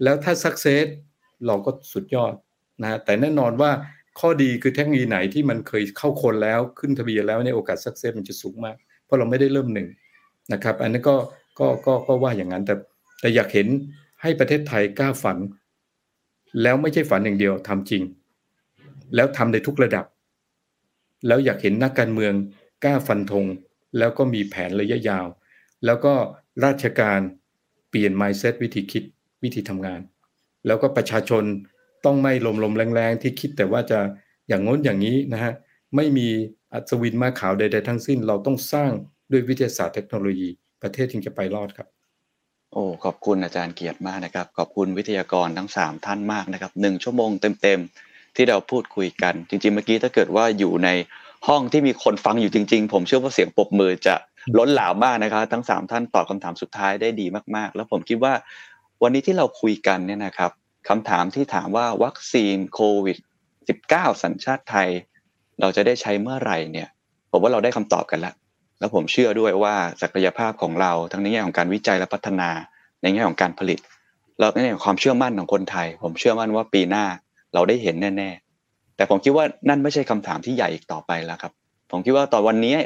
[0.02, 0.86] แล้วถ้าสักเซส
[1.46, 2.32] เราก็สุดยอด
[2.82, 3.70] นะแต่แน่นอนว่า
[4.20, 9.88] ข้อดีคือเทคโนโลยีไหนที่มันเคยเข้าคนแล้วขึ้นทะเบียนแล้วในโอกาสสักเซสมันจะสูงมาก เพราะเราไม่ได้เริ่มหนึ่ง
[10.52, 11.16] นะครับ อันนี้ก็
[11.58, 12.74] ก็ก็ก็ว่าอย่างนั้นแต่
[13.20, 13.68] แต่อยากเห็น
[14.22, 15.38] ให้ประเทศไทยกล้าฝัน
[16.62, 18.02] แล้วไม่ใช่ฝันอย่างเดียวทำจริง
[19.14, 20.04] แล้วทำในทุกระดับ
[21.26, 22.34] แล้วอยากเห็นนักการเมือง
[22.84, 23.46] กล้าฟันธง
[23.98, 25.26] แล้วก็มีแผนระยะยาว
[25.84, 26.14] แล้วก็
[26.64, 27.20] ราชการ
[27.90, 29.04] เปลี่ยน mindset วิธีคิด
[29.42, 30.00] วิธีทำงาน
[30.66, 31.44] แล้วก็ประชาชน
[32.04, 33.98] ต้องไม่ลมลมแรงๆ ที่คิดแต่ว่าจะ
[34.48, 35.52] อย่างง้นอย่างนี้นะฮะ
[35.96, 36.28] ไม่มี
[36.72, 38.92] อัศวินมาขาวใดๆทั้งสิ้น เราต้องสร้าง
[39.32, 40.48] ด้วยวิทยาศาสตร์เทคโนโลยี
[40.82, 41.88] ประเทศจึงจะไปรอดครับ
[42.72, 47.30] โอ้ขอบคุณอาจารย์เกียรติมากนะครับ ขอบคุณวิทยากรทั้งสามท่านมากนะครับหนึ่งชั่วโมง
[47.62, 50.88] เต็มๆที่เราพูดคุยกัน จริงๆเมื่อกี้ถ้าเกิดว่าอยู่ใน
[51.48, 54.14] ห้องที่มีคนฟังอยู่จริง ๆ ผมเชื่อว่าเสียงปรบมือจะ
[54.58, 58.32] ล้นหลามมากนะครับ ทั้งสามท่านตอบคาถามสุดท้ายได้ดีมากๆ แล้วผมคิดว่า
[59.02, 60.50] วันนี้ที่เราคุยกันเนี่ยนะครับ
[60.88, 63.18] คำถามที่ถามว่าวัคซีนโควิด
[63.68, 64.88] -19 สัญชาติไทย
[65.60, 66.88] เราจะได้ใช้เมื่อไหร่เนี่ย
[67.30, 68.34] ผมว่าเราได้คำตอบกันแล้ว
[68.78, 72.50] แล้วผมเชื่อด้วยว่าศักยภาพของเราทั้งในแง่ของการวิจัยและพัฒนา
[73.02, 73.78] ในแง่ของการผลิต
[74.38, 77.04] แล้วในแง่ของความเชื่อมั่นของคนไทย ผมเชื่อมั่นว่าปีหน้า
[77.54, 78.30] เราได้เห็นแน่
[78.64, 81.52] ๆ แต่ผมคิดว่านั่นไม่ใช่คำถามที่ใหญ่อีกต่อไปแล้วครับ
[81.90, 82.76] ผมคิดว่าตอนวันนี้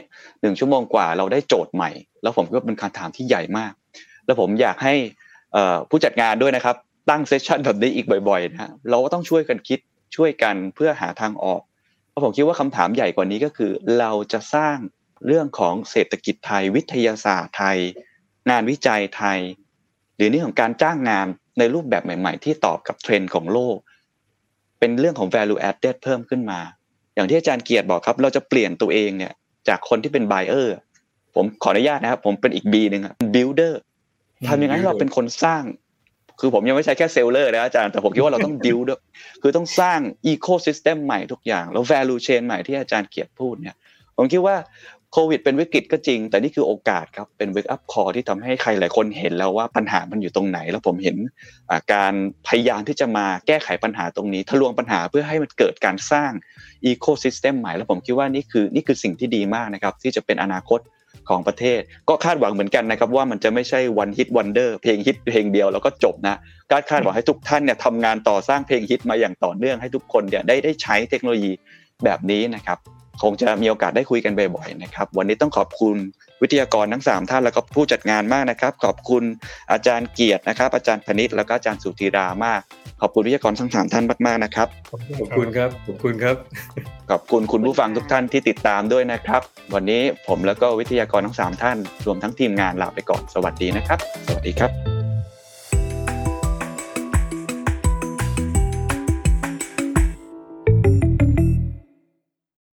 [0.41, 1.91] หนึ่งชั่วโมงกว่าเราได้โจทย์ใหม่
[2.23, 3.73] แล้วผมคิดว่าเป็นคำถามที่ใหญ่มาก
[4.27, 4.95] แล้วผมอยากให้
[5.90, 6.76] ผู้จัดงานด้วยนะครับ
[7.11, 9.78] ตั้งเซสชันแบบนี้อีกบ่อยๆนะเราก็ต้องช่วยกันคิด
[10.16, 11.61] ช่วยกันเพื่อหาทางออก
[12.09, 14.76] เพราะผมคิดว่าคำถามใหญ่กว่านี้ก็คือ เราจะสร้าง
[15.26, 17.78] เรื่องของเศรษฐกิจไทย วิทยาศาสตร์ไทย
[18.50, 19.38] งานวิจัยไทย
[20.16, 21.26] หรือนี่ของการจ้างงาน
[21.59, 23.76] ในรูปแบบใหม่ ๆ ที่ตอบกับเทรนด์ของโลก
[24.78, 26.61] เป็นเรื่องของ value added เพิ่มขึ้นมา
[27.14, 29.32] อย่างที่อาจารย์เกียรติบอกครับ เราจะเปลี่ยนตัวเองเนี่ย
[29.68, 30.68] จากคนที่เป็น buyer
[31.34, 33.02] ผมขออนุญาตนะครับ ผมเป็นอีก B หนึ่ง
[33.34, 33.74] builder
[34.49, 35.62] ทำยังไงให้เราเป็นคนสร้าง
[36.41, 39.01] คือผมยังไม่ใช่แค่ seller นะอาจารย์แต่ผมคิดว่าเราต้องดิวด้วย
[39.43, 43.76] คือต้องสร้าง ecosystem ใหม่ทุกอย่าง แล้ว value chain ใหม่ที่อาจารย์เกียรติพูดเนี่ย
[44.16, 44.57] ผมคิดว่า
[45.12, 51.16] โควิดเป็นวิกฤตก็จริง แต่นี่คือโอกาสครับเป็น wake-up call ที่ทำให้ใครหลายคนเห็นแล้วว่าปัญหามันอยู่ตรงไหน แล้วผมเห็น
[51.93, 52.14] การ
[52.49, 56.30] พยายามที่จะมาแก้ไขปัญหาตรงนี้ ทะลวงปัญหาเพื่อให้มันเกิดการสร้าง
[56.84, 60.80] ecosystem ใหม่ แล้วผมคิดว่านี่คือนี่คือสิ่งที่ดีมากนะครับที่จะเป็นอนาคต
[61.29, 66.37] ของประเทศ ก็คาดหวังเหมือนกันนะครับว่ามันจะไม่ใช่ one hit wonder เพลงฮิตเพลงเดียวแล้วก็จบนะ
[66.72, 71.53] การคาดหวังให้ทุกท่านเนี่ยทำงานต่อสร้างเพลงฮิตมาอย่างต่อเนื่องให้ทุกคนเนี่ยได้ได้ใช้เทคโนโลยี
[72.05, 72.79] แบบนี้นะครับ
[73.22, 75.97] คงจะมีโอกาสได้คุยกันบ่อยๆนะครับ วันนี้ต้องขอบคุณ
[76.43, 79.22] วิทยากรทั้ง 3 ท่านแล้วก็ผู้จัดงานมากนะครับ ขอบคุณ
[79.72, 82.61] อาจารย์เกียรตินะครับ อาจารย์พนิษแล้วก็อาจารย์สุธีรามาก
[83.01, 86.37] ขอบคุณวิทยากรทั้งสามท่านมากๆนะครับ ขอบคุณครับ ขอบคุณครับ
[87.11, 89.43] ขอบคุณคุณผู้ฟังทุกท่านที่ติดตามด้วยนะครับ
[89.74, 91.76] วันนี้ผมแล้วก็วิทยากรทั้ง 3 ท่าน
[92.07, 94.95] รวมทั้งทีมงานลาไปก่อน สวัสดีนะครับ สวัสดีครับ